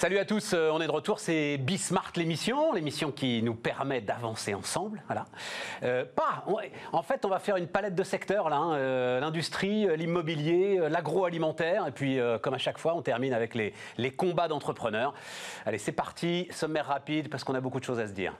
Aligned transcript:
Salut 0.00 0.16
à 0.16 0.24
tous, 0.24 0.54
euh, 0.54 0.70
on 0.72 0.80
est 0.80 0.86
de 0.86 0.92
retour, 0.92 1.20
c'est 1.20 1.58
Bismart 1.58 2.12
l'émission, 2.16 2.72
l'émission 2.72 3.12
qui 3.12 3.42
nous 3.42 3.54
permet 3.54 4.00
d'avancer 4.00 4.54
ensemble. 4.54 5.02
Voilà. 5.08 5.26
Euh, 5.82 6.06
pas, 6.06 6.42
en 6.92 7.02
fait, 7.02 7.26
on 7.26 7.28
va 7.28 7.38
faire 7.38 7.56
une 7.56 7.66
palette 7.66 7.94
de 7.94 8.02
secteurs 8.02 8.50
hein, 8.50 8.72
euh, 8.76 9.20
l'industrie, 9.20 9.94
l'immobilier, 9.98 10.88
l'agroalimentaire, 10.88 11.86
et 11.86 11.90
puis 11.90 12.18
comme 12.40 12.54
à 12.54 12.58
chaque 12.58 12.78
fois, 12.78 12.94
on 12.94 13.02
termine 13.02 13.34
avec 13.34 13.54
les, 13.54 13.74
les 13.98 14.10
combats 14.10 14.48
d'entrepreneurs. 14.48 15.12
Allez, 15.66 15.76
c'est 15.76 15.92
parti, 15.92 16.48
sommaire 16.50 16.86
rapide 16.86 17.28
parce 17.28 17.44
qu'on 17.44 17.54
a 17.54 17.60
beaucoup 17.60 17.78
de 17.78 17.84
choses 17.84 18.00
à 18.00 18.06
se 18.06 18.14
dire. 18.14 18.32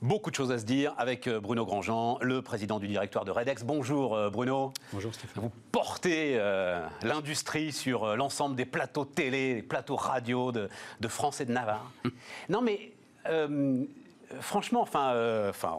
Beaucoup 0.00 0.30
de 0.30 0.36
choses 0.36 0.52
à 0.52 0.58
se 0.58 0.64
dire 0.64 0.94
avec 0.96 1.26
euh, 1.26 1.40
Bruno 1.40 1.66
Grandjean, 1.66 2.18
le 2.20 2.40
président 2.40 2.78
du 2.78 2.86
directoire 2.86 3.24
de 3.24 3.32
Redex. 3.32 3.64
Bonjour 3.64 4.14
euh, 4.14 4.30
Bruno. 4.30 4.72
Bonjour 4.92 5.12
Stéphane. 5.12 5.42
Vous 5.42 5.50
portez 5.72 6.36
euh, 6.38 6.86
l'industrie 7.02 7.72
sur 7.72 8.14
l'ensemble 8.14 8.54
des 8.54 8.64
plateaux 8.64 9.04
télé, 9.04 9.54
des 9.56 9.62
plateaux 9.62 9.96
radio 9.96 10.52
de, 10.52 10.68
France 11.08 11.40
et 11.40 11.46
de 11.46 11.52
Navarre. 11.52 11.90
non 12.48 12.62
mais 12.62 12.92
franchement, 14.40 14.82
enfin, 14.82 15.48
enfin 15.48 15.76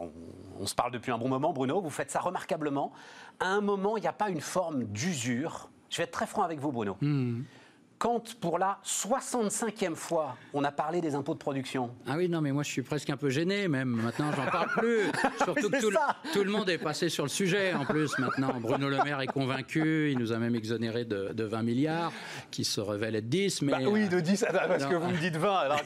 on, 0.60 0.66
se 0.66 0.74
parle 0.74 0.92
depuis 0.92 1.12
un 1.12 1.18
bon 1.18 1.28
moment 1.28 1.52
Bruno, 1.54 1.80
vous 1.80 1.90
faites 1.90 2.10
ça 2.10 2.20
remarquablement. 2.20 2.92
À 3.40 3.46
un 3.46 3.62
moment, 3.62 3.96
il 3.96 4.02
n'y 4.02 4.06
a 4.06 4.12
pas 4.12 4.28
une 4.28 4.42
forme 4.42 4.84
d'usure. 4.84 5.70
Je 5.88 5.96
vais 5.96 6.04
être 6.04 6.10
très 6.10 6.26
franc 6.26 6.42
avec 6.42 6.60
vous 6.60 6.72
Bruno. 6.72 6.98
Hmm 7.00 7.40
quand 8.00 8.34
pour 8.36 8.58
la 8.58 8.78
65e 8.82 9.94
fois, 9.94 10.34
on 10.54 10.64
a 10.64 10.72
parlé 10.72 11.02
des 11.02 11.14
impôts 11.14 11.34
de 11.34 11.38
production. 11.38 11.90
Ah 12.08 12.14
oui, 12.16 12.30
non, 12.30 12.40
mais 12.40 12.50
moi 12.50 12.62
je 12.62 12.70
suis 12.70 12.80
presque 12.80 13.10
un 13.10 13.18
peu 13.18 13.28
gêné 13.28 13.68
même. 13.68 13.90
Maintenant, 13.90 14.32
j'en 14.34 14.50
parle 14.50 14.70
plus. 14.70 15.02
Surtout 15.44 15.68
que 15.68 15.80
tout 16.32 16.42
le, 16.42 16.50
monde 16.50 16.70
est 16.70 16.78
passé 16.78 17.10
sur 17.10 17.24
le 17.24 17.28
sujet 17.28 17.74
en 17.74 17.84
plus 17.84 18.18
maintenant. 18.18 18.54
Bruno 18.58 18.88
Le 18.88 19.04
Maire 19.04 19.20
est 19.20 19.26
convaincu, 19.26 20.10
il 20.10 20.18
nous 20.18 20.32
a 20.32 20.38
même 20.38 20.54
exonéré 20.54 21.04
de, 21.04 21.44
20 21.44 21.62
milliards, 21.62 22.10
qui 22.50 22.64
se 22.64 22.80
révèle 22.80 23.16
être 23.16 23.28
10. 23.28 23.62
Mais, 23.62 23.72
bah 23.72 23.78
oui, 23.86 24.08
de 24.08 24.20
10, 24.20 24.46
parce 24.50 24.86
que 24.86 24.94
vous 24.94 25.10
me 25.10 25.18
dites 25.18 25.36
20, 25.36 25.54
alors 25.54 25.82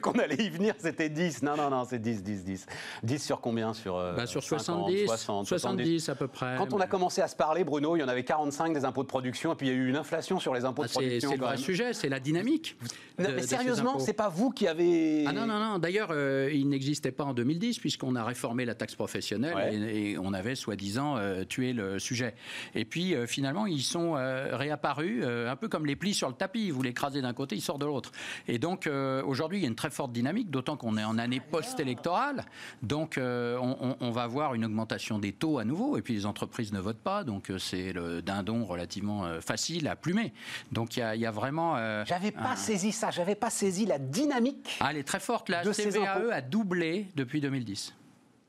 qu'on 0.00 0.18
allait 0.18 0.42
y 0.42 0.48
venir, 0.48 0.72
c'était 0.78 1.10
10. 1.10 1.42
Non, 1.42 1.56
non, 1.56 1.68
non, 1.68 1.84
c'est 1.84 1.98
10, 1.98 2.22
10, 2.22 2.44
10. 2.44 2.66
10 3.02 3.18
sur 3.22 3.42
combien 3.42 3.74
Sur, 3.74 3.96
euh, 3.96 4.14
bah, 4.14 4.26
sur 4.26 4.42
70, 4.42 5.04
60, 5.04 5.46
70, 5.46 6.08
à 6.08 6.14
peu 6.14 6.28
près. 6.28 6.56
Quand 6.56 6.72
on 6.72 6.80
a 6.80 6.86
commencé 6.86 7.20
à 7.20 7.28
se 7.28 7.36
parler, 7.36 7.62
Bruno, 7.62 7.94
il 7.94 8.00
y 8.00 8.02
en 8.02 8.08
avait 8.08 8.24
45 8.24 8.72
des 8.72 8.86
impôts 8.86 9.02
de 9.02 9.08
production, 9.08 9.52
et 9.52 9.54
puis 9.54 9.66
il 9.66 9.70
y 9.70 9.76
a 9.76 9.76
eu 9.76 9.88
une 9.90 9.96
inflation 9.96 10.40
sur 10.40 10.54
les 10.54 10.64
impôts 10.64 10.84
de 10.84 10.88
ah, 10.88 10.92
production 10.94 11.36
sujet, 11.58 11.92
c'est 11.92 12.08
la 12.08 12.20
dynamique. 12.20 12.76
Non, 13.18 13.30
mais 13.34 13.42
sérieusement, 13.42 13.98
c'est 13.98 14.12
pas 14.12 14.28
vous 14.28 14.50
qui 14.50 14.68
avez. 14.68 15.24
Ah 15.26 15.32
non, 15.32 15.46
non, 15.46 15.58
non. 15.58 15.78
D'ailleurs, 15.78 16.10
euh, 16.12 16.50
il 16.52 16.68
n'existait 16.68 17.10
pas 17.10 17.24
en 17.24 17.34
2010 17.34 17.78
puisqu'on 17.80 18.14
a 18.14 18.24
réformé 18.24 18.64
la 18.64 18.74
taxe 18.74 18.94
professionnelle 18.94 19.56
et, 19.92 20.16
on 20.18 20.32
avait 20.32 20.54
soi-disant 20.54 21.16
euh, 21.16 21.44
tué 21.44 21.72
le 21.72 21.98
sujet. 21.98 22.34
Et 22.74 22.84
puis 22.84 23.14
euh, 23.14 23.26
finalement, 23.26 23.66
ils 23.66 23.82
sont 23.82 24.12
réapparus 24.12 25.24
un 25.24 25.56
peu 25.56 25.68
comme 25.68 25.86
les 25.86 25.96
plis 25.96 26.14
sur 26.14 26.28
le 26.28 26.34
tapis. 26.34 26.70
Vous 26.70 26.82
l'écrasez 26.82 27.20
d'un 27.20 27.32
côté, 27.32 27.56
il 27.56 27.60
sort 27.60 27.78
de 27.78 27.86
l'autre. 27.86 28.12
Et 28.46 28.58
donc 28.58 28.88
aujourd'hui, 29.24 29.58
il 29.58 29.62
y 29.62 29.64
a 29.64 29.68
une 29.68 29.74
très 29.74 29.90
forte 29.90 30.12
dynamique, 30.12 30.50
d'autant 30.50 30.76
qu'on 30.76 30.96
est 30.96 31.04
en 31.04 31.18
année 31.18 31.40
post-électorale. 31.40 32.44
Donc 32.82 33.18
on, 33.18 33.96
on, 34.00 34.10
va 34.10 34.22
avoir 34.22 34.54
une 34.54 34.64
augmentation 34.64 35.18
des 35.18 35.32
taux 35.32 35.58
à 35.58 35.64
nouveau. 35.64 35.96
Et 35.96 36.02
puis 36.02 36.14
les 36.14 36.26
entreprises 36.26 36.72
ne 36.72 36.80
votent 36.80 37.02
pas, 37.02 37.24
donc 37.24 37.50
c'est 37.58 37.92
le 37.92 38.22
dindon 38.22 38.64
relativement 38.64 39.40
facile 39.40 39.88
à 39.88 39.96
plumer. 39.96 40.32
Donc 40.72 40.96
il 40.96 41.00
y 41.00 41.02
a, 41.02 41.14
il 41.14 41.20
y 41.20 41.26
a 41.26 41.30
vraiment 41.30 41.47
euh, 41.56 42.04
j'avais 42.06 42.30
pas 42.30 42.56
saisi 42.56 42.92
ça, 42.92 43.10
j'avais 43.10 43.34
pas 43.34 43.50
saisi 43.50 43.86
la 43.86 43.98
dynamique. 43.98 44.78
Ah, 44.80 44.88
elle 44.90 44.98
est 44.98 45.06
très 45.06 45.20
forte. 45.20 45.48
La 45.48 45.62
CVAE 45.62 46.32
a 46.32 46.40
doublé 46.40 47.08
depuis 47.14 47.40
2010. 47.40 47.94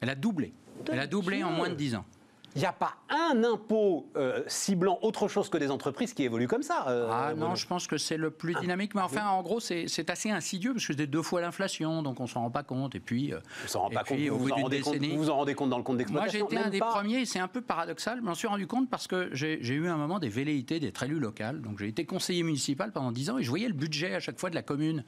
Elle 0.02 0.10
a 0.10 0.16
doublé. 0.16 0.54
Elle 0.92 1.00
a 1.00 1.08
doublé 1.08 1.44
en 1.44 1.52
moins 1.52 1.70
de 1.70 1.76
10 1.76 1.96
ans 1.96 2.06
il 2.56 2.60
n'y 2.60 2.66
a 2.66 2.74
pas 2.74 2.96
un 3.10 3.44
impôt 3.44 4.10
euh, 4.16 4.44
ciblant 4.48 5.00
autre 5.02 5.28
chose 5.28 5.50
que 5.50 5.58
des 5.58 5.72
entreprises 5.72 6.14
qui 6.14 6.24
évoluent 6.24 6.48
comme 6.48 6.64
ça. 6.64 6.86
Euh, 6.88 7.10
ah 7.12 7.34
non, 7.36 7.56
je 7.56 7.68
pense 7.68 7.88
que 7.88 7.98
c'est 7.98 8.18
le 8.18 8.32
plus 8.32 8.56
ah. 8.58 8.62
dynamique. 8.62 8.96
Mais 8.96 9.02
enfin, 9.02 9.28
en 9.28 9.42
gros, 9.44 9.60
c'est 9.60 10.10
assez 10.10 10.32
insidieux 10.32 10.74
parce 10.74 10.86
que 10.86 10.94
c'est 10.94 11.08
deux 11.08 11.22
fois 11.22 11.42
l'inflation, 11.42 12.02
donc 12.02 12.20
on 12.20 12.28
s'en 12.28 12.42
rend 12.42 12.52
pas 12.52 12.64
compte. 12.64 12.96
Et 12.96 13.00
puis, 13.00 13.34
euh, 13.34 13.40
on 13.66 13.68
s'en 13.68 13.82
rend 13.82 13.90
pas 13.90 14.04
compte. 14.04 14.20
Vous, 14.20 14.38
vous, 14.38 14.50
en 14.50 14.70
décennie, 14.70 15.16
vous, 15.16 15.30
en 15.30 15.38
rendez 15.38 15.54
compte 15.54 15.70
dans 15.70 15.78
le 15.78 15.84
compte 15.84 15.98
d'exploitation 15.98 16.40
Moi, 16.40 16.50
j'ai 16.52 16.58
été 16.58 16.68
un 16.68 16.70
des 16.70 16.80
premiers. 16.80 17.26
C'est 17.26 17.40
un 17.40 17.48
peu 17.48 17.62
paradoxal. 17.62 18.18
Je 18.20 18.24
m'en 18.24 18.36
suis 18.36 18.48
rendu 18.48 18.68
compte 18.68 18.90
parce 18.90 19.08
que 19.08 19.30
j'ai 19.34 19.60
eu 19.62 19.88
un 19.88 19.98
moment 19.98 20.20
des 20.20 20.30
velléités 20.30 20.80
d'être 20.80 21.04
élu 21.04 21.20
local. 21.20 21.62
Donc 21.62 21.80
j'ai 21.80 21.88
été 21.88 22.06
conseiller 22.06 22.44
municipal 22.44 22.92
pendant 22.92 23.12
10 23.12 23.30
ans 23.30 23.38
et 23.38 23.44
je 23.44 23.50
voyais 23.50 23.68
le 23.68 23.74
budget 23.74 24.16
à 24.16 24.20
chaque 24.20 24.40
fois 24.40 24.50
de 24.50 24.56
la 24.56 24.64
commune. 24.64 25.04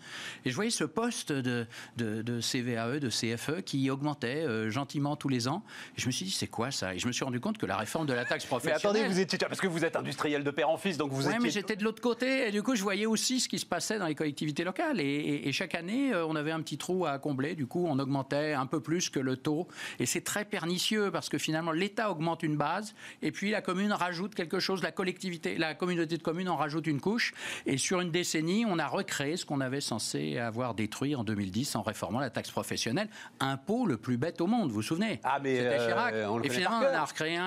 Et 0.46 0.52
je 0.52 0.56
voyais 0.56 0.72
ce 0.72 0.84
poste 0.84 1.32
de, 1.32 1.66
de, 1.98 2.22
de 2.22 2.40
CVAE, 2.40 3.00
de 3.00 3.10
CFE 3.10 3.62
qui 3.66 3.90
augmentait 3.90 4.70
gentiment 4.70 5.16
tous 5.16 5.30
les 5.30 5.48
ans. 5.48 5.64
Et 5.98 6.02
je 6.02 6.08
me 6.08 6.12
suis 6.12 6.26
dit, 6.26 6.32
c'est 6.32 6.48
quoi 6.48 6.72
ça? 6.72 6.94
Et 6.94 7.00
je 7.00 7.08
me 7.08 7.12
suis 7.12 7.26
rendu 7.32 7.40
compte 7.40 7.58
que 7.58 7.66
la 7.66 7.78
réforme 7.78 8.06
de 8.08 8.14
la 8.14 8.26
taxe 8.26 8.46
professionnelle. 8.46 8.82
Mais 8.84 8.90
attendez, 8.90 9.08
vous 9.08 9.20
étiez 9.22 9.38
parce 9.38 9.62
que 9.62 9.68
vous 9.68 9.86
êtes 9.86 9.96
industriel 9.96 10.44
de 10.44 10.52
père 10.52 10.70
en 10.70 10.76
fils, 10.76 10.98
donc 10.98 11.14
vous 11.14 11.28
Oui, 11.28 11.36
mais 11.42 11.50
j'étais 11.50 11.78
de 11.78 11.84
l'autre 11.86 12.02
côté 12.02 12.50
et 12.50 12.52
du 12.52 12.62
coup 12.62 12.76
je 12.76 12.84
voyais 12.84 13.06
aussi 13.06 13.40
ce 13.40 13.48
qui 13.48 13.58
se 13.58 13.66
passait 13.66 14.00
dans 14.00 14.08
les 14.08 14.16
collectivités 14.16 14.66
locales 14.66 15.00
et, 15.00 15.50
chaque 15.54 15.76
année 15.76 16.14
euh, 16.14 16.26
on 16.26 16.36
avait 16.36 16.52
un 16.52 16.62
petit 16.62 16.78
trou 16.78 17.06
à 17.06 17.18
combler. 17.20 17.56
Du 17.56 17.68
coup 17.68 17.86
on 17.88 18.00
augmentait 18.00 18.52
un 18.52 18.66
peu 18.66 18.82
plus 18.82 19.10
que 19.10 19.20
le 19.20 19.38
taux 19.38 19.68
et 20.00 20.06
c'est 20.06 20.22
très 20.22 20.44
pernicieux 20.44 21.10
parce 21.10 21.30
que 21.30 21.38
finalement 21.38 21.72
l'État 21.72 22.12
augmente 22.12 22.44
une 22.44 22.58
base 22.58 22.96
et 23.22 23.32
puis 23.32 23.52
la 23.52 23.62
commune 23.62 23.94
rajoute 23.94 24.36
quelque 24.36 24.60
chose, 24.60 24.84
la 24.84 24.92
collectivité, 24.92 25.58
la 25.58 25.74
communauté 25.74 26.18
de 26.18 26.24
communes 26.24 26.50
en 26.50 26.58
rajoute 26.58 26.88
une 26.88 27.00
couche 27.00 27.34
et 27.66 27.78
sur 27.78 28.02
une 28.02 28.12
décennie 28.12 28.66
on 28.68 28.78
a 28.78 28.88
recréé 28.88 29.38
ce 29.38 29.46
qu'on 29.46 29.62
avait 29.62 29.82
censé 29.82 30.38
avoir 30.38 30.74
détruit 30.74 31.16
en 31.16 31.24
2010 31.24 31.78
en 31.78 31.82
réformant 31.82 32.20
la 32.20 32.30
taxe 32.30 32.52
professionnelle, 32.52 33.08
impôt 33.40 33.86
le 33.86 33.96
plus 33.96 34.18
bête 34.18 34.42
au 34.42 34.48
monde, 34.48 34.70
vous 34.70 34.76
vous 34.76 34.82
souvenez? 34.82 35.22
Ah 35.24 35.40
mais 35.42 35.58
c'était 35.58 35.88
Chirac. 35.88 36.14
Euh, 36.14 36.42
et 36.44 36.50
finalement 36.50 36.82
on 36.82 36.96
a 36.96 37.02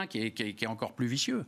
qui 0.07 0.19
est, 0.21 0.67
encore 0.67 0.93
plus 0.93 1.07
vicieux. 1.07 1.45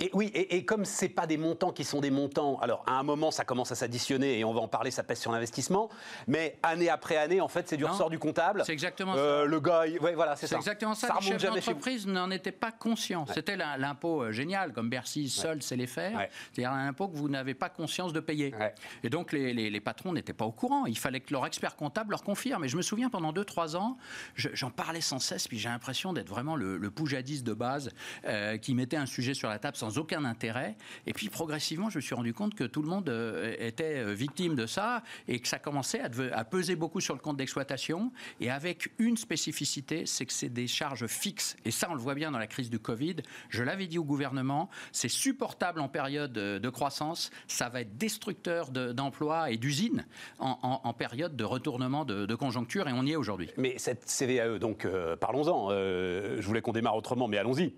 Et 0.00 0.10
oui, 0.12 0.30
et, 0.34 0.64
comme 0.64 0.84
ce 0.84 1.06
pas 1.06 1.26
des 1.26 1.36
montants 1.36 1.72
qui 1.72 1.84
sont 1.84 2.00
des 2.00 2.10
montants, 2.10 2.58
alors 2.60 2.82
à 2.86 2.98
un 2.98 3.02
moment 3.02 3.30
ça 3.30 3.44
commence 3.44 3.70
à 3.70 3.74
s'additionner 3.74 4.38
et 4.38 4.44
on 4.44 4.52
va 4.52 4.60
en 4.60 4.68
parler, 4.68 4.90
ça 4.90 5.04
pèse 5.04 5.20
sur 5.20 5.30
l'investissement, 5.30 5.88
mais 6.26 6.58
année 6.62 6.88
après 6.88 7.16
année, 7.16 7.40
en 7.40 7.48
fait, 7.48 7.68
c'est 7.68 7.76
du 7.76 7.84
ressort 7.84 8.10
du 8.10 8.18
comptable. 8.18 8.62
C'est 8.64 8.72
exactement 8.72 9.14
euh, 9.16 9.42
ça. 9.42 9.46
Le 9.46 9.60
gars, 9.60 9.84
ouais, 10.00 10.14
voilà, 10.14 10.36
c'est 10.36 10.46
ça. 10.46 10.56
exactement 10.56 10.94
ça. 10.94 11.08
ça 11.08 11.14
les 11.20 11.26
chefs 11.26 11.42
d'entreprise 11.42 12.06
n'en 12.06 12.30
étaient 12.30 12.52
pas 12.52 12.72
conscients. 12.72 13.26
C'était 13.32 13.56
l'impôt 13.56 14.22
euh, 14.22 14.32
génial, 14.32 14.72
comme 14.72 14.88
Bercy 14.88 15.28
seul 15.28 15.62
sait 15.62 15.76
les 15.76 15.86
faire. 15.86 16.26
C'est-à-dire 16.52 16.72
un 16.72 16.88
impôt 16.88 17.08
que 17.08 17.16
vous 17.16 17.28
n'avez 17.28 17.54
pas 17.54 17.68
conscience 17.68 18.12
de 18.12 18.20
payer. 18.20 18.54
Et 19.02 19.10
donc 19.10 19.32
les, 19.32 19.52
les, 19.52 19.80
patrons 19.80 20.12
n'étaient 20.12 20.32
pas 20.32 20.44
au 20.44 20.52
courant. 20.52 20.86
Il 20.86 20.98
fallait 20.98 21.20
que 21.20 21.32
leur 21.32 21.46
expert 21.46 21.76
comptable 21.76 22.10
leur 22.10 22.22
confirme. 22.22 22.64
Et 22.64 22.68
je 22.68 22.76
me 22.76 22.82
souviens 22.82 23.10
pendant 23.10 23.32
2-3 23.32 23.76
ans, 23.76 23.96
j'en 24.34 24.70
parlais 24.70 25.00
sans 25.00 25.18
cesse, 25.18 25.46
puis 25.46 25.58
j'ai 25.58 25.68
l'impression 25.68 26.12
d'être 26.12 26.28
vraiment 26.28 26.56
le, 26.56 26.76
le 26.76 26.90
poujadiste 26.90 27.44
de 27.44 27.54
base 27.54 27.90
euh, 28.26 28.56
qui 28.56 28.74
mettait 28.74 28.96
un 28.96 29.06
sujet 29.06 29.34
sur 29.34 29.48
la 29.48 29.58
table 29.58 29.76
sans 29.76 29.83
aucun 29.90 30.24
intérêt 30.24 30.76
et 31.06 31.12
puis 31.12 31.28
progressivement, 31.28 31.90
je 31.90 31.98
me 31.98 32.02
suis 32.02 32.14
rendu 32.14 32.32
compte 32.32 32.54
que 32.54 32.64
tout 32.64 32.82
le 32.82 32.88
monde 32.88 33.08
euh, 33.08 33.54
était 33.58 33.98
euh, 33.98 34.14
victime 34.14 34.54
de 34.54 34.66
ça 34.66 35.02
et 35.28 35.40
que 35.40 35.48
ça 35.48 35.58
commençait 35.58 36.00
à, 36.00 36.44
peser 36.44 36.76
beaucoup 36.76 37.00
sur 37.00 37.14
le 37.14 37.20
compte 37.20 37.36
d'exploitation. 37.36 38.12
Et 38.40 38.50
avec 38.50 38.92
une 38.98 39.16
spécificité, 39.16 40.06
c'est 40.06 40.26
que 40.26 40.32
c'est 40.32 40.48
des 40.48 40.66
charges 40.66 41.06
fixes. 41.06 41.56
Et 41.64 41.70
ça, 41.70 41.88
on 41.90 41.94
le 41.94 42.00
voit 42.00 42.14
bien 42.14 42.30
dans 42.30 42.38
la 42.38 42.46
crise 42.46 42.70
du 42.70 42.78
Covid. 42.78 43.16
Je 43.48 43.62
l'avais 43.62 43.86
dit 43.86 43.98
au 43.98 44.04
gouvernement, 44.04 44.68
c'est 44.92 45.08
supportable 45.08 45.80
en 45.80 45.88
période 45.88 46.32
de 46.32 46.68
croissance, 46.68 47.30
ça 47.46 47.68
va 47.68 47.80
être 47.82 47.96
destructeur 47.96 48.70
d'emplois 48.70 49.50
et 49.50 49.56
d'usines 49.56 50.06
en, 50.38 50.92
période 50.92 51.36
de 51.36 51.44
retournement 51.44 52.04
de, 52.04 52.34
conjoncture, 52.34 52.88
et 52.88 52.92
on 52.92 53.04
y 53.04 53.12
est 53.12 53.16
aujourd'hui. 53.16 53.50
Mais 53.56 53.74
cette 53.78 54.06
CVAE, 54.06 54.58
donc 54.58 54.84
euh, 54.84 55.16
parlons-en. 55.16 55.70
je 55.70 56.42
voulais 56.42 56.60
qu'on 56.60 56.72
démarre 56.72 56.96
autrement, 56.96 57.28
mais 57.28 57.38
allons-y 57.38 57.72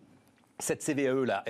cette 0.58 0.82
CVAE-là, 0.82 1.44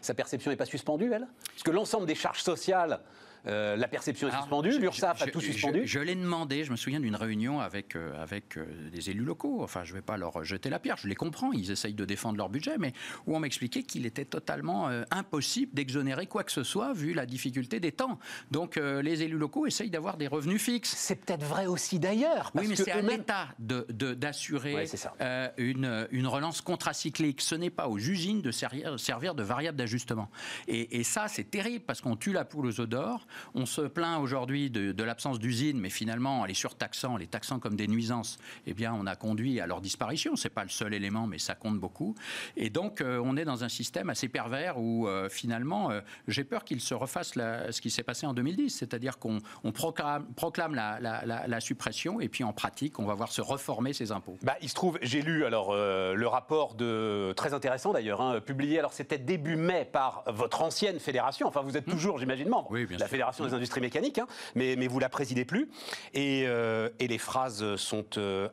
sa 0.00 0.14
perception 0.14 0.50
n'est 0.50 0.56
pas 0.56 0.66
suspendue, 0.66 1.12
elle? 1.12 1.26
Parce 1.46 1.62
que 1.62 1.70
l'ensemble 1.70 2.06
des 2.06 2.14
charges 2.14 2.42
sociales 2.42 3.00
euh, 3.46 3.76
la 3.76 3.88
perception 3.88 4.28
est 4.28 4.36
suspendue, 4.36 4.78
l'URSSAF 4.78 5.22
a 5.22 5.26
tout 5.26 5.40
suspendu. 5.40 5.82
Je, 5.84 5.98
l'ai 5.98 6.14
demandé, 6.14 6.64
je 6.64 6.70
me 6.70 6.76
souviens 6.76 7.00
d'une 7.00 7.16
réunion 7.16 7.60
avec, 7.60 7.96
euh, 7.96 8.22
avec 8.22 8.56
euh, 8.56 8.66
des 8.90 9.10
élus 9.10 9.24
locaux, 9.24 9.62
enfin 9.62 9.84
je 9.84 9.92
ne 9.92 9.98
vais 9.98 10.02
pas 10.02 10.16
leur 10.16 10.44
jeter 10.44 10.70
la 10.70 10.78
pierre, 10.78 10.96
je 10.96 11.08
les 11.08 11.14
comprends, 11.14 11.52
ils 11.52 11.70
essayent 11.70 11.94
de 11.94 12.04
défendre 12.04 12.38
leur 12.38 12.48
budget, 12.48 12.78
mais 12.78 12.92
où 13.26 13.36
on 13.36 13.40
m'expliquait 13.40 13.82
qu'il 13.82 14.06
était 14.06 14.24
totalement 14.24 14.88
impossible 15.10 15.74
d'exonérer 15.74 16.26
quoi 16.26 16.44
que 16.44 16.52
ce 16.52 16.62
soit 16.62 16.92
vu 16.92 17.14
la 17.14 17.26
difficulté 17.26 17.80
des 17.80 17.92
temps. 17.92 18.18
Donc 18.50 18.76
les 18.76 19.22
élus 19.22 19.38
locaux 19.38 19.66
essayent 19.66 19.90
d'avoir 19.90 20.16
des 20.16 20.28
revenus 20.28 20.62
fixes. 20.62 20.94
C'est 20.96 21.16
peut-être 21.16 21.44
vrai 21.44 21.66
aussi 21.66 21.98
d'ailleurs. 21.98 22.50
Oui, 22.54 22.66
mais 22.68 22.76
c'est 22.76 22.90
à 22.90 23.00
l'État 23.00 23.48
d'assurer 23.58 24.84
de, 24.84 25.60
une, 25.60 26.08
une 26.10 26.26
relance 26.26 26.60
contracyclique. 26.60 27.40
Ce 27.40 27.54
n'est 27.54 27.70
pas 27.70 27.88
aux 27.88 27.98
usines 27.98 28.42
de 28.42 28.50
servir, 28.50 28.98
servir 28.98 29.34
de 29.34 29.42
variable 29.42 29.78
d'ajustement. 29.78 30.30
Et, 30.68 31.00
et 31.00 31.04
ça, 31.04 31.28
c'est 31.28 31.50
terrible 31.50 31.84
parce 31.84 32.00
qu'on 32.00 32.16
tue 32.16 32.32
la 32.32 32.44
poule 32.44 32.66
aux 32.66 32.80
œufs 32.80 32.88
d'or 32.88 33.26
On 33.54 33.66
se 33.66 33.82
plaint 33.82 34.20
aujourd'hui 34.20 34.70
de, 34.70 35.02
l'absence 35.02 35.38
d'usines, 35.38 35.78
mais 35.78 35.90
finalement, 35.90 36.40
en 36.40 36.44
les 36.44 36.54
surtaxant, 36.54 37.16
les 37.16 37.26
taxant 37.26 37.58
comme 37.58 37.76
des 37.76 37.88
nuisances, 37.88 38.38
eh 38.66 38.74
bien, 38.74 38.94
on 38.94 39.06
a 39.06 39.16
conduit 39.16 39.60
à 39.60 39.66
leur 39.66 39.80
disparition. 39.80 40.36
C'est 40.36 40.48
pas 40.48 40.62
le 40.62 40.70
seul 40.70 40.94
élément, 40.94 41.26
mais 41.26 41.38
ça 41.38 41.54
compte 41.54 41.78
beaucoup. 41.78 42.14
Et 42.56 42.70
donc, 42.70 43.00
euh, 43.00 43.20
on 43.24 43.36
est 43.36 43.44
dans 43.44 43.64
un 43.64 43.68
système 43.68 44.10
assez 44.10 44.28
pervers 44.28 44.78
où, 44.78 45.06
euh, 45.06 45.28
finalement, 45.28 45.90
euh, 45.90 46.00
j'ai 46.28 46.44
peur 46.44 46.64
qu'il 46.64 46.80
se 46.80 46.94
refasse 46.94 47.32
ce 47.32 47.80
qui 47.80 47.90
s'est 47.90 48.02
passé 48.02 48.26
en 48.26 48.34
2010, 48.34 48.70
c'est-à-dire 48.70 49.18
qu'on 49.18 49.40
proclame, 49.72 50.74
la, 50.74 51.60
suppression 51.60 52.20
et 52.20 52.28
puis 52.28 52.42
en 52.42 52.52
pratique, 52.52 52.98
on 52.98 53.04
va 53.04 53.14
voir 53.14 53.30
se 53.30 53.40
reformer 53.40 53.92
ces 53.92 54.10
impôts. 54.10 54.36
Bah, 54.42 54.56
il 54.62 54.68
se 54.68 54.74
trouve, 54.74 54.98
j'ai 55.02 55.22
lu 55.22 55.44
alors 55.44 55.74
le 55.74 56.26
rapport 56.26 56.74
de 56.74 57.32
très 57.36 57.54
intéressant 57.54 57.92
d'ailleurs, 57.92 58.20
hein, 58.20 58.40
publié. 58.40 58.78
Alors 58.78 58.92
c'était 58.92 59.18
début 59.18 59.56
mai 59.56 59.88
par 59.90 60.24
votre 60.26 60.62
ancienne 60.62 60.98
fédération. 60.98 61.46
Enfin, 61.46 61.62
vous 61.62 61.76
êtes 61.76 61.86
hmm. 61.86 61.92
toujours, 61.92 62.18
j'imagine, 62.18 62.48
membre, 62.48 62.76
la 62.98 63.06
fédération 63.22 63.44
des 63.44 63.54
industries 63.54 63.80
mécaniques, 63.80 64.18
hein, 64.18 64.26
mais, 64.54 64.76
mais 64.76 64.86
vous 64.86 64.98
la 64.98 65.08
présidez 65.08 65.44
plus. 65.44 65.68
Et, 66.14 66.42
et 66.42 67.08
les 67.08 67.18
phrases 67.18 67.76
sont 67.76 68.04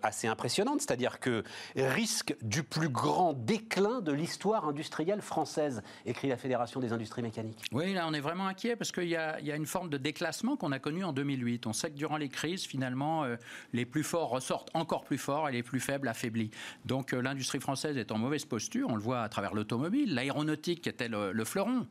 assez 0.03 0.27
impressionnantes, 0.27 0.81
c'est-à-dire 0.81 1.19
que 1.19 1.43
risque 1.75 2.35
du 2.41 2.63
plus 2.63 2.89
grand 2.89 3.33
déclin 3.33 4.01
de 4.01 4.11
l'histoire 4.11 4.67
industrielle 4.67 5.21
française, 5.21 5.81
écrit 6.05 6.27
la 6.27 6.37
Fédération 6.37 6.79
des 6.79 6.93
industries 6.93 7.21
mécaniques. 7.21 7.63
Oui, 7.71 7.93
là 7.93 8.05
on 8.07 8.13
est 8.13 8.19
vraiment 8.19 8.47
inquiet 8.47 8.75
parce 8.75 8.91
qu'il 8.91 9.09
y, 9.09 9.15
a 9.15 9.55
une 9.55 9.65
forme 9.65 9.89
de 9.89 9.97
déclassement 9.97 10.55
qu'on 10.55 10.71
a 10.71 10.79
connu 10.79 11.03
en 11.03 11.13
2008. 11.13 11.67
On 11.67 11.73
sait 11.73 11.89
que 11.89 11.95
durant 11.95 12.17
les 12.17 12.29
crises, 12.29 12.65
finalement, 12.65 13.23
euh, 13.23 13.35
les 13.73 13.85
plus 13.85 14.03
forts 14.03 14.29
ressortent 14.29 14.69
encore 14.73 15.03
plus 15.03 15.17
forts 15.17 15.49
et 15.49 15.51
les 15.51 15.63
plus 15.63 15.79
faibles 15.79 16.07
affaiblis. 16.07 16.51
Donc 16.85 17.13
euh, 17.13 17.21
l'industrie 17.21 17.59
française 17.59 17.97
est 17.97 18.11
en 18.11 18.17
mauvaise 18.17 18.45
posture, 18.45 18.89
on 18.89 18.95
le 18.95 19.01
voit 19.01 19.21
à 19.21 19.29
travers 19.29 19.53
l'automobile, 19.53 20.13
l'aéronautique 20.13 20.87
était 20.87 21.09
le 21.09 21.45
fleuron 21.45 21.87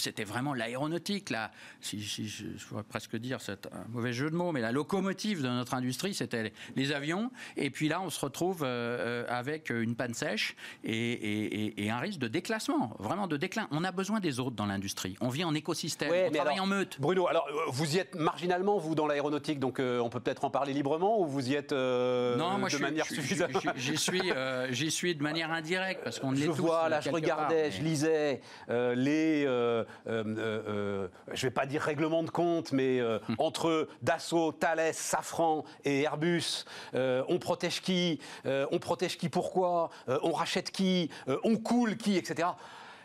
c'était 0.00 0.24
vraiment 0.24 0.54
l'aéronautique, 0.54 1.30
là, 1.30 1.50
si, 1.80 2.00
je, 2.00 2.44
pourrais 2.66 2.82
presque 2.82 3.16
dire, 3.16 3.40
c'est 3.40 3.66
un 3.66 3.84
mauvais 3.88 4.12
jeu 4.12 4.30
de 4.30 4.34
mots, 4.34 4.52
mais 4.52 4.60
la 4.60 4.72
locomotive 4.72 5.42
de 5.42 5.48
notre 5.48 5.74
industrie, 5.74 6.14
c'était 6.14 6.52
les, 6.76 6.92
avions. 6.92 7.30
Et 7.56 7.70
puis 7.70 7.88
là, 7.88 8.00
on 8.00 8.10
se 8.10 8.18
retrouve 8.20 8.62
euh, 8.64 9.24
avec 9.28 9.70
une 9.70 9.94
panne 9.94 10.14
sèche 10.14 10.56
et, 10.82 11.88
un 11.90 11.98
risque 11.98 12.20
de 12.20 12.28
déclassement, 12.28 12.94
vraiment 12.98 13.26
de 13.26 13.36
déclin. 13.36 13.66
On 13.72 13.82
a 13.82 13.90
besoin 13.90 14.20
des 14.20 14.38
autres 14.38 14.56
dans 14.56 14.66
l'industrie. 14.66 15.16
On 15.20 15.28
vit 15.28 15.44
en 15.44 15.54
écosystème, 15.54 16.12
on 16.28 16.30
travaille 16.30 16.60
en 16.60 16.66
meute. 16.66 17.00
Bruno, 17.00 17.26
alors 17.26 17.46
euh, 17.48 17.70
vous 17.70 17.96
y 17.96 17.98
êtes 17.98 18.14
marginalement, 18.14 18.78
vous, 18.78 18.94
dans 18.94 19.06
l'aéronautique, 19.06 19.58
donc 19.58 19.80
euh, 19.80 19.98
on 19.98 20.08
peut 20.08 20.20
peut-être 20.20 20.44
en 20.44 20.50
parler 20.50 20.72
librement, 20.72 21.20
ou 21.20 21.26
vous 21.26 21.50
y 21.50 21.54
êtes 21.54 21.72
non, 21.72 22.58
moi, 22.58 22.68
de 22.68 22.78
manière 22.78 23.06
suffisante 23.06 23.50
J'y 23.76 23.96
suis, 23.96 24.32
j'y 24.70 24.90
suis 24.90 25.14
de 25.14 25.22
manière 25.22 25.50
indirecte, 25.50 26.02
parce 26.04 26.18
qu'on 26.18 26.34
est 26.36 26.42
Je 26.42 26.50
vois, 26.50 26.88
là, 26.88 27.00
je 27.00 27.10
regardais, 27.10 27.70
je 27.70 27.82
lisais 27.82 28.40
les 28.68 29.44
euh, 29.46 29.84
euh, 30.06 30.24
euh, 30.38 31.08
je 31.32 31.46
ne 31.46 31.50
vais 31.50 31.54
pas 31.54 31.66
dire 31.66 31.82
règlement 31.82 32.22
de 32.22 32.30
compte, 32.30 32.72
mais 32.72 33.00
entre 33.38 33.88
Dassault, 34.02 34.52
Thales, 34.52 34.94
Safran 34.94 35.64
et 35.84 36.02
Airbus, 36.02 36.64
on 36.94 37.38
protège 37.38 37.80
qui 37.80 38.20
On 38.44 38.78
protège 38.78 39.18
qui 39.18 39.28
pourquoi 39.28 39.90
On 40.22 40.32
rachète 40.32 40.70
qui 40.70 41.10
On 41.44 41.56
coule 41.56 41.96
qui 41.96 42.16
Etc 42.16 42.48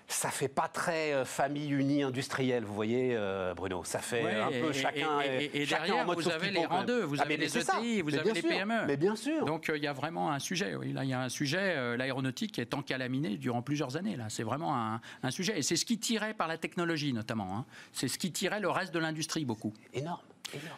ça 0.08 0.30
fait 0.30 0.48
pas 0.48 0.68
très 0.68 1.26
famille 1.26 1.72
unie 1.72 2.04
industrielle, 2.04 2.64
vous 2.64 2.74
voyez, 2.74 3.18
Bruno. 3.56 3.84
Ça 3.84 4.00
fait 4.00 4.36
un 4.36 4.52
peu 4.52 4.72
chacun. 4.72 5.22
Et, 5.22 5.66
derrière, 5.66 6.06
vous 6.06 6.30
avez 6.30 6.52
les 6.52 6.66
rangs 6.66 6.86
vous 7.06 7.22
avez 7.22 7.38
les 7.38 7.58
ETI, 7.58 8.02
vous 8.02 8.16
avez 8.16 8.34
les 8.34 8.42
PME. 8.42 8.86
Mais 8.88 8.98
bien 8.98 9.16
sûr. 9.16 9.46
Donc 9.46 9.72
il 9.74 9.84
y 9.84 9.88
a 9.88 9.94
vraiment 9.94 10.32
un 10.32 10.40
sujet. 10.40 10.76
Oui. 10.76 10.94
Là, 10.94 11.04
il 11.04 11.10
y 11.10 11.14
a 11.14 11.22
un 11.22 11.30
sujet. 11.30 11.98
L'aéronautique 11.98 12.60
est 12.60 12.74
encalaminé 12.74 13.38
durant 13.38 13.62
plusieurs 13.62 13.98
années. 13.98 14.16
Là, 14.16 14.26
c'est 14.30 14.44
vraiment 14.44 14.76
un, 14.76 15.32
sujet. 15.32 15.60
Et 15.60 15.62
c'est 15.62 15.76
ce 15.76 15.86
qui 15.86 15.98
tirait 15.98 16.34
par 16.34 16.48
la 16.48 16.58
technologie, 16.58 17.14
notamment. 17.14 17.58
Hein. 17.58 17.66
C'est 17.92 18.08
ce 18.08 18.18
qui 18.18 18.32
tirait 18.32 18.60
le 18.60 18.70
reste 18.70 18.94
de 18.94 19.00
l'industrie 19.00 19.46
beaucoup. 19.46 19.74
Énorme. 19.94 20.22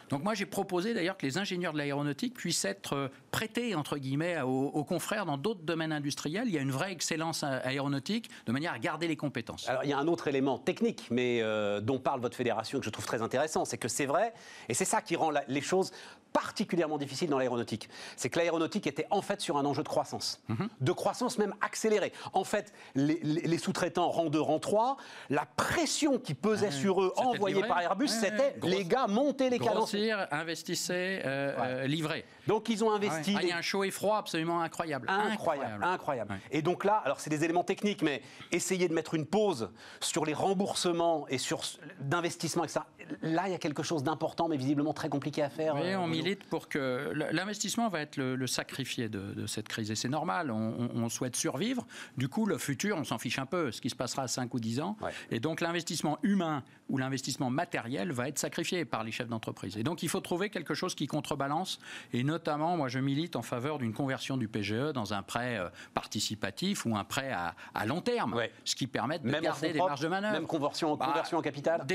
Donc 0.10 0.24
moi 0.24 0.34
j'ai 0.34 0.46
proposé 0.46 0.94
d'ailleurs 0.94 1.18
que 1.18 1.25
les 1.25 1.38
ingénieurs 1.38 1.74
de 1.74 1.78
l'aéronautique 1.78 2.34
puissent 2.34 2.66
être 2.66 2.94
euh, 2.94 3.08
prêtés 3.31 3.75
entre 3.75 3.98
guillemets 3.98 4.42
aux, 4.42 4.84
confrères 4.84 5.25
dans 5.25 5.38
d'autres 5.38 5.62
domaines 5.62 5.92
industriels. 5.92 6.46
Il 6.48 6.54
y 6.54 6.58
a 6.58 6.62
une 6.62 6.72
vraie 6.72 6.92
excellence 6.92 7.44
aéronautique 7.44 8.30
de 8.46 8.52
manière 8.52 8.74
à 8.74 8.80
garder 8.80 9.08
les 9.08 9.16
compétences. 9.16 9.68
Alors 9.68 9.84
il 9.84 9.90
y 9.90 9.94
a 9.94 9.98
un 9.98 10.08
autre 10.08 10.28
élément 10.28 10.58
technique, 10.58 11.08
mais 11.12 11.42
euh, 11.42 11.81
dont 11.81 12.00
parle 12.00 12.22
votre 12.22 12.38
fédération 12.38 12.80
que 12.80 12.86
je 12.86 12.90
trouve 12.90 13.06
très 13.06 13.22
intéressant, 13.22 13.66
c'est 13.66 13.78
que 13.78 13.88
c'est 13.88 14.06
vrai 14.06 14.34
et 14.69 14.74
c'est 14.74 14.86
ça 14.86 15.02
qui 15.02 15.16
rend 15.16 15.31
les 15.48 15.62
choses 15.62 15.92
particulièrement 16.38 17.00
difficiles 17.00 17.30
dans 17.30 17.40
l'aéronautique. 17.40 17.90
C'est 18.16 18.30
que 18.30 18.38
l'aéronautique 18.38 18.86
était 18.86 19.08
en 19.10 19.24
fait 19.24 19.42
sur 19.42 19.58
un 19.58 19.66
enjeu 19.66 19.81
de 19.81 19.88
croissance, 19.88 20.40
mhm. 20.50 20.69
de 20.81 20.92
croissance 20.92 21.40
même 21.40 21.56
accélérée. 21.62 22.14
En 22.34 22.44
fait, 22.44 22.74
les, 22.94 23.58
sous-traitants 23.58 24.10
rang 24.10 24.30
2, 24.30 24.40
rang 24.40 24.60
3, 24.60 24.98
la 25.31 25.46
pression 25.46 26.19
qui 26.19 26.36
pesait 26.36 26.69
sur 26.69 27.02
eux 27.02 27.12
envoyée 27.18 27.64
par 27.64 27.81
Airbus, 27.81 28.10
c'était 28.10 28.56
les 28.64 28.86
gars 28.86 29.08
monter 29.08 29.50
les 29.50 29.56
Grossir, 29.57 30.27
investissez, 30.31 31.21
euh, 31.25 31.54
euh, 31.57 31.88
livrez. 31.88 32.25
Donc 32.48 32.69
ils 32.69 32.83
ont 32.83 32.92
investi. 32.92 33.33
Ah, 33.38 33.42
il 33.44 33.50
y 33.50 33.51
a 33.51 33.57
un 33.57 33.62
chaud 33.62 33.83
et 33.83 33.92
froid 33.92 34.18
absolument 34.18 34.62
incroyable. 34.62 35.07
Incroyable, 35.09 35.83
incroyable. 35.83 36.39
Et 36.51 36.62
donc 36.62 36.83
là, 36.83 37.01
alors 37.06 37.19
c'est 37.19 37.30
des 37.30 37.44
éléments 37.44 37.63
techniques, 37.63 38.01
mais 38.01 38.21
essayez 38.51 38.88
de 38.88 38.94
mettre 38.94 39.13
une 39.13 39.25
pause 39.25 39.69
sur 40.00 40.25
les 40.25 40.33
remboursements 40.33 41.27
et 41.30 41.38
sur 41.38 41.62
d'investissement, 42.00 42.63
etc. 42.63 42.81
Là, 43.21 43.48
il 43.48 43.51
y 43.51 43.56
a 43.56 43.57
quelque 43.57 43.83
chose 43.83 44.04
d'important, 44.04 44.48
mais 44.48 44.57
visiblement 44.57 44.94
très 44.94 45.09
compliqué 45.09 45.42
à 45.42 45.50
faire. 45.50 45.75
Oui, 45.75 45.94
euh, 45.94 46.00
on 46.00 46.07
milite 46.07 46.44
pour 46.45 46.68
que 46.68 47.12
l'investissement 47.31 47.89
va 47.89 48.01
être 48.01 48.18
le, 48.18 48.48
sacrifié 48.48 49.09
de, 49.09 49.45
cette 49.45 49.68
crise. 49.68 49.92
Et 49.92 49.95
c'est 49.95 50.09
normal, 50.09 50.51
on, 50.51 51.07
souhaite 51.09 51.38
survivre. 51.38 51.88
Du 52.18 52.27
coup, 52.27 52.45
le 52.45 52.57
futur, 52.57 52.98
on 52.98 53.06
s'en 53.06 53.18
fiche 53.18 53.39
un 53.39 53.45
peu, 53.45 53.71
ce 53.71 53.80
qui 53.80 53.89
se 53.89 53.95
passera 53.95 54.24
à 54.24 54.27
5 54.27 54.54
ou 54.54 54.59
10 54.59 54.81
ans. 54.81 54.98
Et 55.31 55.39
donc 55.39 55.62
l'investissement 55.62 56.19
humain 56.21 56.63
ou 56.89 56.98
l'investissement 56.98 57.50
matériel 57.50 58.12
va 58.12 58.27
être 58.27 58.39
sacrifié 58.39 58.86
par 58.86 59.04
les 59.04 59.12
chefs 59.12 59.27
d'entreprise. 59.27 59.47
Et 59.78 59.84
donc 59.84 60.04
il 60.04 60.10
faut 60.10 60.22
trouver 60.22 60.50
quelque 60.50 60.74
chose 60.74 60.96
qui 60.96 61.08
contrebalance. 61.08 61.80
Et 62.14 62.24
notamment, 62.24 62.78
moi 62.78 62.88
je 62.88 63.00
milite 63.00 63.36
en 63.36 63.42
faveur 63.42 63.78
d'une 63.78 63.94
conversion 63.94 64.38
du 64.38 64.48
PGE 64.48 64.94
dans 64.94 65.14
un 65.14 65.24
prêt 65.24 65.58
euh, 65.58 65.70
participatif 65.94 66.86
ou 66.86 66.96
un 66.96 67.04
prêt 67.04 67.32
à, 67.32 67.86
long 67.86 68.02
terme, 68.02 68.40
ce 68.66 68.76
qui 68.76 68.88
permet 68.88 69.20
de 69.20 69.30
garder 69.30 69.74
des 69.74 69.80
marges 69.80 70.02
de 70.02 70.08
manœuvre. 70.08 70.34
Même 70.34 70.48
conversion, 70.48 70.96
bah, 70.96 71.08
conversion 71.08 71.38
en 71.38 71.42
capital 71.42 71.86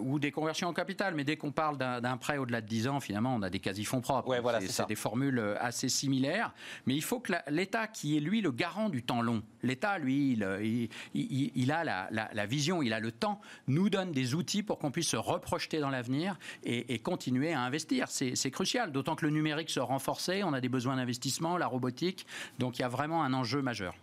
Ou 0.00 0.18
des 0.18 0.30
conversions 0.30 0.68
en 0.68 0.72
capital, 0.72 1.14
mais 1.14 1.24
dès 1.24 1.36
qu'on 1.36 1.52
parle 1.52 1.76
d'un 1.76 2.16
prêt 2.16 2.38
au-delà 2.38 2.60
de 2.60 2.66
10 2.66 2.88
ans, 2.88 3.00
finalement, 3.00 3.34
on 3.34 3.42
a 3.42 3.50
des 3.50 3.60
quasi-fonds 3.60 4.00
propres. 4.00 4.28
Ouais, 4.28 4.40
voilà, 4.40 4.60
c'est 4.60 4.86
des 4.86 4.94
formules 4.94 5.38
euh, 5.38 5.54
assez 5.60 5.88
similaires. 5.88 6.52
Mais 6.86 6.94
il 6.94 7.02
faut 7.02 7.20
que 7.20 7.32
l'État, 7.48 7.86
qui 7.86 8.16
est 8.16 8.20
lui 8.20 8.40
le 8.40 8.50
garant 8.50 8.88
du 8.88 9.02
temps 9.02 9.22
long, 9.22 9.42
l'État, 9.62 9.98
lui, 9.98 10.32
il, 10.32 10.88
il, 11.14 11.72
a 11.72 11.84
la, 11.84 12.08
la, 12.10 12.46
vision, 12.46 12.82
il 12.82 12.92
a 12.92 13.00
le 13.00 13.12
temps, 13.12 13.40
nous 13.66 13.90
donne 13.90 14.12
des 14.12 14.34
outils 14.34 14.62
pour 14.62 14.78
qu'on 14.78 14.90
puisse 14.90 15.08
se 15.08 15.16
reprojeter 15.16 15.80
dans 15.80 15.90
l'avenir 15.90 16.38
et, 16.64 16.94
et, 16.94 16.98
continuer 17.02 17.52
à 17.52 17.60
investir. 17.60 18.08
C'est 18.08 18.50
crucial, 18.50 18.92
d'autant 18.92 19.16
que 19.16 19.26
le 19.26 19.32
numérique 19.32 19.70
se 19.70 19.80
renforcer, 19.80 20.42
on 20.44 20.52
a 20.52 20.60
des 20.60 20.68
besoins 20.68 20.96
d'investissement, 20.96 21.56
la 21.56 21.66
robotique, 21.66 22.26
donc 22.58 22.78
il 22.78 22.82
y 22.82 22.84
a 22.84 22.88
vraiment 22.88 23.22
un 23.22 23.34
enjeu 23.34 23.62
majeur. 23.62 23.94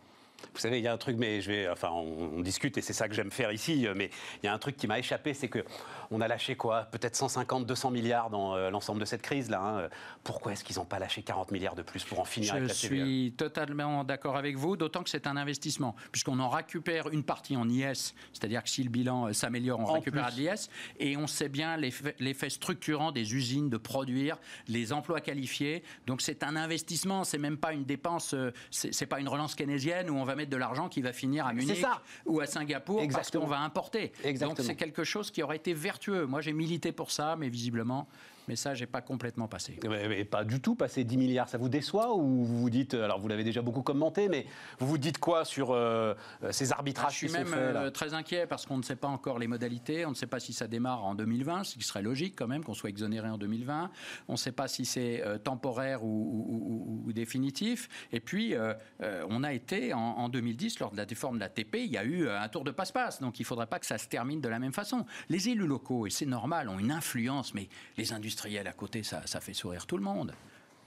Vous 0.53 0.59
savez, 0.59 0.79
il 0.79 0.83
y 0.83 0.87
a 0.87 0.93
un 0.93 0.97
truc, 0.97 1.17
mais 1.17 1.41
je 1.41 1.51
vais, 1.51 1.69
enfin, 1.69 1.89
on, 1.89 2.41
discute 2.41 2.77
et 2.77 2.81
c'est 2.81 2.93
ça 2.93 3.07
que 3.07 3.13
j'aime 3.13 3.31
faire 3.31 3.51
ici. 3.51 3.87
Mais 3.95 4.09
il 4.41 4.45
y 4.45 4.49
a 4.49 4.53
un 4.53 4.57
truc 4.57 4.77
qui 4.77 4.87
m'a 4.87 4.99
échappé, 4.99 5.33
c'est 5.33 5.49
que 5.49 5.63
on 6.11 6.21
a 6.21 6.27
lâché 6.27 6.55
quoi? 6.55 6.83
Peut-être 6.83 7.15
150, 7.15 7.65
200 7.65 7.91
milliards 7.91 8.29
dans 8.29 8.55
euh, 8.55 8.69
l'ensemble 8.69 8.99
de 8.99 9.05
cette 9.05 9.21
crise-là. 9.21 9.61
Hein. 9.61 9.89
Pourquoi 10.23 10.53
est-ce 10.53 10.63
qu'ils 10.63 10.77
n'ont 10.77 10.85
pas 10.85 10.99
lâché 10.99 11.21
40 11.21 11.51
milliards 11.51 11.75
de 11.75 11.81
plus 11.81 12.03
pour 12.03 12.19
en 12.19 12.25
finir 12.25 12.53
avec 12.53 12.67
la 12.67 12.73
Je 12.73 12.79
suis 12.79 13.33
totalement 13.37 14.03
d'accord 14.03 14.35
avec 14.35 14.57
vous, 14.57 14.75
d'autant 14.75 15.03
que 15.03 15.09
c'est 15.09 15.27
un 15.27 15.37
investissement, 15.37 15.95
puisqu'on 16.11 16.39
en 16.39 16.49
récupère 16.49 17.09
une 17.09 17.23
partie 17.23 17.55
en 17.55 17.69
IS, 17.69 18.13
c'est-à-dire 18.33 18.63
que 18.63 18.69
si 18.69 18.83
le 18.83 18.89
bilan 18.89 19.27
euh, 19.27 19.33
s'améliore, 19.33 19.79
on 19.79 19.91
récupère 19.91 20.31
de 20.31 20.37
l'IS, 20.37 20.69
et 20.99 21.17
on 21.17 21.27
sait 21.27 21.49
bien 21.49 21.77
l'effet 21.77 22.49
structurant 22.49 23.11
des 23.11 23.35
usines 23.35 23.69
de 23.69 23.77
produire, 23.77 24.37
les 24.67 24.93
emplois 24.93 25.21
qualifiés. 25.21 25.83
Donc 26.07 26.21
c'est 26.21 26.43
un 26.43 26.55
investissement, 26.55 27.23
c'est 27.23 27.37
même 27.37 27.57
pas 27.57 27.73
une 27.73 27.85
dépense, 27.85 28.33
euh, 28.33 28.51
c'est 28.71 29.05
pas 29.05 29.19
une 29.19 29.29
relance 29.29 29.55
keynésienne 29.55 30.09
où 30.09 30.15
on 30.15 30.23
va 30.23 30.28
mettre 30.35 30.51
de 30.51 30.57
l'argent 30.57 30.89
qui 30.89 31.01
va 31.01 31.13
finir 31.13 31.45
à 31.45 31.53
Munich 31.53 31.85
ou 32.25 32.39
à 32.39 32.45
Singapour 32.45 33.03
parce 33.11 33.31
qu'on 33.31 33.45
va 33.47 33.59
importer. 33.59 34.11
Donc 34.39 34.57
c'est 34.59 34.75
quelque 34.75 35.03
chose 35.03 35.31
qui 35.31 35.43
aurait 35.43 35.57
été 35.57 35.73
vertueux. 35.73 36.25
Moi 36.25 36.41
j'ai 36.41 36.53
milité 36.53 36.91
pour 36.91 37.11
ça, 37.11 37.35
mais 37.37 37.49
visiblement 37.49 38.07
mais 38.49 38.55
ça, 38.55 38.73
j'ai 38.73 38.87
pas 38.87 39.01
complètement 39.01 39.47
passé. 39.47 39.79
Mais, 39.87 40.25
pas 40.25 40.43
du 40.43 40.59
tout 40.59 40.73
passer 40.73 41.03
10 41.03 41.17
milliards, 41.17 41.47
ça 41.47 41.59
vous 41.59 41.69
déçoit 41.69 42.15
ou 42.15 42.43
vous 42.43 42.61
vous 42.61 42.69
dites, 42.71 42.95
alors 42.95 43.19
vous 43.19 43.27
l'avez 43.27 43.43
déjà 43.43 43.61
beaucoup 43.61 43.83
commenté, 43.83 44.27
mais 44.27 44.47
vous 44.79 44.87
vous 44.87 44.97
dites 44.97 45.19
quoi 45.19 45.45
sur 45.45 45.69
euh, 45.71 46.15
ces 46.49 46.71
arbitrages 46.71 47.05
ah, 47.09 47.11
Je 47.11 47.27
suis 47.27 47.31
même 47.31 47.53
euh, 47.55 47.91
très 47.91 48.15
inquiet 48.15 48.47
parce 48.47 48.65
qu'on 48.65 48.77
ne 48.77 48.81
sait 48.81 48.95
pas 48.95 49.07
encore 49.07 49.37
les 49.37 49.45
modalités, 49.45 50.03
on 50.07 50.09
ne 50.09 50.15
sait 50.15 50.25
pas 50.25 50.39
si 50.39 50.53
ça 50.53 50.67
démarre 50.67 51.05
en 51.05 51.13
2020, 51.13 51.63
ce 51.63 51.75
qui 51.75 51.83
serait 51.83 52.01
logique 52.01 52.35
quand 52.35 52.47
même 52.47 52.63
qu'on 52.63 52.73
soit 52.73 52.89
exonéré 52.89 53.29
en 53.29 53.37
2020, 53.37 53.91
on 54.27 54.31
ne 54.31 54.37
sait 54.37 54.51
pas 54.51 54.67
si 54.67 54.83
c'est 54.83 55.23
euh, 55.23 55.37
temporaire 55.37 56.03
ou, 56.03 57.07
définitif, 57.13 57.89
et 58.11 58.19
puis 58.19 58.53
on 59.01 59.43
a 59.43 59.51
été 59.51 59.93
en, 59.93 60.29
2010, 60.29 60.79
lors 60.79 60.91
de 60.91 60.97
la 60.97 61.05
déforme 61.05 61.35
de 61.35 61.39
la 61.41 61.49
TP, 61.49 61.83
il 61.83 61.91
y 61.91 61.97
a 61.97 62.03
eu 62.03 62.29
un 62.29 62.47
tour 62.47 62.63
de 62.63 62.71
passe-passe, 62.71 63.19
donc 63.19 63.39
il 63.39 63.43
ne 63.43 63.47
faudrait 63.47 63.67
pas 63.67 63.79
que 63.79 63.85
ça 63.85 63.97
se 63.97 64.07
termine 64.07 64.39
de 64.39 64.47
la 64.47 64.59
même 64.59 64.73
façon. 64.73 65.05
Les 65.27 65.49
élus 65.49 65.67
locaux, 65.67 66.07
et 66.07 66.11
c'est 66.11 66.25
normal, 66.25 66.69
ont 66.69 66.79
une 66.79 66.91
influence, 66.91 67.53
mais 67.53 67.67
les 67.97 68.13
industries 68.13 68.38
à 68.45 68.73
côté, 68.73 69.03
ça, 69.03 69.21
ça 69.25 69.39
fait 69.39 69.53
sourire 69.53 69.85
tout 69.85 69.97
le 69.97 70.03
monde. 70.03 70.33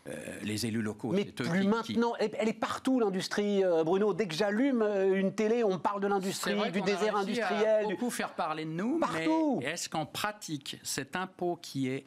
euh, 0.08 0.40
les 0.42 0.66
élus 0.66 0.82
locaux. 0.82 1.12
Mais 1.12 1.26
plus 1.26 1.64
maintenant, 1.64 2.14
elle 2.18 2.48
est 2.48 2.52
partout 2.52 2.98
l'industrie, 2.98 3.62
euh, 3.62 3.84
Bruno. 3.84 4.12
Dès 4.12 4.26
que 4.26 4.34
j'allume 4.34 4.82
euh, 4.82 5.14
une 5.14 5.32
télé, 5.32 5.62
on 5.62 5.78
parle 5.78 6.00
de 6.00 6.08
l'industrie, 6.08 6.56
du 6.72 6.80
désert 6.82 7.14
industriel. 7.14 7.84
On 7.86 7.90
beaucoup 7.90 8.10
faire 8.10 8.34
parler 8.34 8.64
de 8.64 8.70
nous, 8.70 8.98
partout. 8.98 9.58
mais 9.60 9.66
est-ce 9.66 9.88
qu'en 9.88 10.04
pratique, 10.04 10.76
cet 10.82 11.14
impôt 11.14 11.56
qui 11.62 11.88
est 11.88 12.04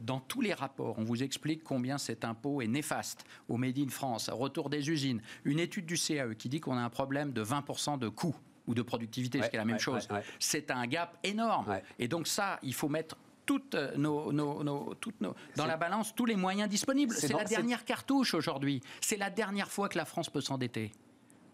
dans 0.00 0.20
tous 0.20 0.42
les 0.42 0.54
rapports, 0.54 0.96
on 0.98 1.02
vous 1.02 1.24
explique 1.24 1.64
combien 1.64 1.98
cet 1.98 2.24
impôt 2.24 2.62
est 2.62 2.68
néfaste 2.68 3.24
au 3.48 3.56
Made 3.56 3.78
in 3.78 3.88
France, 3.88 4.28
au 4.28 4.36
retour 4.36 4.70
des 4.70 4.88
usines, 4.88 5.20
une 5.44 5.58
étude 5.58 5.86
du 5.86 5.96
CAE 5.96 6.34
qui 6.38 6.48
dit 6.48 6.60
qu'on 6.60 6.76
a 6.76 6.82
un 6.82 6.90
problème 6.90 7.32
de 7.32 7.42
20% 7.42 7.98
de 7.98 8.08
coût 8.08 8.36
ou 8.66 8.74
de 8.74 8.82
productivité, 8.82 9.42
ce 9.42 9.48
qui 9.48 9.56
est 9.56 9.58
la 9.58 9.64
même 9.64 9.78
chose. 9.80 10.08
c'est 10.38 10.70
un 10.70 10.86
gap 10.86 11.18
énorme. 11.24 11.80
Et 11.98 12.06
donc 12.06 12.28
ça, 12.28 12.60
il 12.62 12.74
faut 12.74 12.88
mettre 12.88 13.16
toutes 13.46 13.74
nos, 13.96 14.94
toutes 15.00 15.20
nos, 15.20 15.34
dans 15.56 15.66
la 15.66 15.76
balance 15.76 16.14
tous 16.14 16.26
les 16.26 16.36
moyens 16.36 16.68
disponibles. 16.68 17.14
C'est 17.14 17.32
la 17.32 17.44
dernière 17.44 17.84
cartouche 17.84 18.34
aujourd'hui. 18.34 18.80
C'est 19.00 19.16
la 19.16 19.30
dernière 19.30 19.70
fois 19.70 19.88
que 19.88 19.98
la 19.98 20.04
France 20.04 20.30
peut 20.30 20.40
s'endetter. 20.40 20.92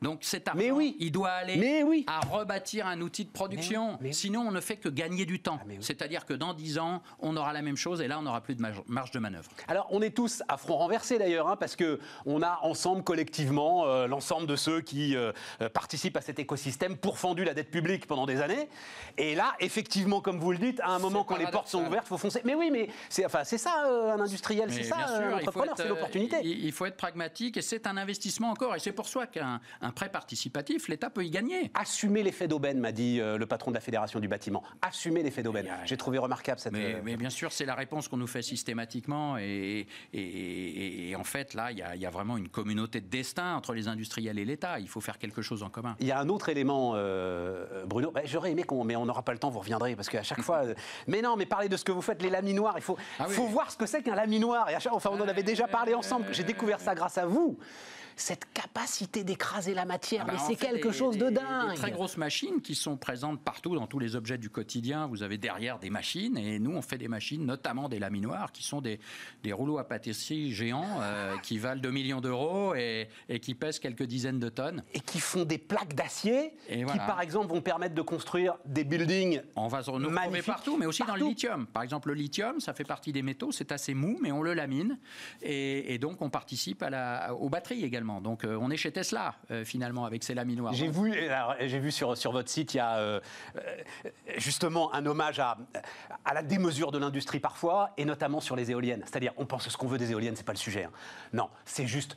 Donc 0.02 0.20
cet 0.22 0.48
argent, 0.48 0.58
mais 0.58 0.70
oui. 0.70 0.96
il 0.98 1.12
doit 1.12 1.30
aller 1.30 1.56
mais 1.56 1.82
oui. 1.82 2.06
à 2.06 2.20
rebâtir 2.20 2.86
un 2.86 3.00
outil 3.02 3.26
de 3.26 3.30
production. 3.30 3.98
Sinon, 4.12 4.40
on 4.40 4.50
ne 4.50 4.60
fait 4.60 4.76
que 4.76 4.88
gagner 4.88 5.26
du 5.26 5.40
temps. 5.40 5.58
Ah, 5.62 5.72
C'est-à-dire 5.80 6.24
que 6.24 6.32
dans 6.32 6.54
10 6.54 6.78
ans, 6.78 7.02
on 7.18 7.36
aura 7.36 7.52
la 7.52 7.60
même 7.60 7.76
chose 7.76 8.00
et 8.00 8.08
là, 8.08 8.18
on 8.18 8.22
n'aura 8.22 8.40
plus 8.40 8.54
de 8.54 8.62
marge 8.86 9.10
de 9.10 9.18
manœuvre. 9.18 9.50
Alors, 9.68 9.86
on 9.90 10.00
est 10.00 10.16
tous 10.16 10.42
à 10.48 10.56
front 10.56 10.78
renversé 10.78 11.18
d'ailleurs, 11.18 11.48
hein, 11.48 11.56
parce 11.56 11.76
que 11.76 12.00
on 12.24 12.42
a 12.42 12.60
ensemble, 12.62 13.02
collectivement, 13.02 13.84
euh, 13.86 14.06
l'ensemble 14.06 14.46
de 14.46 14.56
ceux 14.56 14.80
qui 14.80 15.16
euh, 15.16 15.32
euh, 15.60 15.68
participent 15.68 16.16
à 16.16 16.22
cet 16.22 16.38
écosystème 16.38 16.96
pourfendu 16.96 17.44
la 17.44 17.52
dette 17.52 17.70
publique 17.70 18.06
pendant 18.06 18.24
des 18.24 18.40
années. 18.40 18.68
Et 19.18 19.34
là, 19.34 19.54
effectivement, 19.60 20.20
comme 20.22 20.38
vous 20.38 20.52
le 20.52 20.58
dites, 20.58 20.80
à 20.80 20.88
un 20.88 20.98
moment 20.98 21.24
quand 21.24 21.36
les 21.36 21.46
portes 21.46 21.68
sont 21.68 21.84
ouvertes, 21.86 22.06
il 22.06 22.08
faut 22.08 22.18
foncer. 22.18 22.40
Mais 22.44 22.54
oui, 22.54 22.70
mais 22.72 22.88
c'est 23.08 23.26
enfin, 23.26 23.44
ça 23.44 23.84
un 23.84 24.20
industriel, 24.20 24.72
c'est 24.72 24.84
ça 24.84 24.96
un 24.96 25.34
entrepreneur, 25.34 25.74
c'est 25.76 25.88
l'opportunité. 25.88 26.36
Il 26.42 26.72
faut 26.72 26.86
être 26.86 26.96
pragmatique 26.96 27.58
et 27.58 27.62
c'est 27.62 27.86
un 27.86 27.96
investissement 27.96 28.50
encore. 28.50 28.74
Et 28.76 28.78
c'est 28.78 28.92
pour 28.92 29.08
ça 29.08 29.26
qu'un 29.26 29.60
un 29.90 29.92
prêt 29.92 30.08
participatif, 30.08 30.86
l'État 30.86 31.10
peut 31.10 31.24
y 31.24 31.30
gagner. 31.30 31.72
Assumer 31.74 32.22
l'effet 32.22 32.46
d'aubaine, 32.46 32.78
m'a 32.78 32.92
dit 32.92 33.20
euh, 33.20 33.36
le 33.36 33.46
patron 33.46 33.72
de 33.72 33.74
la 33.74 33.80
Fédération 33.80 34.20
du 34.20 34.28
bâtiment. 34.28 34.62
Assumer 34.82 35.24
l'effet 35.24 35.42
d'aubaine. 35.42 35.68
J'ai 35.84 35.96
trouvé 35.96 36.18
remarquable 36.18 36.60
cette. 36.60 36.72
Mais, 36.72 36.94
euh, 36.94 37.00
mais 37.02 37.16
bien 37.16 37.28
sûr, 37.28 37.50
c'est 37.50 37.64
la 37.64 37.74
réponse 37.74 38.06
qu'on 38.06 38.16
nous 38.16 38.28
fait 38.28 38.42
systématiquement. 38.42 39.36
Et, 39.38 39.88
et, 40.12 41.16
en 41.16 41.24
fait, 41.24 41.54
là, 41.54 41.72
il 41.72 41.78
y, 41.78 42.06
a 42.06 42.10
vraiment 42.10 42.36
une 42.36 42.48
communauté 42.48 43.00
de 43.00 43.08
destin 43.08 43.56
entre 43.56 43.72
les 43.74 43.88
industriels 43.88 44.38
et 44.38 44.44
l'État. 44.44 44.78
Il 44.78 44.88
faut 44.88 45.00
faire 45.00 45.18
quelque 45.18 45.42
chose 45.42 45.64
en 45.64 45.70
commun. 45.70 45.96
Il 45.98 46.06
y 46.06 46.12
a 46.12 46.20
un 46.20 46.28
autre 46.28 46.50
élément, 46.50 46.92
euh, 46.94 47.84
Bruno. 47.84 48.12
Bah, 48.12 48.20
j'aurais 48.24 48.52
aimé 48.52 48.62
qu'on. 48.62 48.84
Mais 48.84 48.94
on 48.94 49.06
n'aura 49.06 49.24
pas 49.24 49.32
le 49.32 49.38
temps, 49.38 49.50
vous 49.50 49.58
reviendrez. 49.58 49.96
Parce 49.96 50.08
qu'à 50.08 50.22
chaque 50.22 50.42
fois. 50.42 50.62
mais 51.08 51.20
non, 51.20 51.34
mais 51.36 51.46
parlez 51.46 51.68
de 51.68 51.76
ce 51.76 51.84
que 51.84 51.90
vous 51.90 52.02
faites, 52.02 52.22
les 52.22 52.30
laminoirs. 52.30 52.74
Il 52.76 52.82
faut, 52.82 52.96
ah 53.18 53.26
faut 53.26 53.46
voir 53.46 53.72
ce 53.72 53.76
que 53.76 53.86
c'est 53.86 54.02
qu'un 54.02 54.14
laminoir. 54.14 54.70
Et 54.70 54.76
enfin, 54.88 55.10
on 55.12 55.20
en 55.20 55.28
avait 55.28 55.42
déjà 55.42 55.66
parlé 55.66 55.94
ensemble. 55.94 56.26
J'ai 56.30 56.44
découvert 56.44 56.78
ça 56.78 56.94
grâce 56.94 57.18
à 57.18 57.26
vous 57.26 57.58
cette 58.20 58.52
capacité 58.52 59.24
d'écraser 59.24 59.74
la 59.74 59.84
matière, 59.84 60.24
ah 60.26 60.32
mais 60.32 60.38
bah, 60.38 60.44
c'est 60.46 60.56
quelque 60.56 60.92
chose 60.92 61.16
de 61.18 61.30
dingue. 61.30 61.70
Des 61.70 61.76
très 61.76 61.90
grosses 61.90 62.16
machines 62.16 62.60
qui 62.62 62.74
sont 62.74 62.96
présentes 62.96 63.40
partout 63.42 63.74
dans 63.74 63.86
tous 63.86 63.98
les 63.98 64.16
objets 64.16 64.38
du 64.38 64.50
quotidien. 64.50 65.06
Vous 65.06 65.22
avez 65.22 65.38
derrière 65.38 65.78
des 65.78 65.90
machines 65.90 66.36
et 66.36 66.58
nous 66.58 66.72
on 66.72 66.82
fait 66.82 66.98
des 66.98 67.08
machines, 67.08 67.44
notamment 67.44 67.88
des 67.88 67.98
laminoirs, 67.98 68.52
qui 68.52 68.62
sont 68.62 68.80
des, 68.80 69.00
des 69.42 69.52
rouleaux 69.52 69.78
à 69.78 69.84
pâtisserie 69.84 70.52
géants 70.52 71.00
euh, 71.00 71.36
qui 71.38 71.58
valent 71.58 71.80
2 71.80 71.90
millions 71.90 72.20
d'euros 72.20 72.74
et, 72.74 73.08
et, 73.28 73.40
qui 73.40 73.54
pèsent 73.54 73.78
quelques 73.78 74.04
dizaines 74.04 74.38
de 74.38 74.48
tonnes. 74.48 74.84
Et 74.94 75.00
qui 75.00 75.20
font 75.20 75.44
des 75.44 75.58
plaques 75.58 75.94
d'acier 75.94 76.52
qui 76.68 76.84
par 76.98 77.20
exemple 77.20 77.48
vont 77.48 77.60
permettre 77.60 77.94
de 77.94 78.02
construire 78.02 78.56
des 78.64 78.84
buildings. 78.84 79.40
On 79.56 79.68
va 79.68 79.82
se 79.82 79.90
retrouver 79.90 80.42
partout, 80.42 80.76
mais 80.76 80.86
aussi 80.86 81.02
dans 81.06 81.16
le 81.16 81.24
lithium. 81.24 81.66
Par 81.66 81.82
exemple 81.82 82.08
le 82.08 82.14
lithium, 82.14 82.60
ça 82.60 82.74
fait 82.74 82.84
partie 82.84 83.12
des 83.12 83.22
métaux, 83.22 83.52
c'est 83.52 83.72
assez 83.72 83.94
mou, 83.94 84.18
mais 84.20 84.32
on 84.32 84.42
le 84.42 84.54
lamine 84.54 84.98
et, 85.42 85.94
et 85.94 85.98
donc 85.98 86.22
on 86.22 86.30
participe 86.30 86.82
à 86.82 86.90
la, 86.90 87.34
aux 87.34 87.48
batteries 87.48 87.84
également. 87.84 88.09
Donc 88.20 88.44
euh, 88.44 88.58
on 88.60 88.70
est 88.70 88.76
chez 88.76 88.90
Tesla 88.90 89.34
euh, 89.50 89.64
finalement 89.64 90.04
avec 90.04 90.24
ces 90.24 90.34
laminoirs. 90.34 90.72
J'ai 90.72 90.88
vu, 90.88 91.92
sur, 91.92 92.32
votre 92.32 92.48
site, 92.48 92.74
il 92.74 92.78
y 92.78 92.80
a 92.80 92.96
euh, 92.96 93.20
justement 94.36 94.92
un 94.94 95.06
hommage 95.06 95.38
à, 95.38 95.56
à 96.24 96.34
la 96.34 96.42
démesure 96.42 96.90
de 96.90 96.98
l'industrie 96.98 97.38
parfois, 97.38 97.90
et 97.96 98.04
notamment 98.04 98.40
sur 98.40 98.56
les 98.56 98.70
éoliennes. 98.70 99.02
C'est-à-dire, 99.04 99.32
on 99.36 99.46
pense 99.46 99.68
ce 99.68 99.76
qu'on 99.76 99.86
veut 99.86 99.98
des 99.98 100.10
éoliennes, 100.10 100.34
c'est 100.36 100.46
pas 100.46 100.52
le 100.52 100.58
sujet. 100.58 100.84
Hein. 100.84 100.92
Non, 101.32 101.48
c'est 101.64 101.86
juste 101.86 102.16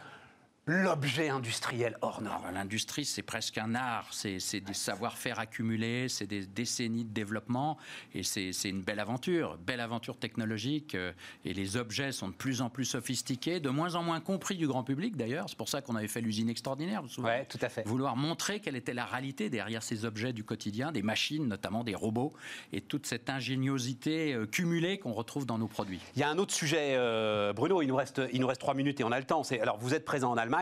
l'objet 0.66 1.30
industriel 1.30 1.98
hors 2.02 2.22
norme. 2.22 2.46
L'industrie, 2.54 3.04
c'est 3.04 3.22
presque 3.22 3.58
un 3.58 3.76
art, 3.76 4.08
c'est 4.12 4.62
des 4.62 4.74
savoir-faire 4.74 5.40
accumulés, 5.40 6.08
c'est 6.08 6.28
des 6.28 6.46
décennies 6.46 7.04
de 7.04 7.14
développement, 7.14 7.78
et 8.14 8.24
c'est 8.24 8.52
une 8.64 8.82
belle 8.82 9.00
aventure, 9.00 9.58
belle 9.58 9.82
aventure 9.82 10.18
technologique, 10.18 10.96
euh, 10.96 11.12
et 11.44 11.54
les 11.54 11.76
objets 11.76 12.12
sont 12.12 12.30
de 12.30 12.34
plus 12.34 12.62
en 12.62 12.70
plus 12.70 12.86
sophistiqués, 12.86 13.60
de 13.60 13.70
moins 13.70 13.96
en 13.96 14.04
moins 14.04 14.22
compris 14.22 14.56
du 14.56 14.68
grand 14.68 14.84
public 14.84 15.18
d'ailleurs, 15.18 15.50
c'est 15.50 15.58
pour 15.58 15.68
ça 15.68 15.82
qu'on 15.82 15.96
avait 15.96 16.08
fait 16.08 16.22
l'usine 16.22 16.50
extraordinaire, 16.50 17.02
vous 17.02 17.22
vous 17.22 17.28
tout 17.50 17.60
à 17.62 17.70
fait. 17.70 17.86
Vouloir 17.86 18.16
montrer 18.16 18.62
quelle 18.62 18.76
était 18.76 18.94
la 18.94 19.06
réalité 19.06 19.50
derrière 19.50 19.84
ces 19.84 20.06
objets 20.06 20.32
du 20.32 20.46
quotidien, 20.46 20.92
des 20.92 21.02
machines, 21.02 21.48
notamment 21.48 21.84
des 21.84 21.96
robots, 21.96 22.34
et 22.72 22.80
toute 22.80 23.06
cette 23.06 23.30
ingéniosité 23.30 24.34
euh, 24.34 24.46
cumulée 24.46 24.98
qu'on 24.98 25.14
retrouve 25.14 25.46
dans 25.46 25.58
nos 25.58 25.68
produits. 25.68 26.00
Il 26.16 26.22
y 26.22 26.24
a 26.24 26.30
un 26.30 26.38
autre 26.38 26.54
sujet, 26.54 26.96
euh, 26.96 27.52
Bruno, 27.52 27.82
il 27.82 27.88
nous, 27.88 27.96
reste, 27.96 28.22
il 28.32 28.40
nous 28.40 28.48
reste 28.48 28.62
trois 28.62 28.74
minutes 28.74 29.02
et 29.02 29.04
on 29.04 29.12
a 29.12 29.20
le 29.20 29.26
temps, 29.26 29.42
alors 29.62 29.78
vous 29.78 29.94
êtes 29.94 30.06
présent 30.06 30.32
en 30.32 30.38
Allemagne, 30.38 30.53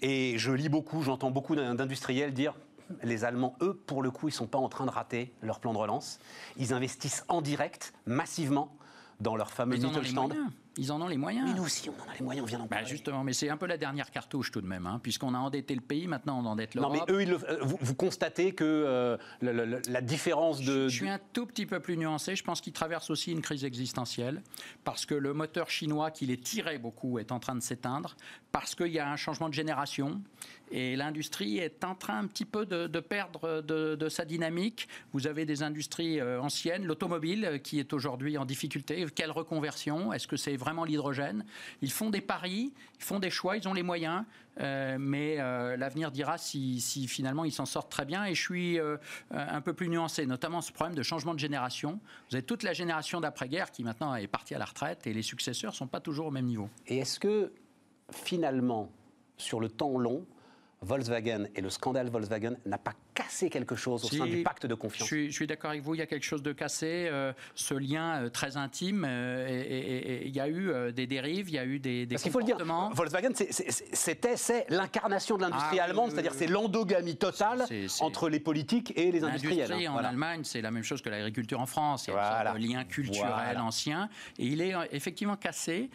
et 0.00 0.38
je 0.38 0.52
lis 0.52 0.68
beaucoup, 0.68 1.02
j'entends 1.02 1.30
beaucoup 1.30 1.54
d'industriels 1.54 2.32
dire 2.32 2.54
les 3.02 3.24
Allemands, 3.24 3.56
eux, 3.62 3.74
pour 3.86 4.02
le 4.02 4.10
coup, 4.10 4.28
ils 4.28 4.32
ne 4.32 4.36
sont 4.36 4.46
pas 4.46 4.58
en 4.58 4.68
train 4.68 4.84
de 4.84 4.90
rater 4.90 5.32
leur 5.42 5.60
plan 5.60 5.72
de 5.72 5.78
relance. 5.78 6.18
Ils 6.58 6.74
investissent 6.74 7.24
en 7.28 7.40
direct, 7.40 7.94
massivement, 8.06 8.76
dans 9.20 9.36
leur 9.36 9.50
fameux 9.50 9.76
Mittelstand. 9.76 10.30
Ils 10.78 10.90
en 10.90 11.02
ont 11.02 11.08
les 11.08 11.18
moyens. 11.18 11.48
Mais 11.48 11.54
nous 11.54 11.64
aussi, 11.64 11.90
on 11.90 11.92
en 11.92 12.10
a 12.10 12.14
les 12.14 12.24
moyens, 12.24 12.44
on 12.44 12.46
vient 12.46 12.58
d'en 12.58 12.66
bah 12.66 12.84
Justement, 12.84 13.24
mais 13.24 13.32
c'est 13.32 13.50
un 13.50 13.56
peu 13.56 13.66
la 13.66 13.76
dernière 13.76 14.10
cartouche 14.10 14.50
tout 14.50 14.60
de 14.60 14.66
même, 14.66 14.86
hein, 14.86 15.00
puisqu'on 15.02 15.34
a 15.34 15.38
endetté 15.38 15.74
le 15.74 15.80
pays, 15.80 16.06
maintenant 16.06 16.40
on 16.40 16.46
endette 16.46 16.74
l'Europe. 16.74 16.94
Non, 16.94 17.04
mais 17.06 17.12
eux, 17.12 17.38
euh, 17.48 17.58
vous, 17.62 17.94
constatez 17.94 18.52
que 18.52 18.64
euh, 18.64 19.16
la, 19.40 20.00
différence 20.00 20.60
de... 20.60 20.88
Je, 20.88 20.96
suis 20.96 21.08
un 21.08 21.20
tout 21.32 21.46
petit 21.46 21.66
peu 21.66 21.80
plus 21.80 21.96
nuancé. 21.96 22.36
Je 22.36 22.44
pense 22.44 22.60
qu'ils 22.60 22.72
traversent 22.72 23.10
aussi 23.10 23.32
une 23.32 23.42
crise 23.42 23.64
existentielle, 23.64 24.42
parce 24.84 25.04
que 25.04 25.14
le 25.14 25.34
moteur 25.34 25.68
chinois 25.68 26.10
qui 26.10 26.26
les 26.26 26.38
tirait 26.38 26.78
beaucoup 26.78 27.18
est 27.18 27.32
en 27.32 27.38
train 27.38 27.54
de 27.54 27.60
s'éteindre, 27.62 28.16
parce 28.50 28.74
qu'il 28.74 28.88
y 28.88 28.98
a 28.98 29.10
un 29.10 29.16
changement 29.16 29.48
de 29.48 29.54
génération, 29.54 30.22
et 30.72 30.96
l'industrie 30.96 31.58
est 31.58 31.84
en 31.84 31.94
train 31.94 32.18
un 32.18 32.26
petit 32.26 32.44
peu 32.44 32.66
de, 32.66 33.00
perdre 33.00 33.60
de, 33.60 34.08
sa 34.08 34.24
dynamique. 34.24 34.88
Vous 35.12 35.26
avez 35.26 35.44
des 35.44 35.62
industries 35.62 36.20
euh, 36.20 36.40
anciennes, 36.40 36.84
l'automobile 36.84 37.60
qui 37.62 37.78
est 37.78 37.92
aujourd'hui 37.92 38.38
en 38.38 38.44
difficulté. 38.44 39.06
Quelle 39.14 39.30
reconversion? 39.30 40.12
Est-ce 40.12 40.26
que 40.26 40.36
c'est 40.36 40.56
vraiment 40.56 40.84
l'hydrogène? 40.84 41.44
Ils 41.82 41.92
font 41.92 42.10
des 42.10 42.20
paris, 42.20 42.72
ils 42.98 43.04
font 43.04 43.18
des 43.18 43.30
choix, 43.30 43.56
ils 43.56 43.68
ont 43.68 43.74
les 43.74 43.82
moyens, 43.82 44.24
euh, 44.60 44.96
mais 44.98 45.36
euh, 45.38 45.76
l'avenir 45.76 46.10
dira 46.10 46.36
si, 46.36 46.80
finalement 47.08 47.44
ils 47.44 47.52
s'en 47.52 47.66
sortent 47.66 47.90
très 47.90 48.04
bien. 48.04 48.24
Et 48.24 48.34
je 48.34 48.40
suis 48.40 48.78
euh, 48.78 48.96
un 49.30 49.60
peu 49.60 49.72
plus 49.72 49.88
nuancé, 49.88 50.26
notamment 50.26 50.60
ce 50.60 50.72
problème 50.72 50.94
de 50.94 51.02
changement 51.02 51.34
de 51.34 51.38
génération. 51.38 52.00
Vous 52.30 52.36
avez 52.36 52.44
toute 52.44 52.62
la 52.62 52.72
génération 52.72 53.20
d'après-guerre 53.20 53.70
qui 53.70 53.84
maintenant 53.84 54.14
est 54.14 54.26
partie 54.26 54.54
à 54.54 54.58
la 54.58 54.64
retraite 54.64 55.06
et 55.06 55.12
les 55.12 55.22
successeurs 55.22 55.72
ne 55.72 55.76
sont 55.76 55.86
pas 55.86 56.00
toujours 56.00 56.26
au 56.26 56.30
même 56.30 56.46
niveau. 56.46 56.68
Et 56.86 56.98
est-ce 56.98 57.18
que 57.18 57.52
finalement, 58.10 58.90
sur 59.36 59.60
le 59.60 59.68
temps 59.68 59.98
long, 59.98 60.26
Volkswagen 60.82 61.48
et 61.54 61.60
le 61.60 61.70
scandale 61.70 62.10
Volkswagen 62.10 62.56
n'a 62.66 62.78
pas 62.78 62.94
cassé 63.14 63.50
quelque 63.50 63.76
chose 63.76 64.04
au 64.04 64.08
sein 64.08 64.26
du 64.26 64.42
pacte 64.42 64.66
de 64.66 64.74
confiance. 64.74 65.08
Je 65.08 65.30
suis, 65.30 65.46
d'accord 65.46 65.70
avec 65.70 65.82
vous, 65.82 65.94
il 65.94 65.98
y 65.98 66.02
a 66.02 66.06
quelque 66.06 66.24
chose 66.24 66.42
de 66.42 66.52
cassé, 66.52 67.08
euh, 67.10 67.32
ce 67.54 67.74
lien 67.74 68.22
euh, 68.22 68.28
très 68.30 68.56
intime, 68.56 69.04
euh, 69.06 69.46
et 69.48 70.26
il 70.26 70.34
y 70.34 70.40
a 70.40 70.48
eu 70.48 70.92
des 70.92 71.06
dérives, 71.06 71.48
il 71.48 71.54
y 71.54 71.58
a 71.58 71.64
eu 71.64 71.78
des, 71.78 72.06
des 72.06 72.14
Parce 72.14 72.22
qu'il 72.22 72.32
faut 72.32 72.38
le 72.38 72.44
dire, 72.44 72.58
Volkswagen, 72.92 73.32
c'était 73.34 74.36
c'est 74.36 74.66
l'incarnation 74.70 75.36
de 75.36 75.42
l'industrie 75.42 75.80
ah 75.80 75.84
allemande, 75.84 76.10
c'est-à-dire 76.10 76.34
c'est 76.34 76.46
l'endogamie 76.46 77.16
totale 77.16 77.66
entre 78.00 78.28
les 78.28 78.40
politiques 78.40 78.92
et 78.96 79.12
les 79.12 79.24
industriels. 79.24 79.68
L'industrie 79.68 79.88
en 79.88 79.96
Allemagne, 79.98 80.42
c'est 80.44 80.62
la 80.62 80.70
même 80.70 80.84
chose 80.84 81.02
que 81.02 81.10
l'agriculture 81.10 81.60
en 81.60 81.66
France, 81.66 82.06
il 82.08 82.14
y 82.14 82.16
a 82.16 82.52
un 82.52 82.58
lien 82.58 82.84
culturel 82.84 83.58
ancien, 83.58 84.08
et 84.38 84.46
il 84.46 84.60
est 84.60 84.74
effectivement 84.92 85.36
cassé. 85.36 85.90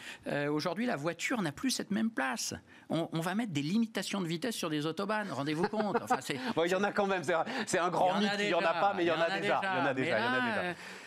Aujourd'hui, 0.50 0.86
la 0.86 0.96
voiture 0.96 1.42
n'a 1.42 1.52
plus 1.52 1.72
cette 1.72 1.92
même 1.92 2.12
place. 2.12 2.54
On, 2.90 3.10
on, 3.12 3.20
va 3.20 3.36
mettre 3.36 3.52
des 3.52 3.62
limitations 3.62 4.22
de 4.22 4.28
vitesse 4.28 4.56
sur 4.56 4.70
des 4.70 4.86
autobahnes, 4.86 5.30
rendez-vous 5.32 5.68
compte. 5.68 5.98
Enfin, 6.02 6.20
il 6.66 6.72
y 6.72 6.76
en 6.76 6.84
a 6.84 6.92
quand 6.92 7.07
même, 7.08 7.24
c'est 7.66 7.80
un, 7.80 7.90
grand 7.90 8.20
mythe, 8.20 8.32
il 8.40 8.48
n'y 8.48 8.54
en 8.54 8.60
a 8.60 8.74
pas, 8.74 8.94
mais 8.96 9.04
il 9.04 9.08
y 9.08 9.12
en 9.12 9.20
a 9.20 9.40
déjà. 9.40 9.62
Il 9.64 9.80
y 9.80 9.82
en 9.82 9.86
a 9.86 9.94
déjà. 9.94 10.18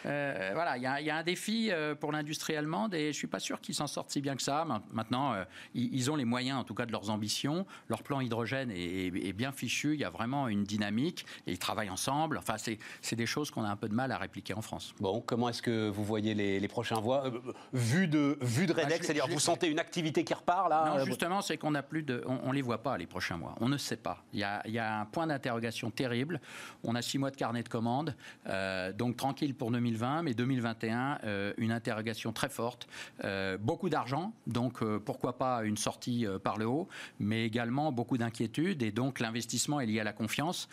Euh, 0.07 0.50
voilà, 0.54 0.76
il 0.76 0.83
y, 0.83 1.11
a 1.11 1.16
un 1.16 1.23
défi 1.23 1.69
euh, 1.71 1.95
pour 1.95 2.12
l'industrie 2.12 2.57
allemande 2.57 2.95
et 2.95 3.04
je 3.04 3.09
ne 3.09 3.12
suis 3.12 3.26
pas 3.26 3.38
sûr 3.38 3.61
qu'ils 3.61 3.75
s'en 3.75 3.87
sortent 3.87 4.11
si 4.11 4.21
bien 4.21 4.37
que 4.37 4.42
ça. 4.42 4.66
Maintenant, 4.92 5.35
euh, 5.35 5.45
ils 5.75 6.11
ont 6.11 6.16
les 6.16 6.25
moyens, 6.25 6.59
en 6.59 6.64
tout 6.64 6.75
cas, 6.75 6.87
de 6.87 6.92
leurs 6.92 7.11
ambitions. 7.11 7.66
Leur 7.88 8.02
plan 8.02 8.21
hydrogène 8.21 8.71
est, 8.71 9.33
bien 9.33 9.52
fichu, 9.52 9.95
il 9.95 10.00
y 10.00 10.04
a 10.04 10.11
vraiment 10.11 10.49
une 10.49 10.64
dynamique 10.64 11.25
et 11.47 11.52
ils 11.52 11.59
travaillent 11.59 11.90
ensemble. 11.90 12.38
Enfin, 12.38 12.57
c'est 12.59 13.16
des 13.16 13.26
choses 13.26 13.50
qu'on 13.50 13.64
a 13.64 13.69
un 13.69 13.76
peu 13.76 13.88
de 13.88 13.95
mal 13.95 14.12
à 14.12 14.19
répliquer 14.19 14.54
en 14.54 14.62
France. 14.62 14.95
Bon, 15.00 15.21
comment 15.21 15.49
est-ce 15.49 15.62
que 15.62 15.88
vous 15.88 16.04
voyez 16.04 16.35
les, 16.35 16.69
prochains 16.69 17.00
voies 17.00 17.25
Vu 17.73 18.07
de, 18.07 18.38
vu 18.40 18.66
de 18.66 18.73
bah, 18.73 18.83
Redex, 18.85 19.04
c'est-à-dire 19.04 19.26
vous 19.26 19.40
sentez 19.40 19.69
une 19.69 19.80
activité 19.80 20.23
qui 20.25 20.35
repart 20.35 20.69
là 20.69 20.95
Non, 20.97 21.04
justement, 21.04 21.42
c'est 21.42 21.57
qu'on 21.57 21.73
n'a 21.73 21.83
plus 21.83 22.02
de. 22.02 22.23
On 22.26 22.50
ne 22.50 22.54
les 22.54 22.62
voit 22.62 22.83
pas 22.83 22.97
les 22.97 23.07
prochains 23.07 23.37
mois. 23.37 23.54
On 23.61 23.69
ne 23.69 23.76
sait 23.76 23.97
pas. 23.97 24.23
Il 24.33 24.38
y 24.38 24.45
a, 24.45 24.62
il 24.66 24.73
y 24.73 24.78
a 24.78 25.00
un 25.00 25.04
point 25.04 25.26
d'interrogation 25.26 25.89
terrible. 25.90 26.40
On 26.85 26.94
a 26.94 27.02
six 27.02 27.18
mois 27.18 27.30
de 27.30 27.37
carnet 27.37 27.62
de 27.62 27.68
commandes, 27.68 28.14
donc 28.97 29.16
tranquille 29.16 29.54
pour 29.54 29.70
2020, 29.70 30.23
mais 30.23 30.35
2021, 30.35 31.18
une 31.59 31.73
interrogation 31.73 32.32
très 32.32 32.49
forte. 32.49 32.88
beaucoup 33.61 33.88
d'argent, 33.88 34.32
donc 34.47 34.82
pourquoi 35.04 35.37
pas 35.38 35.64
une 35.64 35.76
sortie 35.76 36.26
par 36.42 36.59
le 36.59 36.66
haut, 36.66 36.88
mais 37.18 37.44
également 37.44 37.92
beaucoup 37.92 38.18
d'inquiétudes 38.18 38.82
et 38.82 38.92
donc 38.92 39.20
l'investissement 39.20 39.80
est 39.80 39.87
lié 39.87 40.00
à 40.00 40.04
la 40.04 40.12
confiance. 40.12 40.68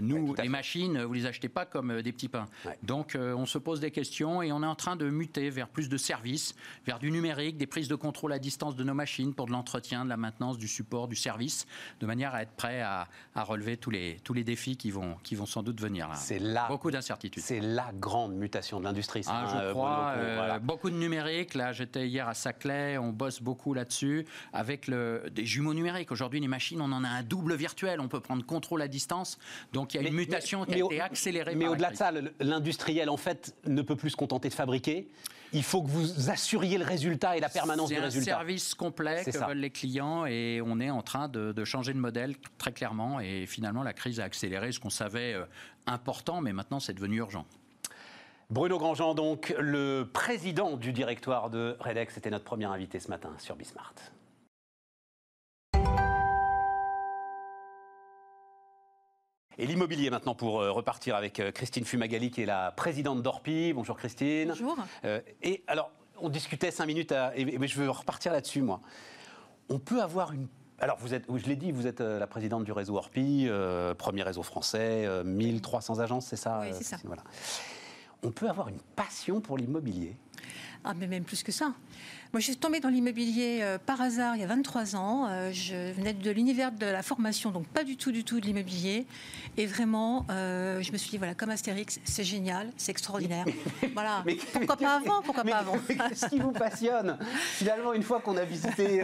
nous, 0.00 0.34
les 0.34 0.48
machines, 0.48 1.02
vous 1.02 1.14
les 1.14 1.26
achetez 1.26 1.48
pas 1.48 1.66
comme 1.66 2.02
des 2.02 2.12
petits 2.12 2.28
pains. 2.28 2.46
Donc 2.82 3.16
on 3.16 3.46
se 3.46 3.58
pose 3.58 3.80
des 3.80 3.90
questions 3.90 4.42
et 4.42 4.52
on 4.52 4.62
est 4.62 4.66
en 4.66 4.74
train 4.74 4.96
de 4.96 5.08
muter 5.10 5.50
vers 5.50 5.68
plus 5.68 5.88
de 5.88 5.96
services, 5.96 6.54
vers 6.86 6.98
du 6.98 7.10
numérique, 7.10 7.56
des 7.56 7.66
prises 7.66 7.88
de 7.88 7.94
contrôle 7.94 8.32
à 8.32 8.38
distance 8.38 8.76
de 8.76 8.84
nos 8.84 8.94
machines 8.94 9.34
pour 9.34 9.46
de 9.46 9.52
l'entretien, 9.52 10.04
de 10.04 10.08
la 10.08 10.16
maintenance, 10.16 10.58
du 10.58 10.68
support, 10.68 11.08
du 11.08 11.16
service, 11.16 11.66
de 12.00 12.06
manière 12.06 12.34
à 12.34 12.42
être 12.42 12.52
prêt 12.52 12.80
à, 12.80 13.08
relever 13.34 13.76
tous 13.76 13.90
les, 13.90 14.18
tous 14.24 14.34
les 14.34 14.44
défis 14.44 14.57
qui 14.58 14.90
vont, 14.90 15.16
qui 15.22 15.34
vont 15.34 15.46
sans 15.46 15.62
doute 15.62 15.80
venir. 15.80 16.08
C'est 16.14 16.40
beaucoup 16.68 16.90
d'incertitudes. 16.90 17.42
C'est 17.42 17.60
la 17.60 17.90
grande 17.94 18.34
mutation 18.34 18.78
de 18.78 18.84
l'industrie. 18.84 19.22
Ah, 19.26 19.46
je 19.52 19.56
hein, 19.56 19.70
crois. 19.70 20.14
Euh, 20.16 20.58
beaucoup 20.58 20.90
de 20.90 20.96
numérique. 20.96 21.54
Là, 21.54 21.72
j'étais 21.72 22.08
hier 22.08 22.28
à 22.28 22.34
Saclay. 22.34 22.98
On 22.98 23.10
bosse 23.10 23.40
beaucoup 23.40 23.74
là-dessus 23.74 24.26
avec 24.52 24.86
le, 24.86 25.24
des 25.30 25.46
jumeaux 25.46 25.74
numériques. 25.74 26.12
Aujourd'hui, 26.12 26.40
les 26.40 26.48
machines, 26.48 26.80
on 26.80 26.92
en 26.92 27.04
a 27.04 27.08
un 27.08 27.22
double 27.22 27.54
virtuel. 27.54 28.00
On 28.00 28.08
peut 28.08 28.20
prendre 28.20 28.44
contrôle 28.44 28.82
à 28.82 28.88
distance. 28.88 29.38
Donc, 29.72 29.94
il 29.94 30.02
y 30.02 30.04
a 30.04 30.08
une 30.08 30.14
mutation 30.14 30.64
qui 30.64 30.74
a 30.74 30.84
été 30.84 31.00
accélérée. 31.00 31.54
Mais 31.54 31.68
au-delà 31.68 31.90
de 31.90 31.96
ça, 31.96 32.10
l'industriel, 32.40 33.10
en 33.10 33.16
fait, 33.16 33.54
ne 33.66 33.82
peut 33.82 33.96
plus 33.96 34.10
se 34.10 34.16
contenter 34.16 34.48
de 34.48 34.54
fabriquer 34.54 35.08
il 35.52 35.62
faut 35.62 35.82
que 35.82 35.88
vous 35.88 36.30
assuriez 36.30 36.78
le 36.78 36.84
résultat 36.84 37.36
et 37.36 37.40
la 37.40 37.48
permanence 37.48 37.88
du 37.88 37.98
résultat. 37.98 38.24
C'est 38.24 38.30
un 38.30 38.36
service 38.38 38.74
complet 38.74 39.24
que 39.24 39.46
veulent 39.46 39.58
les 39.58 39.70
clients 39.70 40.26
et 40.26 40.60
on 40.64 40.80
est 40.80 40.90
en 40.90 41.02
train 41.02 41.28
de, 41.28 41.64
changer 41.64 41.92
de 41.92 41.98
modèle 41.98 42.36
très 42.58 42.72
clairement. 42.72 43.20
Et 43.20 43.46
finalement, 43.46 43.82
la 43.82 43.92
crise 43.92 44.20
a 44.20 44.24
accéléré 44.24 44.72
ce 44.72 44.80
qu'on 44.80 44.90
savait 44.90 45.34
euh, 45.34 45.44
important, 45.86 46.40
mais 46.40 46.52
maintenant 46.52 46.80
c'est 46.80 46.94
devenu 46.94 47.16
urgent. 47.16 47.46
Bruno 48.50 48.78
Grandjean, 48.78 49.14
donc, 49.14 49.54
le 49.58 50.08
président 50.10 50.78
du 50.78 50.92
directoire 50.92 51.50
de 51.50 51.76
Redex, 51.80 52.16
était 52.16 52.30
notre 52.30 52.44
premier 52.44 52.64
invité 52.64 52.98
ce 52.98 53.08
matin 53.08 53.30
sur 53.36 53.56
Bismart. 53.56 53.94
Et 59.60 59.66
l'immobilier 59.66 60.08
maintenant 60.08 60.36
pour 60.36 60.60
euh, 60.60 60.70
repartir 60.70 61.16
avec 61.16 61.40
euh, 61.40 61.50
Christine 61.50 61.84
Fumagali 61.84 62.30
qui 62.30 62.42
est 62.42 62.46
la 62.46 62.70
présidente 62.70 63.24
d'Orpi. 63.24 63.72
Bonjour 63.72 63.96
Christine. 63.96 64.50
Bonjour. 64.50 64.76
Euh, 65.04 65.20
et 65.42 65.64
alors, 65.66 65.90
on 66.20 66.28
discutait 66.28 66.70
cinq 66.70 66.86
minutes 66.86 67.12
et, 67.34 67.66
je 67.66 67.80
veux 67.80 67.90
repartir 67.90 68.32
là-dessus 68.32 68.62
moi. 68.62 68.80
On 69.68 69.80
peut 69.80 70.00
avoir 70.00 70.32
une 70.32 70.46
alors, 70.80 70.96
vous 71.00 71.12
êtes, 71.12 71.24
je 71.28 71.46
l'ai 71.46 71.56
dit, 71.56 71.72
vous 71.72 71.88
êtes 71.88 71.98
la 71.98 72.28
présidente 72.28 72.62
du 72.62 72.70
réseau 72.70 72.96
Orpi, 72.96 73.48
premier 73.98 74.22
réseau 74.22 74.44
français, 74.44 75.08
1300 75.24 75.98
agences, 75.98 76.26
c'est 76.26 76.36
ça 76.36 76.60
Oui, 76.62 76.68
c'est 76.72 76.84
ça. 76.84 76.98
Voilà. 77.02 77.24
On 78.22 78.30
peut 78.30 78.48
avoir 78.48 78.68
une 78.68 78.78
passion 78.94 79.40
pour 79.40 79.58
l'immobilier? 79.58 80.16
Ah, 80.84 80.94
mais 80.94 81.06
même 81.06 81.24
plus 81.24 81.42
que 81.42 81.52
ça. 81.52 81.74
Moi, 82.34 82.40
je 82.40 82.44
suis 82.44 82.56
tombée 82.56 82.80
dans 82.80 82.90
l'immobilier 82.90 83.60
euh, 83.62 83.78
par 83.78 84.02
hasard 84.02 84.36
il 84.36 84.42
y 84.42 84.44
a 84.44 84.46
23 84.46 84.96
ans. 84.96 85.26
Euh, 85.28 85.50
je 85.50 85.92
venais 85.92 86.12
de 86.12 86.30
l'univers 86.30 86.72
de 86.72 86.84
la 86.84 87.02
formation, 87.02 87.50
donc 87.50 87.66
pas 87.68 87.84
du 87.84 87.96
tout, 87.96 88.12
du 88.12 88.22
tout 88.22 88.38
de 88.38 88.44
l'immobilier. 88.44 89.06
Et 89.56 89.64
vraiment, 89.64 90.26
euh, 90.28 90.82
je 90.82 90.92
me 90.92 90.98
suis 90.98 91.08
dit, 91.08 91.16
voilà, 91.16 91.32
comme 91.32 91.48
Astérix, 91.48 91.98
c'est 92.04 92.24
génial, 92.24 92.70
c'est 92.76 92.90
extraordinaire. 92.90 93.46
voilà. 93.94 94.22
Mais, 94.26 94.36
pourquoi 94.52 94.76
pas 94.76 94.96
avant 94.96 95.22
Pourquoi 95.22 95.42
pas 95.42 95.56
avant? 95.56 95.78
Qu'est-ce 95.88 96.26
qui 96.26 96.38
vous 96.38 96.52
passionne? 96.52 97.16
Finalement, 97.54 97.94
une 97.94 98.02
fois 98.02 98.20
qu'on 98.20 98.36
a 98.36 98.44
visité 98.44 99.02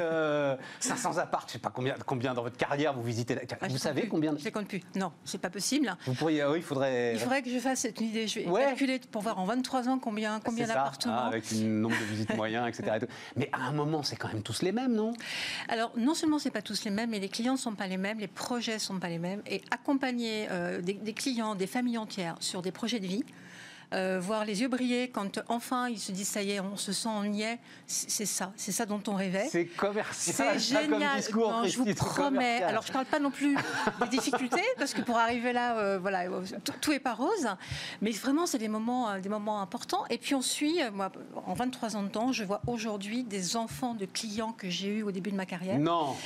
500 0.81 1.17
apparts, 1.17 1.45
je 1.47 1.53
sais 1.53 1.59
pas 1.59 1.73
combien, 1.75 1.95
combien 2.05 2.35
dans 2.35 2.43
votre 2.43 2.59
carrière 2.59 2.93
vous 2.93 3.03
visitez. 3.03 3.39
Ah, 3.59 3.69
vous 3.69 3.79
savez 3.79 4.07
combien 4.07 4.37
Je 4.37 4.45
ne 4.45 4.51
compte 4.51 4.69
plus. 4.69 4.83
Non, 4.97 5.13
c'est 5.25 5.41
pas 5.41 5.51
possible. 5.51 5.97
Vous 6.05 6.13
pourriez, 6.13 6.45
oui, 6.45 6.59
il 6.59 6.63
faudrait. 6.63 7.15
Il 7.15 7.21
faudrait 7.21 7.43
que 7.43 7.51
je 7.51 7.59
fasse 7.59 7.81
cette 7.81 8.03
idée. 8.03 8.29
Je 8.29 8.41
vais 8.41 8.45
calculer 8.45 9.01
pour 9.11 9.23
voir 9.23 9.39
en 9.39 9.47
23 9.47 9.89
ans 9.89 9.99
combien, 9.99 10.41
combien 10.41 10.67
d'appartements. 10.67 11.15
Ah, 11.17 11.29
avec 11.29 11.45
nombre 11.65 11.99
de 11.99 12.05
visites 12.05 12.35
moyens, 12.37 12.69
etc. 12.69 13.07
Mais 13.37 13.49
à 13.53 13.67
un 13.67 13.73
moment, 13.73 14.03
c'est 14.03 14.17
quand 14.17 14.29
même 14.29 14.43
tous 14.43 14.63
les 14.63 14.73
mêmes, 14.73 14.95
non? 14.95 15.13
Alors, 15.69 15.93
non 15.97 16.15
seulement 16.15 16.39
c'est 16.39 16.51
pas 16.51 16.63
tous 16.63 16.85
les 16.85 16.91
mêmes, 16.91 17.11
mais 17.11 17.19
les 17.19 17.29
clients 17.29 17.55
ne 17.55 17.59
sont 17.59 17.75
pas 17.75 17.87
les 17.87 17.97
mêmes, 17.97 18.19
les 18.19 18.29
projets 18.29 18.75
ne 18.75 18.79
sont 18.79 18.99
pas 18.99 19.09
les 19.09 19.19
mêmes. 19.19 19.43
Et 19.47 19.63
accompagner 19.71 20.47
euh, 20.51 20.81
des 20.81 21.15
clients, 21.15 21.55
des 21.55 21.67
familles 21.67 21.99
entières 21.99 22.37
sur 22.41 22.63
des 22.63 22.73
projets 22.73 23.01
de 23.01 23.07
vie, 23.07 23.25
euh, 23.95 24.19
voir 24.21 24.45
les 24.45 24.61
yeux 24.61 24.69
briller 24.69 25.09
quand 25.09 25.41
enfin 25.49 25.89
ils 25.89 26.01
se 26.01 26.11
disent 26.11 26.29
ça 26.29 26.43
y 26.43 26.53
est, 26.53 26.61
on 26.61 26.77
se 26.77 26.93
sent, 26.93 27.09
on 27.09 27.25
y 27.25 27.43
est. 27.43 27.59
C'est 27.87 28.27
ça, 28.27 28.53
c'est 28.57 28.73
ça 28.73 28.87
dont 28.87 29.01
on 29.07 29.15
rêvait. 29.15 29.47
C'est 29.49 29.67
commercial. 29.67 30.59
C'est 30.59 30.81
génial. 30.81 31.23
Comme 31.31 31.67
je 31.67 31.79
vous 31.79 31.95
promets. 31.95 32.63
Alors 32.63 32.85
je 32.85 32.93
parle 32.93 33.05
pas 33.05 33.21
non 33.21 33.31
plus 33.31 33.57
des 34.01 34.09
difficultés 34.17 34.65
parce 34.79 34.95
que 34.95 35.03
pour 35.03 35.17
arriver 35.19 35.53
là, 35.53 35.79
euh, 35.79 35.99
voilà, 36.01 36.25
tout 36.81 36.93
est 36.93 36.99
pas 36.99 37.15
rose. 37.15 37.47
Mais 38.03 38.11
vraiment, 38.11 38.47
c'est 38.47 38.59
des 38.59 38.69
moments, 38.69 39.11
euh, 39.11 39.21
des 39.21 39.29
moments 39.29 39.61
importants. 39.61 40.05
Et 40.11 40.19
puis 40.19 40.35
on 40.35 40.43
suit, 40.43 40.79
moi, 40.93 41.13
en 41.47 41.55
23 41.55 41.97
ans 41.97 42.03
de 42.03 42.09
temps, 42.09 42.33
je 42.33 42.43
vois 42.43 42.63
aujourd'hui 42.67 43.23
des 43.23 43.57
enfants 43.57 43.95
de 43.95 44.07
clients 44.07 44.53
que 44.53 44.69
j'ai 44.69 44.89
eu 44.89 45.03
au 45.03 45.13
début 45.13 45.31
de 45.31 45.37
ma 45.37 45.47
carrière. 45.47 45.79
Non. 45.79 46.17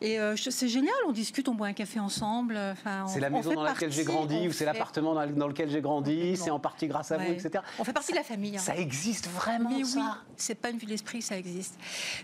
Et 0.00 0.18
c'est 0.36 0.68
génial. 0.68 0.94
On 1.06 1.12
discute, 1.12 1.48
on 1.48 1.54
boit 1.54 1.66
un 1.66 1.72
café 1.74 2.00
ensemble. 2.00 2.56
Enfin, 2.56 3.06
c'est 3.06 3.20
la 3.20 3.30
maison 3.30 3.52
dans 3.52 3.62
laquelle 3.62 3.92
j'ai 3.92 4.04
grandi 4.04 4.48
ou 4.48 4.52
c'est 4.52 4.64
l'appartement 4.64 5.14
dans 5.14 5.48
lequel 5.48 5.68
j'ai 5.68 5.82
grandi. 5.82 6.36
C'est 6.36 6.50
en 6.50 6.58
partie 6.58 6.86
grâce 6.86 7.12
à 7.12 7.17
etc. 7.26 7.62
On 7.78 7.84
fait 7.84 7.92
partie 7.92 8.12
de 8.12 8.16
la 8.16 8.22
famille. 8.24 8.56
Hein. 8.56 8.60
Ça 8.60 8.76
existe 8.76 9.28
vraiment, 9.28 9.70
Mais 9.70 9.84
ça? 9.84 9.98
oui, 9.98 10.32
c'est 10.36 10.54
pas 10.54 10.70
une 10.70 10.78
vue 10.78 10.86
d'esprit, 10.86 11.22
ça 11.22 11.36
existe. 11.36 11.74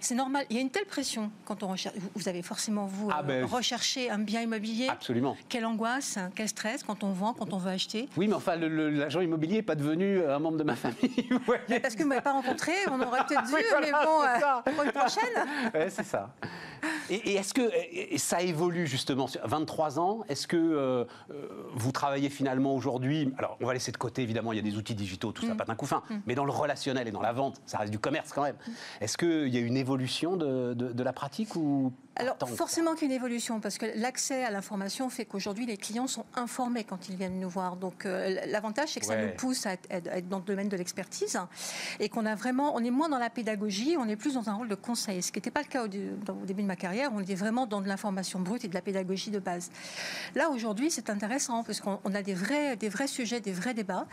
C'est 0.01 0.15
normal. 0.15 0.47
Il 0.51 0.57
y 0.57 0.59
a 0.59 0.63
une 0.63 0.71
telle 0.71 0.87
pression 0.87 1.31
quand 1.45 1.63
on 1.63 1.69
recherche. 1.69 1.95
Vous 2.15 2.29
avez 2.29 2.43
forcément, 2.43 2.87
vous, 2.87 3.11
ah, 3.13 3.23
ben, 3.23 3.43
euh, 3.43 3.47
recherché 3.47 4.11
un 4.11 4.19
bien 4.19 4.43
immobilier. 4.43 4.89
Absolument. 4.89 5.37
Quelle 5.49 5.67
angoisse, 5.67 6.17
hein, 6.17 6.31
quel 6.35 6.49
stress 6.49 6.83
quand 6.83 7.05
on 7.05 7.13
vend, 7.13 7.35
quand 7.35 7.53
on 7.53 7.59
veut 7.59 7.71
acheter. 7.71 8.09
Oui, 8.17 8.29
mais 8.29 8.35
enfin, 8.35 8.57
l'agent 8.57 9.21
immobilier 9.21 9.57
n'est 9.57 9.63
pas 9.63 9.75
devenu 9.75 10.25
un 10.25 10.39
membre 10.39 10.59
de 10.59 10.65
ma 10.65 10.77
famille. 10.77 10.95
Parce 11.83 11.95
que 11.95 11.99
vous 11.99 12.05
ne 12.05 12.09
m'avez 12.11 12.21
pas 12.21 12.33
rencontré, 12.33 12.73
on 12.91 13.01
aurait 13.01 13.25
peut-être 13.27 13.45
dû, 13.47 13.53
mais 13.81 13.91
bon, 13.93 14.23
euh, 14.23 14.73
pour 14.73 14.85
une 14.85 14.93
prochaine. 14.93 15.73
Oui, 15.75 15.81
c'est 15.89 16.05
ça. 16.05 16.35
Et, 17.11 17.35
est-ce 17.35 17.55
que 17.55 17.71
ça 18.17 18.43
évolue 18.43 18.87
justement 18.87 19.27
23 19.45 19.99
ans, 19.99 20.25
est-ce 20.29 20.47
que 20.47 20.57
euh, 20.57 21.05
vous 21.75 21.93
travaillez 21.93 22.31
finalement 22.31 22.75
aujourd'hui? 22.75 23.33
Alors, 23.39 23.57
on 23.61 23.67
va 23.67 23.75
laisser 23.75 23.93
de 23.93 23.97
côté, 23.97 24.23
évidemment, 24.23 24.53
il 24.53 24.57
y 24.57 24.59
a 24.59 24.63
des 24.63 24.77
outils 24.77 24.95
digitaux, 24.95 25.33
tout 25.33 25.47
ça, 25.47 25.55
mm. 25.55 25.57
pas 25.57 25.65
d'un 25.65 25.75
coup 25.75 25.87
fin, 25.87 26.03
mm. 26.09 26.15
mais 26.27 26.35
dans 26.35 26.45
le 26.45 26.53
relationnel 26.53 27.09
et 27.09 27.11
dans 27.11 27.23
la 27.23 27.33
vente, 27.33 27.61
ça 27.67 27.79
reste 27.79 27.93
du 27.93 27.99
commerce 27.99 28.33
quand 28.33 28.43
même. 28.43 28.57
Est-ce 29.01 29.19
qu'il 29.19 29.49
y 29.49 29.57
a 29.57 29.61
une 29.61 29.77
évolution 29.77 30.37
de, 30.37 30.75
de 30.75 31.03
la 31.03 31.13
pratique 31.13 31.57
ou 31.57 31.93
alors, 32.17 32.37
forcément 32.49 32.95
qu'il 32.95 33.09
y 33.09 33.13
a 33.13 33.15
une 33.15 33.21
évolution, 33.21 33.59
parce 33.59 33.77
que 33.77 33.87
l'accès 33.97 34.45
à 34.45 34.51
l'information 34.51 35.11
fait 35.11 35.25
qu'aujourd'hui, 35.25 35.67
les 35.67 35.77
clients 35.77 36.07
sont 36.07 36.25
informés 36.37 36.85
quand 36.85 37.09
ils 37.09 37.17
viennent 37.17 37.41
nous 37.41 37.49
voir. 37.49 37.77
Donc, 37.77 38.07
euh, 38.07 38.41
l'avantage, 38.47 38.91
c'est 38.91 39.01
que 39.01 39.07
ça 39.07 39.21
nous 39.21 39.33
pousse 39.33 39.67
à 39.67 39.73
être, 39.73 40.29
dans 40.29 40.39
le 40.39 40.45
domaine 40.45 40.69
de 40.69 40.77
l'expertise 40.77 41.39
et 41.99 42.09
qu'on 42.09 42.25
a 42.25 42.37
vraiment, 42.37 42.77
on 42.77 42.85
est 42.85 42.91
moins 42.91 43.09
dans 43.09 43.19
la 43.19 43.31
pédagogie, 43.31 43.97
on 43.99 44.09
est 44.09 44.17
plus 44.17 44.35
dans 44.35 44.49
un 44.49 44.55
rôle 44.55 44.69
de 44.69 44.77
conseil. 44.77 45.23
Ce 45.23 45.33
qui 45.33 45.39
n'était 45.39 45.51
pas 45.51 45.63
le 45.63 45.67
cas 45.67 45.85
au, 45.85 45.89
début 45.89 46.63
de 46.63 46.69
ma 46.69 46.77
carrière, 46.77 46.94
on 47.13 47.21
était 47.21 47.35
vraiment 47.35 47.67
dans 47.67 47.81
de 47.81 47.89
l'information 47.89 48.41
brute 48.41 48.65
et 48.65 48.69
de 48.69 48.75
la 48.75 48.81
pédagogie 48.81 49.31
de 49.31 49.39
base. 49.39 49.71
Là, 50.35 50.51
aujourd'hui, 50.51 50.91
c'est 50.91 51.11
intéressant, 51.11 51.65
parce 51.65 51.81
qu'on 51.81 51.99
a 52.15 52.23
des 52.23 52.35
vrais, 52.35 52.77
des 52.77 52.89
vrais 52.89 53.07
sujets, 53.07 53.41
des 53.41 53.53
vrais 53.53 53.75
débats 53.75 54.07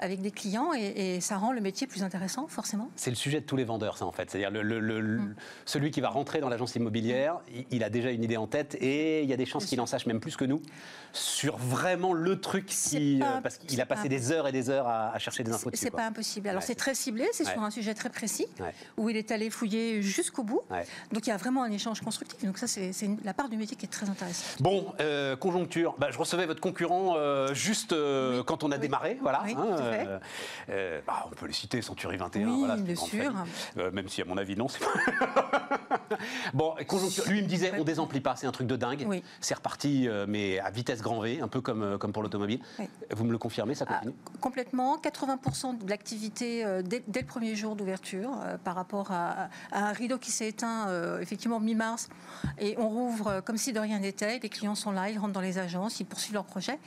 avec 0.00 0.20
des 0.20 0.30
clients 0.30 0.72
et, 0.72 1.20
ça 1.20 1.36
rend 1.36 1.52
le 1.52 1.60
métier 1.60 1.86
plus 1.86 2.02
intéressant, 2.02 2.46
forcément. 2.46 2.90
C'est 2.96 3.10
le 3.10 3.16
sujet 3.16 3.40
de 3.40 3.46
tous 3.46 3.56
les 3.56 3.64
vendeurs, 3.64 3.98
ça, 3.98 4.06
en 4.06 4.12
fait. 4.12 4.30
C'est-à-dire 4.30 4.50
le, 4.50 5.18
mm. 5.18 5.34
celui 5.66 5.90
qui 5.90 6.00
va 6.00 6.08
rentrer 6.08 6.40
dans 6.40 6.48
l'agence 6.48 6.74
immobilière 6.74 7.40
il 7.70 7.84
a 7.84 7.90
déjà 7.90 8.10
une 8.10 8.22
idée 8.22 8.36
en 8.36 8.46
tête 8.46 8.76
et 8.80 9.22
il 9.22 9.28
y 9.28 9.32
a 9.32 9.36
des 9.36 9.46
chances 9.46 9.66
qu'il 9.66 9.80
en 9.80 9.86
sache 9.86 10.06
même 10.06 10.20
plus 10.20 10.36
que 10.36 10.44
nous 10.44 10.62
sur 11.12 11.56
vraiment 11.56 12.12
le 12.12 12.40
truc 12.40 12.72
euh, 12.94 13.40
parce 13.42 13.58
qu'il 13.58 13.80
a 13.80 13.86
passé 13.86 14.08
des 14.08 14.32
heures 14.32 14.48
et 14.48 14.52
des 14.52 14.70
heures 14.70 14.88
à, 14.88 15.18
chercher 15.18 15.44
des 15.44 15.52
infos 15.52 15.70
dessus. 15.70 15.82
C'est 15.82 15.90
pas 15.90 16.06
impossible. 16.06 16.48
Alors 16.48 16.62
c'est 16.62 16.74
très 16.74 16.94
ciblé, 16.94 17.26
c'est 17.32 17.44
sur 17.44 17.62
un 17.62 17.70
sujet 17.70 17.94
très 17.94 18.10
précis 18.10 18.46
où 18.96 19.08
il 19.10 19.16
est 19.16 19.30
allé 19.30 19.50
fouiller 19.50 20.02
jusqu'au 20.02 20.42
bout. 20.42 20.62
Donc 21.12 21.26
il 21.26 21.30
y 21.30 21.32
a 21.32 21.36
vraiment 21.36 21.62
un 21.62 21.70
échange 21.70 22.00
constructif. 22.00 22.21
Donc 22.42 22.58
ça 22.58 22.66
c'est 22.66 22.92
la 23.24 23.34
part 23.34 23.48
du 23.48 23.56
métier 23.56 23.76
qui 23.76 23.86
est 23.86 23.88
très 23.88 24.08
intéressante. 24.08 24.60
Bon, 24.60 24.92
euh, 25.00 25.36
conjoncture. 25.36 25.94
Bah, 25.98 26.08
je 26.10 26.18
recevais 26.18 26.46
votre 26.46 26.60
concurrent 26.60 27.14
euh, 27.16 27.54
juste 27.54 27.94
quand 28.46 28.64
on 28.64 28.72
a 28.72 28.78
démarré, 28.78 29.18
voilà. 29.20 29.42
Hein, 29.42 30.20
bah, 31.06 31.26
on 31.26 31.34
peut 31.34 31.46
les 31.46 31.52
citer, 31.52 31.82
Century 31.82 32.16
21. 32.16 32.48
Oui, 32.48 32.58
voilà, 32.60 32.76
bien 32.76 32.96
sûr. 32.96 33.32
même 33.92 34.08
si 34.08 34.22
à 34.22 34.24
mon 34.24 34.36
avis 34.36 34.56
non, 34.56 34.66
bon, 36.54 36.74
conjoncture. 36.86 37.24
Lui 37.26 37.38
il 37.38 37.44
me 37.44 37.48
disait, 37.48 37.72
on 37.78 37.84
désemplit 37.84 38.20
pas, 38.20 38.36
c'est 38.36 38.46
un 38.46 38.52
truc 38.52 38.66
de 38.66 38.76
dingue. 38.76 39.22
C'est 39.40 39.54
reparti, 39.54 40.08
mais 40.28 40.58
à 40.58 40.70
vitesse 40.70 41.02
grand 41.02 41.20
V, 41.20 41.40
un 41.40 41.48
peu 41.48 41.60
comme, 41.60 41.82
euh, 41.82 41.98
comme 41.98 42.12
pour 42.12 42.22
l'automobile. 42.22 42.60
Vous 43.10 43.24
me 43.24 43.32
le 43.32 43.38
confirmez, 43.38 43.74
ça 43.74 43.86
continue 43.86 44.14
ah, 44.26 44.30
Complètement. 44.40 44.96
80% 44.96 45.84
de 45.84 45.88
l'activité 45.88 46.64
euh, 46.64 46.82
dès, 46.82 47.02
le 47.06 47.26
premier 47.26 47.54
jour 47.54 47.76
d'ouverture 47.76 48.30
euh, 48.42 48.56
par 48.58 48.74
rapport 48.74 49.10
à, 49.12 49.48
un 49.72 49.92
rideau 49.92 50.18
qui 50.18 50.30
s'est 50.30 50.48
éteint 50.48 50.88
effectivement 51.20 51.60
mi-mars 51.60 52.08
et 52.58 52.76
on 52.78 52.88
rouvre 52.88 53.40
comme 53.40 53.56
si 53.56 53.72
de 53.72 53.80
rien 53.80 53.98
n'était. 53.98 54.38
Les 54.38 54.48
clients 54.48 54.74
sont 54.74 54.90
là, 54.90 55.10
ils 55.10 55.18
rentrent 55.18 55.32
dans 55.32 55.40
les 55.40 55.58
agences, 55.58 56.00
ils 56.00 56.04
poursuivent 56.04 56.34
leur 56.34 56.44
projet. 56.44 56.78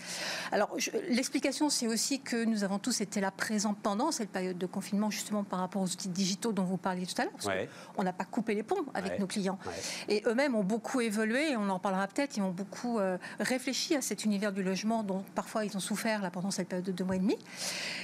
Alors, 0.51 0.75
l'explication, 1.09 1.69
c'est 1.69 1.87
aussi 1.87 2.21
que 2.21 2.45
nous 2.45 2.63
avons 2.63 2.79
tous 2.79 3.01
été 3.01 3.21
là 3.21 3.31
présents 3.31 3.73
pendant 3.73 4.11
cette 4.11 4.29
période 4.29 4.57
de 4.57 4.65
confinement, 4.65 5.09
justement 5.09 5.43
par 5.43 5.59
rapport 5.59 5.81
aux 5.81 5.91
outils 5.91 6.09
digitaux 6.09 6.51
dont 6.51 6.63
vous 6.63 6.77
parliez 6.77 7.05
tout 7.05 7.21
à 7.21 7.25
l'heure. 7.25 7.67
On 7.97 8.03
n'a 8.03 8.13
pas 8.13 8.25
coupé 8.25 8.55
les 8.55 8.63
ponts 8.63 8.85
avec 8.93 9.19
nos 9.19 9.27
clients. 9.27 9.59
Et 10.07 10.23
eux-mêmes 10.25 10.55
ont 10.55 10.63
beaucoup 10.63 11.01
évolué, 11.01 11.51
et 11.51 11.57
on 11.57 11.69
en 11.69 11.79
parlera 11.79 12.07
peut-être, 12.07 12.37
ils 12.37 12.41
ont 12.41 12.51
beaucoup 12.51 12.99
euh, 12.99 13.17
réfléchi 13.39 13.95
à 13.95 14.01
cet 14.01 14.25
univers 14.25 14.51
du 14.51 14.63
logement 14.63 15.03
dont 15.03 15.23
parfois 15.35 15.65
ils 15.65 15.75
ont 15.75 15.81
souffert 15.81 16.21
là, 16.21 16.29
pendant 16.29 16.51
cette 16.51 16.69
période 16.69 16.85
de 16.85 16.91
deux 16.91 17.03
mois 17.03 17.15
et 17.15 17.19
demi. 17.19 17.37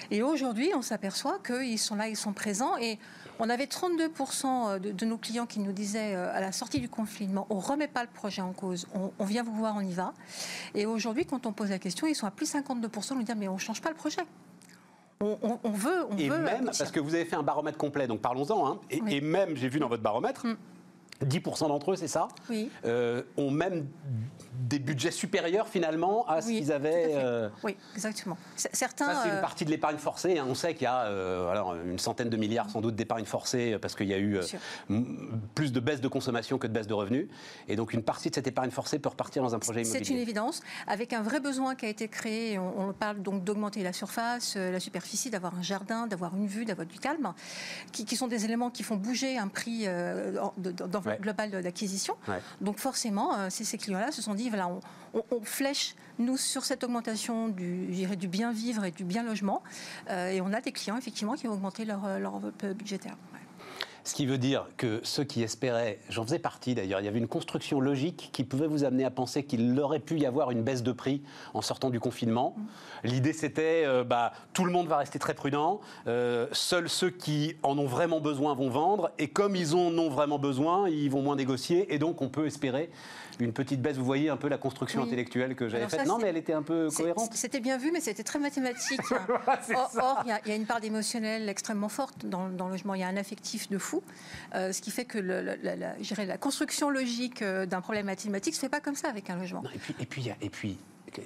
Et 0.09 0.23
aujourd'hui, 0.23 0.71
on 0.75 0.81
s'aperçoit 0.81 1.39
qu'ils 1.39 1.79
sont 1.79 1.95
là, 1.95 2.07
ils 2.07 2.17
sont 2.17 2.33
présents. 2.33 2.77
Et 2.77 2.99
on 3.41 3.49
avait 3.49 3.65
32% 3.65 4.79
de, 4.79 5.05
nos 5.05 5.17
clients 5.17 5.47
qui 5.47 5.59
nous 5.59 5.71
disaient 5.71 6.13
euh, 6.13 6.31
à 6.31 6.41
la 6.41 6.51
sortie 6.51 6.79
du 6.79 6.87
confinement, 6.87 7.47
on 7.49 7.55
ne 7.55 7.61
remet 7.61 7.87
pas 7.87 8.03
le 8.03 8.09
projet 8.13 8.43
en 8.43 8.53
cause, 8.53 8.87
on, 8.93 9.25
vient 9.25 9.41
vous 9.41 9.55
voir, 9.55 9.73
on 9.75 9.81
y 9.81 9.93
va. 9.93 10.13
Et 10.75 10.85
aujourd'hui, 10.85 11.25
quand 11.25 11.47
on 11.47 11.51
pose 11.51 11.71
la 11.71 11.79
question, 11.79 12.05
ils 12.05 12.13
sont 12.13 12.27
à 12.27 12.31
plus 12.31 12.53
52% 12.53 13.09
de 13.09 13.15
nous 13.15 13.23
dire, 13.23 13.35
mais 13.35 13.47
on 13.47 13.55
ne 13.55 13.59
change 13.59 13.81
pas 13.81 13.89
le 13.89 13.95
projet. 13.95 14.21
On, 15.21 15.71
veut, 15.71 16.05
on 16.09 16.17
et 16.17 16.29
même, 16.29 16.65
parce 16.65 16.91
que 16.91 16.99
vous 16.99 17.13
avez 17.13 17.25
fait 17.25 17.35
un 17.35 17.43
baromètre 17.43 17.77
complet, 17.77 18.07
donc 18.07 18.21
parlons-en, 18.21 18.67
hein, 18.67 18.79
et, 18.89 19.21
même, 19.21 19.55
j'ai 19.55 19.69
vu 19.69 19.79
dans 19.79 19.87
votre 19.87 20.01
baromètre, 20.03 20.45
mm. 20.45 20.57
10% 21.25 21.67
d'entre 21.67 21.91
eux, 21.91 21.95
c'est 21.95 22.07
ça 22.07 22.27
Oui. 22.49 22.69
Euh, 22.85 23.23
ont 23.37 23.51
même 23.51 23.87
des 24.53 24.79
budgets 24.79 25.11
supérieurs 25.11 25.67
finalement 25.67 26.27
à 26.27 26.41
ce 26.41 26.47
qu'ils 26.47 26.71
avaient. 26.71 27.11
Euh, 27.15 27.49
oui, 27.63 27.75
exactement. 27.93 28.37
Certains. 28.55 29.05
Ça, 29.05 29.21
c'est 29.23 29.29
une 29.29 29.35
euh, 29.35 29.41
partie 29.41 29.65
de 29.65 29.69
l'épargne 29.69 29.97
forcée. 29.97 30.37
Hein. 30.37 30.45
On 30.47 30.55
sait 30.55 30.73
qu'il 30.73 30.83
y 30.83 30.87
a 30.87 31.09
une 31.85 31.99
centaine 31.99 32.29
de 32.29 32.37
milliards 32.37 32.69
sans 32.69 32.81
doute 32.81 32.95
d'épargne 32.95 33.25
forcée 33.25 33.77
parce 33.81 33.95
qu'il 33.95 34.07
y 34.07 34.13
a 34.13 34.19
eu 34.19 34.39
plus 35.55 35.71
de 35.71 35.79
baisse 35.79 36.01
de 36.01 36.07
consommation 36.07 36.57
que 36.57 36.67
de 36.67 36.73
baisse 36.73 36.87
de 36.87 36.93
revenus. 36.93 37.27
Et 37.67 37.75
donc 37.75 37.93
une 37.93 38.03
partie 38.03 38.29
de 38.29 38.35
cette 38.35 38.47
épargne 38.47 38.71
forcée 38.71 38.99
peut 38.99 39.09
repartir 39.09 39.43
dans 39.43 39.55
un 39.55 39.59
projet 39.59 39.81
immobilier. 39.81 40.05
C'est 40.05 40.13
une 40.13 40.19
évidence, 40.19 40.61
avec 40.87 41.13
un 41.13 41.21
vrai 41.21 41.39
besoin 41.39 41.75
qui 41.75 41.85
a 41.85 41.89
été 41.89 42.07
créé. 42.07 42.59
On, 42.59 42.93
parle 42.93 43.21
donc 43.21 43.43
d'augmenter 43.43 43.83
la 43.83 43.93
surface, 43.93 44.55
la 44.55 44.79
superficie, 44.79 45.29
d'avoir 45.29 45.55
un 45.57 45.61
jardin, 45.61 46.07
d'avoir 46.07 46.35
une 46.35 46.47
vue, 46.47 46.65
d'avoir 46.65 46.85
du 46.85 46.99
calme, 46.99 47.33
qui, 47.91 48.15
sont 48.15 48.27
des 48.27 48.45
éléments 48.45 48.69
qui 48.69 48.83
font 48.83 48.97
bouger 48.97 49.37
un 49.37 49.47
prix 49.47 49.87
global 51.19 51.51
d'acquisition. 51.63 52.15
Donc 52.61 52.79
forcément, 52.79 53.35
euh, 53.35 53.49
ces 53.49 53.77
clients-là 53.77 54.11
se 54.11 54.21
sont 54.21 54.33
dit, 54.33 54.49
voilà, 54.49 54.69
on, 55.13 55.41
flèche, 55.43 55.95
nous, 56.19 56.37
sur 56.37 56.63
cette 56.63 56.83
augmentation 56.83 57.49
du, 57.49 57.87
du 57.87 58.27
bien 58.27 58.51
vivre 58.51 58.85
et 58.85 58.91
du 58.91 59.03
bien 59.03 59.23
logement. 59.23 59.63
Euh, 60.09 60.29
et 60.29 60.41
on 60.41 60.53
a 60.53 60.61
des 60.61 60.71
clients, 60.71 60.97
effectivement, 60.97 61.33
qui 61.33 61.47
ont 61.47 61.53
augmenté 61.53 61.85
leur, 61.85 62.05
euh, 62.05 62.19
leur 62.19 62.35
enveloppe 62.35 62.65
budgétaire. 62.65 63.15
Ce 64.03 64.15
qui 64.15 64.25
veut 64.25 64.39
dire 64.39 64.65
que 64.77 64.99
ceux 65.03 65.23
qui 65.23 65.43
espéraient, 65.43 65.99
j'en 66.09 66.23
faisais 66.23 66.39
partie 66.39 66.73
d'ailleurs, 66.73 67.01
il 67.01 67.05
y 67.05 67.07
avait 67.07 67.19
une 67.19 67.27
construction 67.27 67.79
logique 67.79 68.29
qui 68.33 68.43
pouvait 68.43 68.65
vous 68.65 68.83
amener 68.83 69.05
à 69.05 69.11
penser 69.11 69.43
qu'il 69.43 69.79
aurait 69.79 69.99
pu 69.99 70.17
y 70.17 70.25
avoir 70.25 70.49
une 70.49 70.63
baisse 70.63 70.81
de 70.81 70.91
prix 70.91 71.21
en 71.53 71.61
sortant 71.61 71.91
du 71.91 71.99
confinement. 71.99 72.55
L'idée 73.03 73.33
c'était, 73.33 73.83
euh, 73.85 74.03
bah, 74.03 74.33
tout 74.53 74.65
le 74.65 74.71
monde 74.71 74.87
va 74.87 74.97
rester 74.97 75.19
très 75.19 75.35
prudent, 75.35 75.81
euh, 76.07 76.47
seuls 76.51 76.89
ceux 76.89 77.11
qui 77.11 77.55
en 77.61 77.77
ont 77.77 77.85
vraiment 77.85 78.21
besoin 78.21 78.55
vont 78.55 78.69
vendre, 78.69 79.11
et 79.19 79.27
comme 79.27 79.55
ils 79.55 79.75
en 79.75 79.95
ont 79.97 80.09
vraiment 80.09 80.39
besoin, 80.39 80.89
ils 80.89 81.09
vont 81.09 81.21
moins 81.21 81.35
négocier, 81.35 81.93
et 81.93 81.99
donc 81.99 82.21
on 82.21 82.29
peut 82.29 82.47
espérer 82.47 82.89
une 83.41 83.53
petite 83.53 83.81
baisse. 83.81 83.97
Vous 83.97 84.05
voyez 84.05 84.29
un 84.29 84.37
peu 84.37 84.47
la 84.47 84.57
construction 84.57 85.03
intellectuelle 85.03 85.55
que 85.55 85.67
j'avais 85.67 85.87
faite. 85.89 86.05
Non, 86.05 86.17
mais 86.17 86.27
elle 86.27 86.37
était 86.37 86.53
un 86.53 86.61
peu 86.61 86.89
cohérente. 86.95 87.31
C'était 87.33 87.59
bien 87.59 87.77
vu, 87.77 87.91
mais 87.91 87.99
c'était 87.99 88.23
très 88.23 88.39
mathématique. 88.39 89.01
or, 89.97 90.23
il 90.25 90.49
y, 90.49 90.51
a 90.51 90.55
une 90.55 90.65
part 90.65 90.79
d'émotionnel 90.79 91.49
extrêmement 91.49 91.89
forte 91.89 92.25
dans, 92.25 92.47
le 92.47 92.57
logement. 92.57 92.93
Il 92.95 93.01
y 93.01 93.03
a 93.03 93.07
un 93.07 93.17
affectif 93.17 93.69
de 93.69 93.77
fou, 93.77 93.90
euh, 94.55 94.71
ce 94.71 94.81
qui 94.81 94.91
fait 94.91 95.05
que 95.05 95.17
le, 95.17 95.41
la, 95.41 95.75
la, 95.75 96.37
construction 96.37 96.89
logique 96.89 97.41
euh, 97.41 97.65
d'un 97.65 97.81
problème 97.81 98.05
mathématique 98.05 98.53
ne 98.53 98.55
se 98.55 98.61
fait 98.61 98.69
pas 98.69 98.81
comme 98.81 98.95
ça 98.95 99.09
avec 99.09 99.29
un 99.29 99.35
logement. 99.35 99.63
et 99.73 99.77
puis, 99.77 99.95
et 99.99 100.05
puis, 100.05 100.31
et 100.41 100.49
puis, 100.49 100.77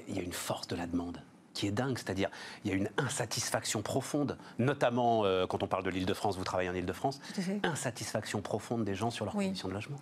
il 0.08 0.16
y 0.16 0.20
a 0.20 0.24
une 0.24 0.34
force 0.34 0.68
de 0.68 0.76
la 0.76 0.88
demande 0.88 1.22
qui 1.56 1.66
est 1.66 1.72
dingue, 1.72 1.98
c'est-à-dire 1.98 2.30
il 2.64 2.70
y 2.70 2.74
a 2.74 2.78
une 2.78 2.90
insatisfaction 2.98 3.82
profonde, 3.82 4.38
notamment 4.60 5.26
euh, 5.26 5.48
quand 5.48 5.64
on 5.64 5.68
parle 5.68 5.84
de 5.84 5.90
l'île 5.90 6.06
de 6.06 6.14
France, 6.14 6.38
vous 6.38 6.44
travaillez 6.44 6.70
en 6.70 6.76
île 6.76 6.86
de 6.86 6.94
France, 6.94 7.20
insatisfaction 7.64 8.42
profonde 8.42 8.84
des 8.84 8.94
gens 8.94 9.10
sur 9.10 9.26
leurs 9.26 9.34
conditions 9.34 9.70
de 9.70 9.74
logement. 9.74 9.98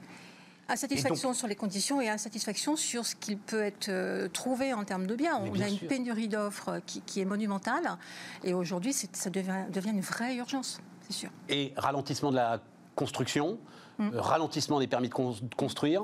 Insatisfaction 0.70 1.34
sur 1.34 1.48
les 1.48 1.56
conditions 1.56 2.00
et 2.00 2.10
insatisfaction 2.10 2.76
sur 2.78 3.06
ce 3.06 3.16
qu'il 3.16 3.38
peut 3.38 3.62
être 3.62 3.90
euh, 3.90 4.30
trouvé 4.30 4.74
en 4.74 4.86
termes 4.86 5.08
de 5.08 5.16
biens. 5.16 5.42
On 5.42 5.60
a 5.60 5.68
une 5.68 5.78
pénurie 5.78 6.30
d'offres 6.30 6.82
qui, 6.86 7.20
est 7.20 7.26
monumentale 7.26 7.98
et 8.44 8.54
aujourd'hui, 8.54 8.94
ça 8.94 9.30
devient, 9.30 9.66
devient 9.70 9.90
une 9.90 10.02
vraie 10.02 10.36
urgence, 10.36 10.80
Et 11.50 11.74
ralentissement 11.78 12.32
de 12.32 12.36
la 12.36 12.60
construction, 12.96 13.60
Mm. 14.04 14.16
Euh, 14.16 14.22
ralentissement 14.22 14.80
des 14.80 14.88
permis 14.88 15.10
de 15.10 15.56
construire. 15.56 16.04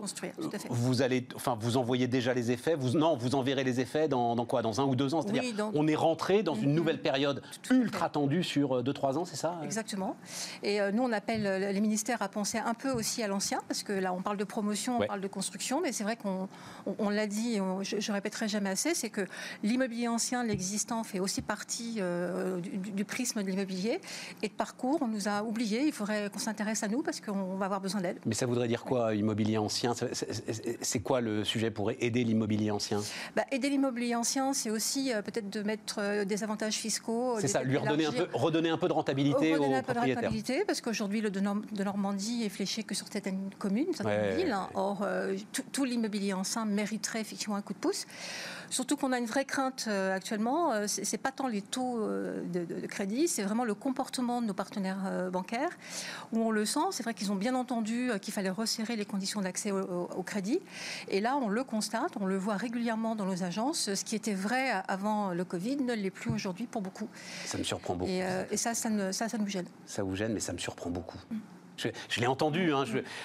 Vous 0.69 1.01
allez, 1.01 1.27
enfin, 1.35 1.57
vous 1.59 1.77
envoyez 1.77 2.07
déjà 2.07 2.33
les 2.33 2.51
effets. 2.51 2.75
Vous, 2.75 2.97
non, 2.97 3.17
vous 3.17 3.35
enverrez 3.35 3.63
les 3.63 3.79
effets 3.79 4.07
dans, 4.07 4.35
quoi? 4.45 4.61
Dans 4.61 4.81
un 4.81 4.85
ou 4.85 4.95
deux 4.95 5.13
ans? 5.13 5.21
C'est-à-dire, 5.21 5.69
on 5.73 5.87
est 5.87 5.95
rentré 5.95 6.43
dans 6.43 6.55
une 6.55 6.71
mm-hmm. 6.71 6.73
nouvelle 6.73 7.01
période 7.01 7.41
ultra 7.69 8.09
tendue 8.09 8.43
sur 8.43 8.83
2-3 8.83 9.15
euh, 9.15 9.17
ans, 9.17 9.25
c'est 9.25 9.35
ça? 9.35 9.59
Exactement. 9.63 10.15
Et 10.63 10.81
euh, 10.81 10.91
nous, 10.91 11.03
on 11.03 11.11
appelle 11.11 11.71
les 11.73 11.81
ministères 11.81 12.21
à 12.21 12.29
penser 12.29 12.57
un 12.57 12.73
peu 12.73 12.91
aussi 12.91 13.23
à 13.23 13.27
l'ancien, 13.27 13.61
parce 13.67 13.83
que 13.83 13.93
là, 13.93 14.13
on 14.13 14.21
parle 14.21 14.37
de 14.37 14.43
promotion, 14.43 14.99
on 14.99 15.05
parle 15.05 15.21
de 15.21 15.27
construction, 15.27 15.81
mais 15.81 15.91
c'est 15.91 16.03
vrai 16.03 16.15
qu'on 16.15 16.47
on, 16.97 17.09
l'a 17.09 17.27
dit, 17.27 17.59
je, 17.81 17.95
ne 17.95 18.13
répéterai 18.13 18.47
jamais 18.47 18.69
assez, 18.69 18.93
c'est 18.93 19.09
que 19.09 19.25
l'immobilier 19.63 20.07
ancien, 20.07 20.43
l'existant, 20.43 21.03
fait 21.03 21.19
aussi 21.19 21.41
partie 21.41 21.99
du, 22.61 23.05
prisme 23.05 23.43
de 23.43 23.49
l'immobilier 23.49 23.99
et 24.41 24.47
de 24.47 24.53
parcours. 24.53 24.99
On 25.01 25.07
nous 25.07 25.27
a 25.27 25.43
oubliés. 25.43 25.83
Il 25.85 25.93
faudrait 25.93 26.29
qu'on 26.29 26.39
s'intéresse 26.39 26.83
à 26.83 26.87
nous 26.87 27.01
parce 27.01 27.19
qu'on 27.19 27.55
va 27.55 27.65
avoir 27.65 27.81
besoin 27.81 27.88
d'aide. 27.97 28.19
Mais 28.25 28.35
ça 28.35 28.45
voudrait 28.45 28.67
dire 28.67 28.83
quoi, 28.83 29.15
immobilier 29.15 29.57
ancien? 29.57 29.93
C'est 30.81 30.99
quoi 30.99 31.21
le 31.21 31.43
sujet 31.43 31.71
pour 31.71 31.91
aider 31.91 32.23
l'immobilier 32.23 32.71
ancien? 32.71 33.01
Bah, 33.35 33.43
Aider 33.51 33.69
l'immobilier 33.69 34.15
ancien, 34.15 34.53
c'est 34.53 34.69
aussi 34.69 35.11
euh, 35.11 35.21
peut-être 35.21 35.49
de 35.49 35.63
mettre 35.63 35.95
euh, 35.99 36.25
des 36.25 36.43
avantages 36.43 36.75
fiscaux. 36.75 37.37
C'est 37.39 37.47
ça, 37.47 37.63
lui 37.63 37.77
redonner 37.77 38.05
un, 38.05 38.11
peu, 38.11 38.27
redonner 38.33 38.69
un 38.69 38.77
peu 38.77 38.87
de 38.87 38.93
rentabilité 38.93 39.55
redonner 39.55 39.75
un 39.75 39.83
peu 39.83 39.93
de 39.93 39.99
rentabilité, 39.99 40.63
parce 40.65 40.81
qu'aujourd'hui, 40.81 41.21
le 41.21 41.29
de, 41.29 41.39
Normandie 41.39 42.43
est 42.43 42.49
fléché 42.49 42.83
que 42.83 42.93
sur 42.93 43.07
certaines 43.11 43.49
communes, 43.57 43.87
certaines 43.93 44.35
villes. 44.35 44.51
Hein. 44.51 44.69
Or, 44.75 45.01
euh, 45.03 45.35
tout, 45.71 45.85
l'immobilier 45.85 46.33
ancien 46.33 46.65
mériterait 46.65 47.21
effectivement 47.21 47.55
un 47.55 47.61
coup 47.61 47.73
de 47.73 47.79
pouce. 47.79 48.05
Surtout 48.69 48.97
qu'on 48.97 49.11
a 49.11 49.17
une 49.17 49.25
vraie 49.25 49.45
crainte 49.45 49.87
actuellement, 49.87 50.73
c'est 50.85 51.17
pas 51.17 51.31
tant 51.31 51.47
les 51.47 51.63
taux 51.63 52.07
de, 52.07 52.85
crédit, 52.85 53.27
c'est 53.27 53.41
vraiment 53.41 53.63
le 53.63 53.73
comportement 53.73 54.41
de 54.43 54.47
nos 54.47 54.53
partenaires 54.53 55.29
bancaires, 55.31 55.71
où 56.33 56.39
on 56.39 56.51
le 56.51 56.65
sent. 56.65 56.91
C'est 56.91 57.01
vrai 57.01 57.15
qu'ils 57.15 57.31
ont 57.31 57.35
bien 57.35 57.55
entendu 57.55 57.68
entendu 57.69 58.09
euh, 58.09 58.17
qu'il 58.17 58.33
fallait 58.33 58.49
resserrer 58.49 58.95
les 58.95 59.05
conditions 59.05 59.41
d'accès 59.41 59.71
au, 59.71 60.23
crédit. 60.23 60.59
Et 61.07 61.21
là, 61.21 61.37
on 61.37 61.49
le 61.49 61.63
constate, 61.63 62.11
on 62.19 62.25
le 62.25 62.37
voit 62.37 62.57
régulièrement 62.57 63.15
dans 63.15 63.25
nos 63.25 63.43
agences. 63.43 63.93
Ce 63.93 64.03
qui 64.03 64.15
était 64.15 64.33
vrai 64.33 64.71
avant 64.87 65.33
le 65.33 65.45
Covid 65.45 65.77
ne 65.77 65.93
l'est 65.93 66.09
plus 66.09 66.31
aujourd'hui 66.31 66.65
pour 66.65 66.81
beaucoup. 66.81 67.07
Ça 67.45 67.57
me 67.57 67.63
surprend 67.63 67.95
beaucoup. 67.95 68.11
Et, 68.11 68.23
euh, 68.23 68.43
ça, 68.57 68.73
ça, 68.73 68.89
ça, 69.11 69.37
nous 69.37 69.47
gêne. 69.47 69.65
Ça 69.85 70.03
vous 70.03 70.15
gêne, 70.15 70.33
mais 70.33 70.39
ça 70.39 70.53
me 70.53 70.57
surprend 70.57 70.89
beaucoup. 70.89 71.19
Mm. 71.29 71.37
Je, 72.09 72.19
l'ai 72.19 72.27
entendu, 72.27 72.73
hein, 72.73 72.83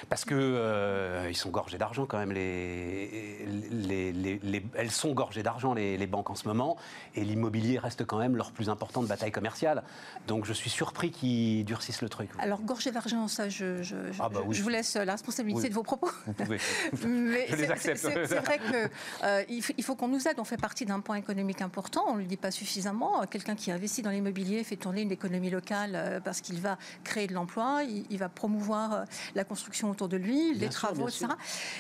parce 0.09 0.25
que 0.25 0.35
euh, 0.35 1.29
ils 1.31 1.37
sont 1.37 1.51
gorgés 1.51 1.79
d'argent 1.79 2.07
quand 2.07 2.19
même. 2.19 2.33
Les, 2.33 3.47
les, 3.71 4.62
elles 4.75 4.90
sont 4.90 5.12
gorgées 5.12 5.43
d'argent 5.43 5.75
les, 5.75 6.07
banques 6.07 6.31
en 6.31 6.35
ce 6.35 6.47
moment, 6.47 6.77
et 7.14 7.25
l'immobilier 7.25 7.79
reste 7.79 8.05
quand 8.05 8.19
même 8.19 8.37
leur 8.37 8.53
plus 8.53 8.69
importante 8.69 9.07
bataille 9.07 9.33
commerciale. 9.33 9.83
Donc 10.27 10.45
je 10.45 10.53
suis 10.53 10.71
surpris 10.71 11.11
qu'ils 11.11 11.64
durcissent 11.64 12.03
le 12.03 12.09
truc. 12.09 12.31
Alors 12.38 12.61
gorgés 12.62 12.90
d'argent, 12.90 13.27
ça, 13.29 13.49
je, 13.49 13.83
je, 13.83 13.97
ah 14.21 14.29
bah 14.29 14.40
vous 14.47 14.69
laisse 14.69 14.97
la 14.97 15.12
responsabilité 15.12 15.69
de 15.69 15.75
vos 15.75 15.83
propos. 15.83 16.11
Vous 16.27 16.33
pouvez. 16.33 16.59
Mais 17.07 17.47
je 17.49 17.57
les 17.57 17.71
accepte. 17.71 17.99
C'est 17.99 18.40
vrai 18.40 18.59
qu'il 18.59 18.90
euh, 19.25 19.43
il 19.49 19.85
faut 19.85 19.95
qu'on 19.95 20.09
nous 20.09 20.29
aide. 20.29 20.38
On 20.38 20.45
fait 20.45 20.57
partie 20.57 20.85
d'un 20.85 21.01
point 21.01 21.17
économique 21.17 21.62
important. 21.62 22.05
On 22.09 22.14
ne 22.14 22.21
le 22.21 22.27
dit 22.27 22.37
pas 22.37 22.51
suffisamment. 22.51 23.27
Quelqu'un 23.27 23.55
qui 23.55 23.71
investit 23.71 24.03
dans 24.03 24.11
l'immobilier 24.11 24.64
fait 24.64 24.77
tourner 24.77 25.03
une 25.03 25.12
économie 25.12 25.51
locale 25.51 25.93
euh, 25.95 26.21
parce 26.21 26.40
qu'il 26.40 26.61
va 26.61 26.79
créer 27.03 27.27
de 27.27 27.35
l'emploi, 27.35 27.83
il, 27.85 28.05
il 28.11 28.19
va 28.19 28.29
promouvoir 28.45 28.93
euh, 28.93 29.05
la 29.35 29.43
construction 29.43 29.91
autour 29.91 30.11
de 30.11 30.19
lui, 30.19 30.53
les 30.53 30.69
travaux, 30.69 31.09
etc. 31.09 31.29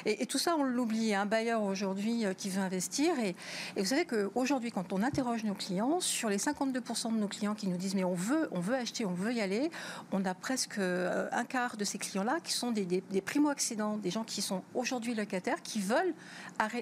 Et, 0.06 0.24
tout 0.24 0.38
ça, 0.38 0.56
on 0.58 0.64
l'oublie. 0.64 1.14
Un 1.14 1.26
bailleur 1.26 1.62
aujourd'hui 1.62 2.24
euh, 2.24 2.32
qui 2.32 2.48
veut 2.48 2.62
investir. 2.62 3.12
Et, 3.18 3.36
vous 3.76 3.84
savez 3.84 4.06
qu'aujourd'hui, 4.06 4.72
quand 4.72 4.90
on 4.94 5.02
interroge 5.02 5.44
nos 5.44 5.52
clients, 5.52 6.00
sur 6.00 6.30
les 6.30 6.38
52% 6.38 7.12
de 7.12 7.18
nos 7.18 7.28
clients 7.28 7.54
qui 7.54 7.68
nous 7.68 7.76
disent 7.76 7.94
mais 7.94 8.04
on 8.04 8.14
veut, 8.14 8.48
on 8.50 8.60
veut 8.60 8.76
acheter, 8.76 9.04
on 9.04 9.12
veut 9.12 9.34
y 9.34 9.42
aller, 9.42 9.70
on 10.10 10.24
a 10.24 10.32
presque 10.32 10.78
euh, 10.78 11.28
un 11.32 11.44
quart 11.44 11.76
de 11.76 11.84
ces 11.84 11.98
clients-là 11.98 12.38
qui 12.42 12.54
sont 12.54 12.70
des, 12.70 12.86
des, 12.86 13.20
primo-accédants, 13.20 13.98
des 13.98 14.10
gens 14.10 14.24
qui 14.24 14.40
sont 14.40 14.62
aujourd'hui 14.74 15.14
locataires, 15.14 15.60
qui 15.62 15.80
veulent 15.80 16.14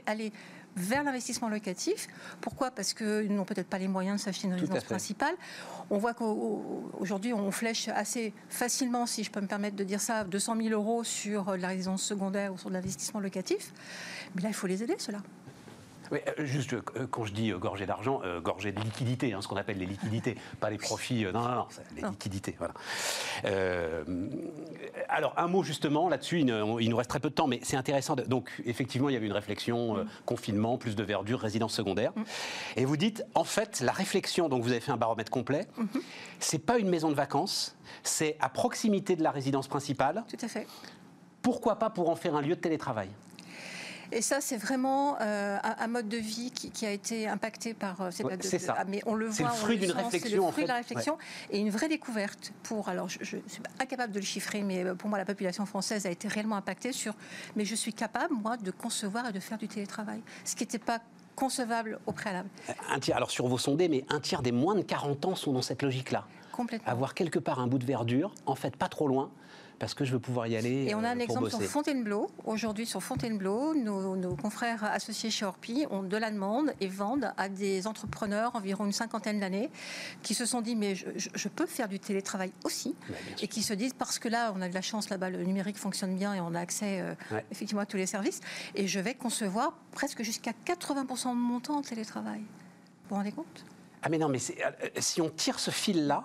aller 0.07 0.33
vers 0.77 1.03
l'investissement 1.05 1.49
locatif. 1.49 2.09
Pourquoi? 2.41 2.71
Parce 2.71 2.95
qu'ils 2.95 3.35
n'ont 3.35 3.45
peut-être 3.45 3.69
pas 3.69 3.79
les 3.79 3.89
moyens 3.89 4.21
de 4.21 4.25
s'acheter 4.25 4.47
une 4.49 4.55
résidence 4.55 4.85
principale. 4.85 5.35
On 5.91 5.99
voit 5.99 6.15
qu'aujourd'hui, 6.15 7.33
on 7.33 7.51
flèche 7.51 7.89
assez 7.89 8.33
facilement, 8.49 9.07
si 9.07 9.25
je 9.25 9.31
peux 9.31 9.41
me 9.41 9.47
permettre 9.47 9.77
de 9.77 9.85
dire 9.85 10.01
ça, 10.01 10.25
200 10.25 10.57
000 10.57 10.69
euros 10.71 11.05
sur 11.05 11.57
la 11.57 11.69
résidence 11.69 12.03
secondaire 12.03 12.53
ou 12.53 12.59
sur 12.59 12.71
l'investissement 12.71 13.21
locatif. 13.21 13.73
Mais 14.35 14.43
là, 14.43 14.49
il 14.49 14.55
faut 14.55 14.67
les 14.67 14.83
aider, 14.83 14.97
cela. 16.21 16.47
juste 16.47 16.75
quand 17.11 17.25
je 17.25 17.33
dis 17.33 17.51
gorgée 17.51 17.87
d'argent, 17.87 18.21
gorgée 18.43 18.73
de 18.73 18.81
liquidité, 18.81 19.33
hein, 19.33 19.41
ce 19.43 19.49
qu'on 19.49 19.57
appelle 19.57 19.79
les 19.79 19.87
liquidités, 19.87 20.37
pas 20.61 20.71
les 20.71 20.79
profits. 20.79 21.25
non, 21.25 21.41
non, 21.41 21.55
non, 21.55 21.67
les 21.97 22.03
liquidités. 22.03 22.57
Voilà. 22.59 22.75
alors, 25.09 25.35
un 25.37 25.49
mot 25.49 25.63
justement 25.63 26.09
là-dessus, 26.09 26.41
il, 26.41 26.47
nous 26.47 26.97
reste 26.97 27.11
très 27.11 27.21
peu 27.21 27.31
de 27.31 27.35
temps, 27.35 27.47
mais 27.47 27.61
c'est 27.63 27.77
intéressant. 27.77 28.17
donc, 28.17 28.51
effectivement, 28.65 29.09
il 29.09 29.15
y 29.15 29.17
avait 29.17 29.27
une 29.27 29.33
réflexion, 29.33 29.97
mm. 29.97 30.07
confinement, 30.27 30.79
plus 30.79 30.97
de 30.97 31.03
verdure, 31.03 31.41
résidence 31.41 31.75
secondaire. 31.75 32.13
Mm. 32.17 32.23
Et 32.77 32.85
vous 32.85 32.97
dites, 32.97 33.25
en 33.35 33.45
fait, 33.45 33.81
la 33.81 33.93
réflexion, 33.93 34.49
donc 34.49 34.63
vous 34.63 34.71
avez 34.71 34.81
fait 34.81 34.93
un 34.93 34.97
baromètre 34.97 35.31
complet, 35.31 35.67
mm-hmm. 35.79 36.01
c'est 36.41 36.59
pas 36.59 36.79
une 36.79 36.89
maison 36.89 37.11
de 37.11 37.15
vacances, 37.15 37.77
c'est 38.03 38.37
à 38.41 38.49
proximité 38.49 39.17
de 39.17 39.23
la 39.23 39.31
résidence 39.31 39.69
principale. 39.69 40.25
Tout 40.29 40.45
à 40.45 40.49
fait. 40.49 40.67
Pourquoi 41.43 41.77
pas 41.77 41.91
pour 41.91 42.09
en 42.09 42.17
faire 42.17 42.37
un 42.37 42.43
lieu 42.43 42.55
de 42.55 42.61
télétravail? 42.61 43.09
Et 44.13 44.23
ça, 44.23 44.41
c'est 44.41 44.57
vraiment 44.57 45.17
euh, 45.21 45.59
un, 45.63 45.87
mode 45.87 46.09
de 46.09 46.17
vie 46.17 46.51
qui, 46.51 46.87
a 46.87 46.91
été 46.91 47.29
impacté 47.29 47.75
par 47.75 48.01
euh, 48.01 48.11
cette 48.11 48.43
C'est 48.45 48.59
ça. 48.59 48.75
Ah, 48.79 48.85
mais 48.87 49.03
on 49.07 49.15
le 49.15 49.27
voit. 49.27 49.35
C'est 49.35 49.43
le 49.45 49.49
fruit 49.51 49.79
d'une 49.79 49.91
réflexion. 49.91 50.31
C'est 50.31 50.37
le 50.37 50.53
fruit 50.53 50.65
de 50.65 50.69
la 50.69 50.77
réflexion 50.77 51.19
et 51.51 51.59
une 51.59 51.71
vraie 51.71 51.89
découverte 51.89 52.53
pour. 52.63 52.89
Alors, 52.89 53.09
je, 53.09 53.25
suis 53.25 53.43
incapable 53.81 54.13
de 54.13 54.19
le 54.19 54.25
chiffrer, 54.25 54.63
mais 54.63 54.85
pour 54.95 55.09
moi, 55.09 55.19
la 55.19 55.25
population 55.25 55.67
française 55.67 56.07
a 56.07 56.11
été 56.11 56.29
réellement 56.29 56.57
impactée 56.57 56.93
sur. 56.93 57.15
Mais 57.57 57.65
je 57.65 57.75
suis 57.75 57.93
capable, 57.93 58.35
moi, 58.35 58.57
de 58.57 58.71
concevoir 58.71 59.29
et 59.29 59.33
de 59.33 59.41
faire 59.41 59.59
du 59.59 59.69
télétravail, 59.69 60.21
ce 60.45 60.55
qui 60.55 60.63
n'était 60.65 60.79
pas 60.79 61.01
concevable 61.35 61.99
au 62.07 62.13
préalable. 62.13 62.49
Un 62.91 63.01
tiers, 63.01 63.17
alors 63.17 63.31
sur 63.31 63.47
vos 63.47 63.59
sondés, 63.59 63.89
mais 63.89 64.05
un 64.11 64.21
tiers 64.21 64.43
des 64.43 64.53
moins 64.53 64.75
de 64.75 64.83
40 64.83 65.25
ans 65.25 65.35
sont 65.35 65.53
dans 65.53 65.63
cette 65.63 65.83
logique-là. 65.83 66.27
Complètement. 66.53 66.93
Avoir 66.93 67.15
quelque 67.15 67.39
part 67.39 67.61
un 67.61 67.67
bout 67.67 67.79
de 67.79 67.87
verdure, 67.87 68.35
en 68.45 68.55
fait 68.55 68.77
pas 68.77 68.89
trop 68.89 69.09
loin, 69.09 69.31
parce 69.79 69.95
que 69.95 70.05
je 70.05 70.13
veux 70.13 70.19
pouvoir 70.19 70.47
y 70.47 70.57
aller. 70.57 70.87
Et 70.89 70.95
on 70.95 71.05
a 71.05 71.09
un 71.11 71.19
euh, 71.19 71.23
exemple 71.23 71.51
sur 71.51 71.63
Fontainebleau. 71.63 72.31
Aujourd'hui, 72.45 72.87
sur 72.87 73.03
Fontainebleau, 73.03 73.75
nos, 73.75 74.37
confrères 74.37 74.85
associés 74.85 75.31
chez 75.31 75.45
Orpi 75.45 75.87
ont 75.91 76.03
de 76.03 76.17
la 76.17 76.31
demande 76.31 76.73
et 76.81 76.89
vendent 76.89 77.33
à 77.37 77.49
des 77.49 77.87
entrepreneurs, 77.87 78.55
environ 78.55 78.87
une 78.87 78.93
cinquantaine 78.93 79.41
d'années, 79.41 79.71
qui 80.23 80.35
se 80.35 80.47
sont 80.47 80.61
dit 80.61 80.77
mais 80.77 80.95
je, 80.95 81.49
peux 81.49 81.67
faire 81.67 81.89
du 81.89 81.99
télétravail 81.99 82.53
aussi, 82.65 82.95
et 83.41 83.49
qui 83.49 83.63
se 83.63 83.75
disent 83.75 83.95
parce 83.95 84.19
que 84.19 84.29
là, 84.29 84.53
on 84.57 84.63
a 84.63 84.69
de 84.69 84.75
la 84.75 84.83
chance 84.83 85.11
là-bas, 85.11 85.31
le 85.31 85.43
numérique 85.43 85.79
fonctionne 85.79 86.17
bien 86.17 86.35
et 86.35 86.41
on 86.41 86.55
a 86.55 86.61
accès 86.61 87.01
euh, 87.01 87.15
effectivement 87.51 87.83
à 87.83 87.87
tous 87.87 87.97
les 87.97 88.07
services, 88.07 88.41
et 88.75 88.87
je 88.87 89.01
vais 89.01 89.15
concevoir 89.15 89.75
presque 89.93 90.23
jusqu'à 90.23 90.53
80% 90.67 91.31
de 91.31 91.35
mon 91.35 91.61
temps 91.61 91.77
en 91.77 91.83
télétravail. 91.83 92.41
Vous 92.41 93.11
vous 93.11 93.17
rendez 93.17 93.33
compte? 93.33 93.65
Ah 94.03 94.09
mais 94.09 94.19
non, 94.19 94.29
mais 94.29 94.39
euh, 94.65 94.89
si 94.99 95.21
on 95.21 95.29
tire 95.29 95.59
ce 95.59 95.71
fil-là, 95.71 96.25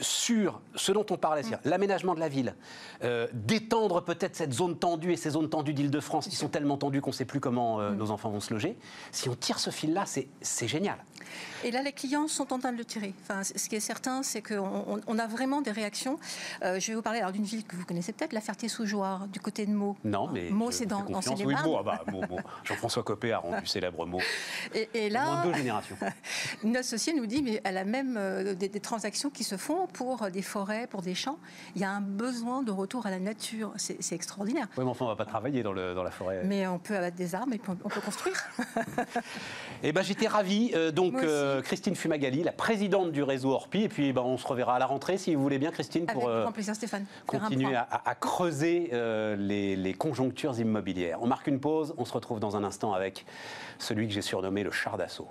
sur 0.00 0.60
ce 0.74 0.92
dont 0.92 1.06
on 1.10 1.16
parlait, 1.16 1.42
mm. 1.42 1.58
l'aménagement 1.64 2.14
de 2.14 2.20
la 2.20 2.28
ville, 2.28 2.54
euh, 3.02 3.26
d'étendre 3.32 4.02
peut-être 4.02 4.36
cette 4.36 4.52
zone 4.52 4.76
tendue 4.76 5.12
et 5.12 5.16
ces 5.16 5.30
zones 5.30 5.48
tendues 5.48 5.74
d'Île-de-France 5.74 6.28
qui 6.28 6.36
sont 6.36 6.48
tellement 6.48 6.76
tendues 6.76 7.00
qu'on 7.00 7.10
ne 7.10 7.14
sait 7.14 7.24
plus 7.24 7.40
comment 7.40 7.80
euh, 7.80 7.90
mm. 7.90 7.96
nos 7.96 8.10
enfants 8.10 8.30
vont 8.30 8.40
se 8.40 8.52
loger. 8.52 8.76
Si 9.12 9.28
on 9.28 9.34
tire 9.34 9.58
ce 9.58 9.70
fil-là, 9.70 10.04
c'est 10.06 10.68
génial. 10.68 10.98
Et 11.64 11.70
là, 11.70 11.82
les 11.82 11.92
clients 11.92 12.28
sont 12.28 12.52
en 12.52 12.58
train 12.58 12.72
de 12.72 12.76
le 12.76 12.84
tirer. 12.84 13.14
Enfin, 13.22 13.42
ce 13.42 13.68
qui 13.68 13.76
est 13.76 13.80
certain, 13.80 14.22
c'est 14.22 14.42
qu'on 14.42 15.00
on 15.06 15.18
a 15.18 15.26
vraiment 15.26 15.62
des 15.62 15.70
réactions. 15.70 16.18
Euh, 16.62 16.78
je 16.78 16.88
vais 16.88 16.94
vous 16.94 17.02
parler 17.02 17.22
d'une 17.32 17.44
ville 17.44 17.64
que 17.64 17.76
vous 17.76 17.84
connaissez 17.84 18.12
peut-être, 18.12 18.32
la 18.32 18.40
Ferté-sous-Jouarre, 18.40 19.26
du 19.28 19.40
côté 19.40 19.64
de 19.66 19.72
Meaux. 19.72 19.96
Non, 20.04 20.28
mais. 20.28 20.50
Meaux, 20.50 20.70
c'est 20.70 20.86
dans, 20.86 21.02
dans 21.04 21.20
oui, 21.44 21.54
Meaux, 21.64 21.76
ah 21.78 21.82
bah, 21.82 22.04
Jean-François 22.64 23.02
Copé 23.02 23.32
a 23.32 23.38
rendu 23.38 23.66
célèbre 23.66 24.06
Meaux. 24.06 24.20
Et, 24.74 25.08
là. 25.08 25.24
Moins 25.24 25.46
deux 25.46 25.54
générations. 25.54 25.96
Une 26.62 26.76
associée 26.76 27.14
nous 27.14 27.26
dit, 27.26 27.42
mais 27.42 27.60
elle 27.64 27.78
a 27.78 27.84
même 27.84 28.54
des, 28.54 28.68
des 28.68 28.80
transactions 28.80 29.30
qui 29.30 29.44
se 29.44 29.56
font 29.56 29.83
pour 29.86 30.30
des 30.30 30.42
forêts, 30.42 30.86
pour 30.86 31.02
des 31.02 31.14
champs. 31.14 31.38
Il 31.74 31.82
y 31.82 31.84
a 31.84 31.90
un 31.90 32.00
besoin 32.00 32.62
de 32.62 32.70
retour 32.70 33.06
à 33.06 33.10
la 33.10 33.18
nature. 33.18 33.72
C'est 33.76 34.14
extraordinaire. 34.14 34.68
Oui, 34.76 34.84
mais 34.84 34.90
enfin, 34.90 35.04
on 35.04 35.08
ne 35.08 35.14
va 35.14 35.16
pas 35.16 35.28
travailler 35.28 35.62
dans, 35.62 35.72
le, 35.72 35.94
dans, 35.94 36.02
la 36.02 36.10
forêt. 36.10 36.42
Mais 36.44 36.66
on 36.66 36.78
peut 36.78 36.96
abattre 36.96 37.16
des 37.16 37.34
arbres 37.34 37.52
et 37.54 37.60
on 37.68 37.88
peut 37.88 38.00
construire. 38.00 38.36
eh 39.82 39.92
ben, 39.92 40.02
j'étais 40.02 40.26
ravi. 40.26 40.72
Euh, 40.74 40.90
donc, 40.90 41.14
euh, 41.14 41.62
Christine 41.62 41.96
Fumagali, 41.96 42.42
la 42.42 42.52
présidente 42.52 43.12
du 43.12 43.22
réseau 43.22 43.50
Orpi. 43.50 43.82
Et 43.82 43.88
puis, 43.88 44.12
ben, 44.12 44.22
on 44.22 44.36
se 44.36 44.46
reverra 44.46 44.76
à 44.76 44.78
la 44.78 44.86
rentrée, 44.86 45.18
si 45.18 45.34
vous 45.34 45.42
voulez 45.42 45.58
bien, 45.58 45.70
Christine, 45.70 46.06
pour 46.06 46.28
euh, 46.28 46.46
Stéphane. 46.72 47.06
continuer 47.26 47.76
à, 47.76 48.14
creuser 48.14 48.90
les, 49.38 49.76
les 49.76 49.94
conjonctures 49.94 50.58
immobilières. 50.58 51.22
On 51.22 51.26
marque 51.26 51.46
une 51.46 51.60
pause. 51.60 51.94
On 51.98 52.04
se 52.04 52.12
retrouve 52.12 52.40
dans 52.40 52.56
un 52.56 52.64
instant 52.64 52.92
avec 52.94 53.26
celui 53.78 54.06
que 54.06 54.12
j'ai 54.12 54.22
surnommé 54.22 54.62
le 54.62 54.70
char 54.70 54.96
d'assaut. 54.96 55.28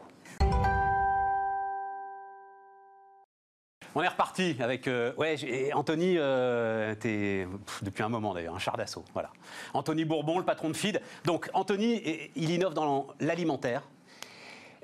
On 3.95 4.01
est 4.01 4.07
reparti 4.07 4.55
avec. 4.59 4.87
Euh, 4.87 5.13
ouais, 5.17 5.71
Anthony, 5.73 6.15
euh, 6.17 6.95
depuis 7.81 8.03
un 8.03 8.09
moment 8.09 8.33
d'ailleurs, 8.33 8.55
un 8.55 8.59
char 8.59 8.75
d'assaut. 8.75 9.05
Voilà. 9.13 9.31
Anthony 9.73 10.03
Bourbon, 10.03 10.39
le 10.39 10.45
patron 10.45 10.69
de 10.69 10.75
FID. 10.75 10.99
Donc, 11.25 11.49
Anthony, 11.53 12.31
il 12.35 12.49
innove 12.49 12.73
dans 12.73 13.07
l'alimentaire. 13.19 13.83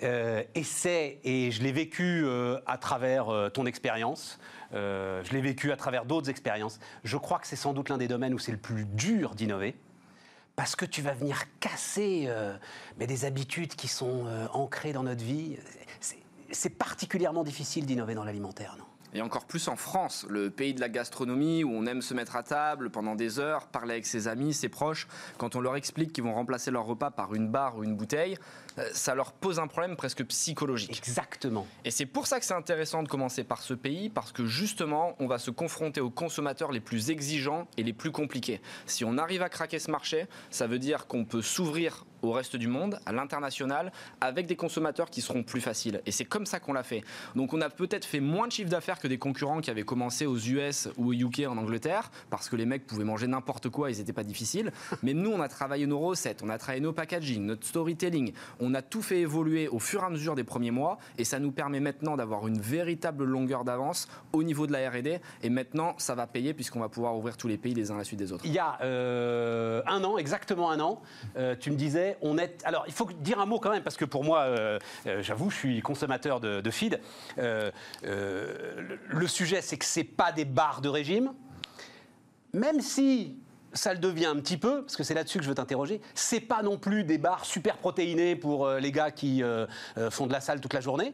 Euh, 0.04 0.43
et 0.56 0.63
c'est, 0.63 1.19
et 1.24 1.52
je 1.52 1.62
l'ai 1.63 1.72
vécu 1.72 2.26
à 2.65 2.78
travers 2.78 3.50
ton 3.54 3.65
expérience, 3.65 4.39
je 4.72 5.32
l'ai 5.34 5.41
vécu 5.41 5.72
à 5.72 5.76
travers 5.76 6.06
d'autres 6.06 6.30
expériences. 6.30 6.80
Je 7.04 7.17
crois 7.17 7.39
que 7.39 7.48
c'est 7.48 7.56
sans 7.56 7.74
doute 7.74 7.89
l'un 7.89 7.98
des 7.98 8.08
domaines 8.08 8.34
où 8.34 8.39
c'est 8.39 8.52
le 8.52 8.58
plus 8.58 8.86
dur 8.86 9.36
d'innover 9.36 9.76
parce 10.56 10.76
que 10.76 10.86
tu 10.86 11.02
vas 11.02 11.13
venir 11.13 11.43
casser 11.60 12.30
mais 12.98 13.08
des 13.08 13.26
habitudes 13.26 13.76
qui 13.76 13.89
sont 13.89 14.26
ancrées 14.54 14.93
dans 14.93 15.04
notre 15.04 15.24
vie. 15.24 15.58
C'est 16.52 16.78
particulièrement 16.78 17.43
difficile 17.43 17.86
d'innover 17.86 18.15
dans 18.15 18.24
l'alimentaire, 18.24 18.78
non? 18.80 18.86
Et 19.13 19.22
encore 19.22 19.45
plus 19.45 19.67
en 19.67 19.76
France, 19.76 20.26
le 20.30 20.50
pays 20.50 20.74
de 20.74 20.80
la 20.80 20.89
gastronomie 20.89 21.63
où 21.63 21.72
on 21.72 21.86
aime 21.86 22.02
se 22.02 22.13
mettre 22.13 22.36
à 22.36 22.43
table 22.43 22.89
pendant 22.89 23.15
des 23.15 23.39
heures, 23.39 23.67
parler 23.67 23.93
avec 23.93 24.06
ses 24.06 24.28
amis, 24.28 24.54
ses 24.54 24.69
proches. 24.69 25.08
Quand 25.38 25.56
on 25.56 25.62
leur 25.62 25.76
explique 25.76 26.13
qu'ils 26.13 26.24
vont 26.24 26.34
remplacer 26.34 26.72
leur 26.72 26.86
repas 26.86 27.12
par 27.12 27.34
une 27.34 27.50
barre 27.50 27.78
ou 27.78 27.84
une 27.84 27.95
bouteille, 27.95 28.38
euh, 28.78 28.88
ça 28.93 29.15
leur 29.15 29.32
pose 29.32 29.60
un 29.60 29.67
problème 29.67 29.95
presque 29.95 30.24
psychologique. 30.26 30.98
Exactement. 30.98 31.65
Et 31.86 31.91
c'est 31.91 32.06
pour 32.06 32.28
ça 32.28 32.39
que 32.39 32.45
c'est 32.45 32.54
intéressant 32.54 33.04
de 33.04 33.08
commencer 33.08 33.43
par 33.43 33.62
ce 33.62 33.74
pays, 33.74 34.10
parce 34.10 34.32
que 34.32 34.45
justement, 34.45 35.15
on 35.19 35.28
va 35.28 35.38
se 35.38 35.52
confronter 35.52 36.02
aux 36.02 36.10
consommateurs 36.10 36.72
les 36.72 36.80
plus 36.80 37.10
exigeants 37.10 37.67
et 37.78 37.84
les 37.84 37.93
plus 37.93 38.12
compliqués. 38.12 38.62
Si 38.86 39.04
on 39.04 39.17
arrive 39.17 39.41
à 39.41 39.50
craquer 39.50 39.80
ce 39.80 39.91
marché, 39.91 40.28
ça 40.50 40.67
veut 40.67 40.80
dire 40.80 41.08
qu'on 41.08 41.26
peut 41.26 41.41
s'ouvrir 41.41 42.06
au 42.22 42.32
reste 42.32 42.56
du 42.56 42.68
monde, 42.68 43.00
à 43.06 43.12
l'international, 43.12 43.92
avec 44.22 44.46
des 44.46 44.56
consommateurs 44.56 45.10
qui 45.10 45.22
seront 45.22 45.44
plus 45.44 45.62
faciles. 45.62 46.02
Et 46.06 46.12
c'est 46.12 46.26
comme 46.26 46.46
ça 46.46 46.60
qu'on 46.60 46.74
l'a 46.74 46.84
fait. 46.84 47.04
Donc 47.36 47.54
on 47.54 47.62
a 47.62 47.70
peut-être 47.70 48.06
fait 48.06 48.20
moins 48.20 48.48
de 48.48 48.52
chiffre 48.52 48.70
d'affaires 48.70 49.00
que 49.00 49.08
des 49.08 49.18
concurrents 49.18 49.62
qui 49.62 49.70
avaient 49.70 49.84
commencé 49.84 50.26
aux 50.26 50.38
US 50.38 50.90
ou 50.98 51.10
au 51.10 51.14
UK 51.14 51.44
en 51.48 51.58
Angleterre, 51.58 52.12
parce 52.30 52.50
que 52.50 52.56
les 52.56 52.66
mecs 52.66 52.86
pouvaient 52.86 53.04
manger 53.04 53.28
n'importe 53.28 53.70
quoi, 53.70 53.92
ils 53.92 53.98
n'étaient 53.98 54.14
pas 54.14 54.24
difficiles. 54.24 54.72
Mais 55.04 55.14
nous, 55.14 55.32
on 55.32 55.42
a 55.42 55.48
travaillé 55.48 55.88
nos 55.88 56.00
recettes, 56.00 56.42
on 56.44 56.50
a 56.50 56.58
travaillé 56.58 56.82
nos 56.82 56.94
packaging, 56.94 57.46
notre 57.46 57.66
storytelling, 57.66 58.34
on 58.60 58.74
a 58.74 58.82
tout 58.82 59.02
fait 59.02 59.20
évoluer 59.20 59.68
au 59.68 59.80
fur 59.80 60.02
et 60.02 60.06
à 60.06 60.10
mesure 60.10 60.36
des 60.36 60.44
premiers 60.44 60.72
mois, 60.72 60.98
et 61.18 61.24
ça 61.24 61.40
nous 61.40 61.52
permet 61.52 61.80
maintenant 61.80 62.18
d'avoir 62.18 62.48
une 62.48 62.60
véritable 62.60 63.24
longueur 63.24 63.64
d'avance 63.64 64.08
au 64.34 64.44
niveau 64.44 64.68
de 64.68 64.72
la 64.72 64.90
R&D. 64.90 65.20
Et 65.44 65.50
maintenant, 65.50 65.96
ça 65.98 66.16
va 66.16 66.28
payer 66.28 66.54
puisqu'on 66.54 66.80
va 66.80 66.90
pouvoir 66.90 67.16
ouvrir 67.16 67.38
tous 67.38 67.48
les 67.48 67.58
pays 67.58 67.74
les 67.74 67.92
uns 67.92 67.96
à 67.96 68.00
la 68.00 68.04
suite 68.04 68.20
des 68.20 68.32
autres. 68.32 68.46
Il 68.46 68.54
y 68.54 68.60
a 68.60 68.78
euh, 68.82 69.82
un 69.88 70.04
an, 70.04 70.18
exactement 70.18 70.72
un 70.72 70.80
an, 70.80 71.02
euh, 71.38 71.56
tu 71.60 71.72
me 71.72 71.76
disais 71.76 72.09
Alors, 72.63 72.84
il 72.88 72.93
faut 72.93 73.08
dire 73.19 73.39
un 73.39 73.45
mot 73.45 73.60
quand 73.60 73.72
même, 73.72 73.84
parce 73.84 73.98
que 73.98 74.06
pour 74.06 74.24
moi, 74.24 74.41
euh, 74.41 74.80
euh, 75.08 75.22
j'avoue, 75.22 75.50
je 75.50 75.56
suis 75.56 75.82
consommateur 75.82 76.39
de, 76.39 76.72
feed. 76.72 77.00
Euh, 77.38 77.72
le 78.04 79.28
sujet, 79.28 79.62
c'est 79.62 79.78
que 79.78 79.86
ce 79.86 80.02
pas 80.02 80.32
des 80.32 80.45
barres 80.45 80.82
de 80.82 80.89
régime, 80.89 81.34
même 82.54 82.82
si 82.82 83.38
ça 83.74 83.93
le 83.93 84.00
devient 84.00 84.26
un 84.26 84.38
petit 84.38 84.58
peu, 84.58 84.82
parce 84.82 84.95
que 84.95 85.04
c'est 85.04 85.13
là-dessus 85.13 85.38
que 85.39 85.43
je 85.43 85.50
veux 85.50 85.56
t'interroger. 85.56 86.02
C'est 86.15 86.39
pas 86.39 86.63
non 86.63 86.78
plus 86.78 87.04
des 87.04 87.17
barres 87.17 87.45
super 87.45 87.78
protéinées 87.78 88.36
pour 88.36 88.67
les 88.67 88.91
gars 88.91 89.12
qui 89.12 89.43
font 90.10 90.26
de 90.26 90.32
la 90.32 90.41
salle 90.41 90.60
toute 90.60 90.74
la 90.74 90.82
journée. 90.82 91.13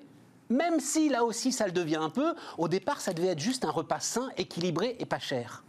Même 0.49 0.79
si 0.79 1.09
là 1.09 1.25
aussi 1.25 1.51
ça 1.51 1.65
le 1.65 1.73
devient 1.73 1.97
un 1.97 2.09
peu, 2.09 2.35
au 2.57 2.69
départ 2.69 3.01
ça 3.01 3.11
devait 3.11 3.29
être 3.29 3.39
juste 3.39 3.65
un 3.65 3.71
repas 3.71 3.99
sain, 3.99 4.29
équilibré 4.37 4.95
et 4.99 5.05
pas 5.05 5.19
cher. 5.19 5.64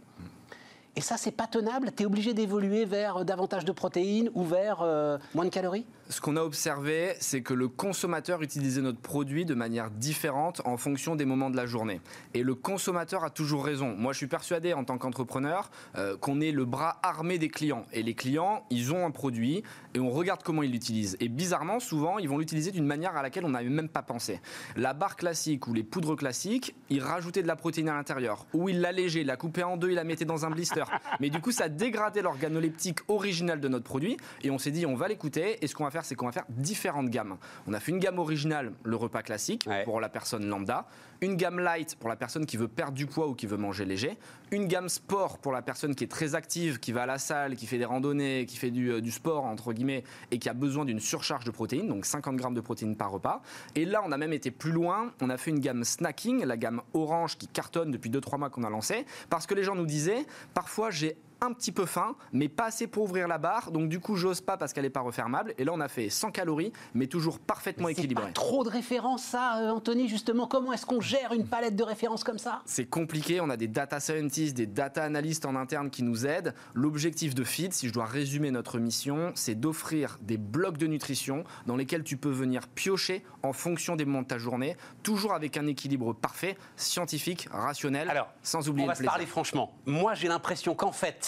Et 0.97 1.01
ça, 1.01 1.15
c'est 1.15 1.31
pas 1.31 1.45
tenable? 1.45 1.91
Tu 1.95 2.01
es 2.01 2.05
obligé 2.07 2.33
d'évoluer 2.33 2.85
vers 2.85 3.23
davantage 3.23 3.63
de 3.63 3.71
protéines 3.71 4.31
ou 4.33 4.43
vers 4.43 4.79
euh, 4.81 5.19
moins 5.35 5.45
de 5.45 5.51
calories? 5.51 5.85
Ce 6.09 6.21
qu'on 6.21 6.37
a 6.37 6.41
observé, 6.41 7.15
c'est 7.19 7.41
que 7.41 7.53
le 7.53 7.67
consommateur 7.67 8.41
utilisait 8.41 8.81
notre 8.81 9.01
produit 9.01 9.43
de 9.43 9.53
manière 9.53 9.91
différente 9.91 10.61
en 10.63 10.77
fonction 10.77 11.17
des 11.17 11.25
moments 11.25 11.49
de 11.49 11.57
la 11.57 11.65
journée. 11.65 11.99
Et 12.33 12.43
le 12.43 12.55
consommateur 12.55 13.25
a 13.25 13.29
toujours 13.29 13.65
raison. 13.65 13.93
Moi, 13.93 14.13
je 14.13 14.19
suis 14.19 14.27
persuadé, 14.27 14.71
en 14.71 14.85
tant 14.85 14.97
qu'entrepreneur, 14.97 15.69
euh, 15.97 16.15
qu'on 16.15 16.39
est 16.39 16.53
le 16.53 16.63
bras 16.63 16.97
armé 17.03 17.37
des 17.39 17.49
clients. 17.49 17.85
Et 17.91 18.03
les 18.03 18.13
clients, 18.13 18.65
ils 18.69 18.93
ont 18.93 19.05
un 19.05 19.11
produit 19.11 19.63
et 19.95 19.99
on 19.99 20.09
regarde 20.09 20.43
comment 20.43 20.63
ils 20.63 20.71
l'utilisent. 20.71 21.17
Et 21.19 21.27
bizarrement, 21.27 21.81
souvent, 21.81 22.19
ils 22.19 22.29
vont 22.29 22.37
l'utiliser 22.37 22.71
d'une 22.71 22.85
manière 22.85 23.17
à 23.17 23.21
laquelle 23.21 23.43
on 23.43 23.49
n'avait 23.49 23.67
même 23.67 23.89
pas 23.89 24.01
pensé. 24.01 24.39
La 24.77 24.93
barre 24.93 25.17
classique 25.17 25.67
ou 25.67 25.73
les 25.73 25.83
poudres 25.83 26.15
classiques, 26.15 26.73
ils 26.89 27.03
rajoutaient 27.03 27.43
de 27.43 27.47
la 27.47 27.57
protéine 27.57 27.89
à 27.89 27.95
l'intérieur. 27.95 28.45
Ou 28.53 28.69
ils 28.69 28.79
l'allégeaient, 28.79 29.25
la 29.25 29.35
coupaient 29.35 29.63
en 29.63 29.75
deux, 29.75 29.89
ils 29.89 29.95
la 29.95 30.05
mettaient 30.05 30.23
dans 30.23 30.45
un 30.45 30.51
blister. 30.51 30.85
Mais 31.19 31.29
du 31.29 31.41
coup, 31.41 31.51
ça 31.51 31.67
dégradait 31.67 32.21
l'organoleptique 32.21 32.99
original 33.09 33.59
de 33.59 33.67
notre 33.67 33.85
produit. 33.85 34.15
Et 34.43 34.51
on 34.51 34.57
s'est 34.57 34.71
dit, 34.71 34.85
on 34.85 34.95
va 34.95 35.09
l'écouter. 35.09 35.57
Et 35.61 35.67
ce 35.67 35.75
qu'on 35.75 35.83
va 35.83 35.91
faire, 35.91 35.96
c'est 36.05 36.15
qu'on 36.15 36.25
va 36.25 36.31
faire 36.31 36.45
différentes 36.49 37.09
gammes. 37.09 37.37
On 37.67 37.73
a 37.73 37.79
fait 37.79 37.91
une 37.91 37.99
gamme 37.99 38.19
originale, 38.19 38.73
le 38.83 38.95
repas 38.95 39.21
classique, 39.21 39.67
pour 39.85 39.99
la 39.99 40.09
personne 40.09 40.47
lambda. 40.47 40.87
Une 41.21 41.35
gamme 41.35 41.59
light 41.59 41.95
pour 41.95 42.09
la 42.09 42.15
personne 42.15 42.45
qui 42.45 42.57
veut 42.57 42.67
perdre 42.67 42.93
du 42.93 43.07
poids 43.07 43.27
ou 43.27 43.33
qui 43.33 43.47
veut 43.47 43.57
manger 43.57 43.85
léger. 43.85 44.17
Une 44.51 44.67
gamme 44.67 44.87
sport 44.87 45.39
pour 45.39 45.51
la 45.51 45.63
personne 45.63 45.95
qui 45.95 46.03
est 46.03 46.11
très 46.11 46.35
active, 46.35 46.79
qui 46.79 46.91
va 46.91 47.03
à 47.03 47.05
la 47.07 47.17
salle, 47.17 47.55
qui 47.55 47.65
fait 47.65 47.79
des 47.79 47.85
randonnées, 47.85 48.45
qui 48.45 48.57
fait 48.57 48.69
du, 48.69 48.91
euh, 48.91 49.01
du 49.01 49.11
sport, 49.11 49.45
entre 49.45 49.73
guillemets, 49.73 50.03
et 50.29 50.37
qui 50.37 50.47
a 50.47 50.53
besoin 50.53 50.85
d'une 50.85 50.99
surcharge 50.99 51.43
de 51.43 51.51
protéines, 51.51 51.87
donc 51.87 52.05
50 52.05 52.35
grammes 52.35 52.53
de 52.53 52.61
protéines 52.61 52.95
par 52.95 53.09
repas. 53.09 53.41
Et 53.75 53.85
là, 53.85 54.01
on 54.05 54.11
a 54.11 54.17
même 54.17 54.33
été 54.33 54.51
plus 54.51 54.71
loin. 54.71 55.11
On 55.21 55.29
a 55.31 55.37
fait 55.37 55.49
une 55.49 55.59
gamme 55.59 55.83
snacking, 55.83 56.43
la 56.45 56.57
gamme 56.57 56.81
orange 56.93 57.37
qui 57.37 57.47
cartonne 57.47 57.89
depuis 57.89 58.11
2-3 58.11 58.37
mois 58.37 58.49
qu'on 58.49 58.63
a 58.63 58.69
lancé, 58.69 59.05
parce 59.29 59.47
que 59.47 59.55
les 59.55 59.63
gens 59.63 59.75
nous 59.75 59.87
disaient, 59.87 60.25
parfois 60.53 60.91
j'ai 60.91 61.17
un 61.41 61.53
petit 61.53 61.71
peu 61.71 61.85
faim, 61.85 62.15
mais 62.31 62.49
pas 62.49 62.65
assez 62.65 62.87
pour 62.87 63.03
ouvrir 63.03 63.27
la 63.27 63.37
barre. 63.37 63.71
Donc 63.71 63.89
du 63.89 63.99
coup, 63.99 64.15
j'ose 64.15 64.41
pas 64.41 64.57
parce 64.57 64.73
qu'elle 64.73 64.83
n'est 64.83 64.89
pas 64.89 65.01
refermable. 65.01 65.53
Et 65.57 65.63
là, 65.63 65.71
on 65.73 65.79
a 65.79 65.87
fait 65.87 66.09
100 66.09 66.31
calories, 66.31 66.73
mais 66.93 67.07
toujours 67.07 67.39
parfaitement 67.39 67.89
équilibré. 67.89 68.25
Pas 68.25 68.31
trop 68.31 68.63
de 68.63 68.69
références, 68.69 69.23
ça, 69.23 69.59
euh, 69.59 69.69
Anthony. 69.69 70.07
Justement, 70.07 70.47
comment 70.47 70.73
est-ce 70.73 70.85
qu'on 70.85 71.01
gère 71.01 71.33
une 71.33 71.47
palette 71.47 71.75
de 71.75 71.83
références 71.83 72.23
comme 72.23 72.39
ça? 72.39 72.61
C'est 72.65 72.85
compliqué. 72.85 73.41
On 73.41 73.49
a 73.49 73.57
des 73.57 73.67
data 73.67 73.99
scientists, 73.99 74.55
des 74.55 74.67
data 74.67 75.03
analystes 75.03 75.45
en 75.45 75.55
interne 75.55 75.89
qui 75.89 76.03
nous 76.03 76.25
aident. 76.25 76.53
L'objectif 76.73 77.35
de 77.35 77.43
Feed, 77.43 77.73
si 77.73 77.87
je 77.87 77.93
dois 77.93 78.05
résumer 78.05 78.51
notre 78.51 78.79
mission, 78.79 79.31
c'est 79.35 79.55
d'offrir 79.55 80.17
des 80.21 80.37
blocs 80.37 80.77
de 80.77 80.87
nutrition 80.87 81.43
dans 81.65 81.75
lesquels 81.75 82.03
tu 82.03 82.17
peux 82.17 82.29
venir 82.29 82.67
piocher 82.67 83.23
en 83.43 83.53
fonction 83.53 83.95
des 83.95 84.05
moments 84.05 84.21
de 84.21 84.27
ta 84.27 84.37
journée, 84.37 84.75
toujours 85.03 85.33
avec 85.33 85.57
un 85.57 85.67
équilibre 85.67 86.13
parfait, 86.13 86.57
scientifique, 86.75 87.47
rationnel, 87.51 88.09
Alors, 88.09 88.29
sans 88.43 88.69
oublier 88.69 88.85
on 88.85 88.89
va 88.89 88.95
se 88.95 89.03
parler 89.03 89.25
franchement. 89.25 89.73
Moi, 89.85 90.13
j'ai 90.13 90.27
l'impression 90.27 90.75
qu'en 90.75 90.91
fait 90.91 91.26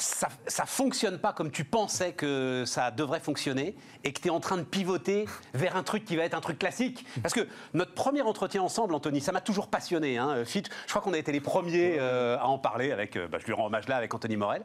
ça, 0.00 0.28
ça 0.46 0.64
fonctionne 0.64 1.18
pas 1.18 1.32
comme 1.32 1.50
tu 1.50 1.64
pensais 1.64 2.12
que 2.12 2.64
ça 2.66 2.90
devrait 2.90 3.20
fonctionner 3.20 3.76
et 4.02 4.12
que 4.12 4.20
tu 4.20 4.28
es 4.28 4.30
en 4.30 4.40
train 4.40 4.56
de 4.56 4.62
pivoter 4.62 5.26
vers 5.54 5.76
un 5.76 5.82
truc 5.82 6.04
qui 6.04 6.16
va 6.16 6.24
être 6.24 6.34
un 6.34 6.40
truc 6.40 6.58
classique. 6.58 7.04
Parce 7.22 7.34
que 7.34 7.46
notre 7.74 7.92
premier 7.92 8.22
entretien 8.22 8.62
ensemble, 8.62 8.94
Anthony, 8.94 9.20
ça 9.20 9.32
m'a 9.32 9.40
toujours 9.40 9.68
passionné. 9.68 10.18
Hein, 10.18 10.44
Fit, 10.44 10.64
je 10.86 10.90
crois 10.90 11.02
qu'on 11.02 11.12
a 11.12 11.18
été 11.18 11.32
les 11.32 11.40
premiers 11.40 11.96
euh, 11.98 12.38
à 12.38 12.46
en 12.46 12.58
parler 12.58 12.92
avec, 12.92 13.16
euh, 13.16 13.28
bah, 13.28 13.38
je 13.40 13.46
lui 13.46 13.52
rends 13.52 13.66
hommage 13.66 13.88
là, 13.88 13.96
avec 13.96 14.12
Anthony 14.14 14.36
Morel. 14.36 14.62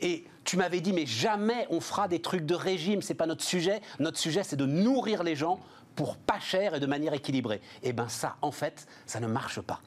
Et 0.00 0.24
tu 0.44 0.56
m'avais 0.56 0.80
dit, 0.80 0.92
mais 0.92 1.06
jamais 1.06 1.66
on 1.70 1.80
fera 1.80 2.08
des 2.08 2.20
trucs 2.20 2.46
de 2.46 2.54
régime, 2.54 3.02
c'est 3.02 3.14
pas 3.14 3.26
notre 3.26 3.44
sujet. 3.44 3.80
Notre 3.98 4.18
sujet, 4.18 4.42
c'est 4.42 4.56
de 4.56 4.66
nourrir 4.66 5.22
les 5.22 5.36
gens 5.36 5.60
pour 5.98 6.16
pas 6.16 6.38
cher 6.38 6.76
et 6.76 6.80
de 6.80 6.86
manière 6.86 7.12
équilibrée. 7.12 7.56
Et 7.82 7.88
eh 7.88 7.92
bien 7.92 8.08
ça, 8.08 8.36
en 8.40 8.52
fait, 8.52 8.86
ça 9.04 9.18
ne 9.18 9.26
marche 9.26 9.60
pas. 9.60 9.80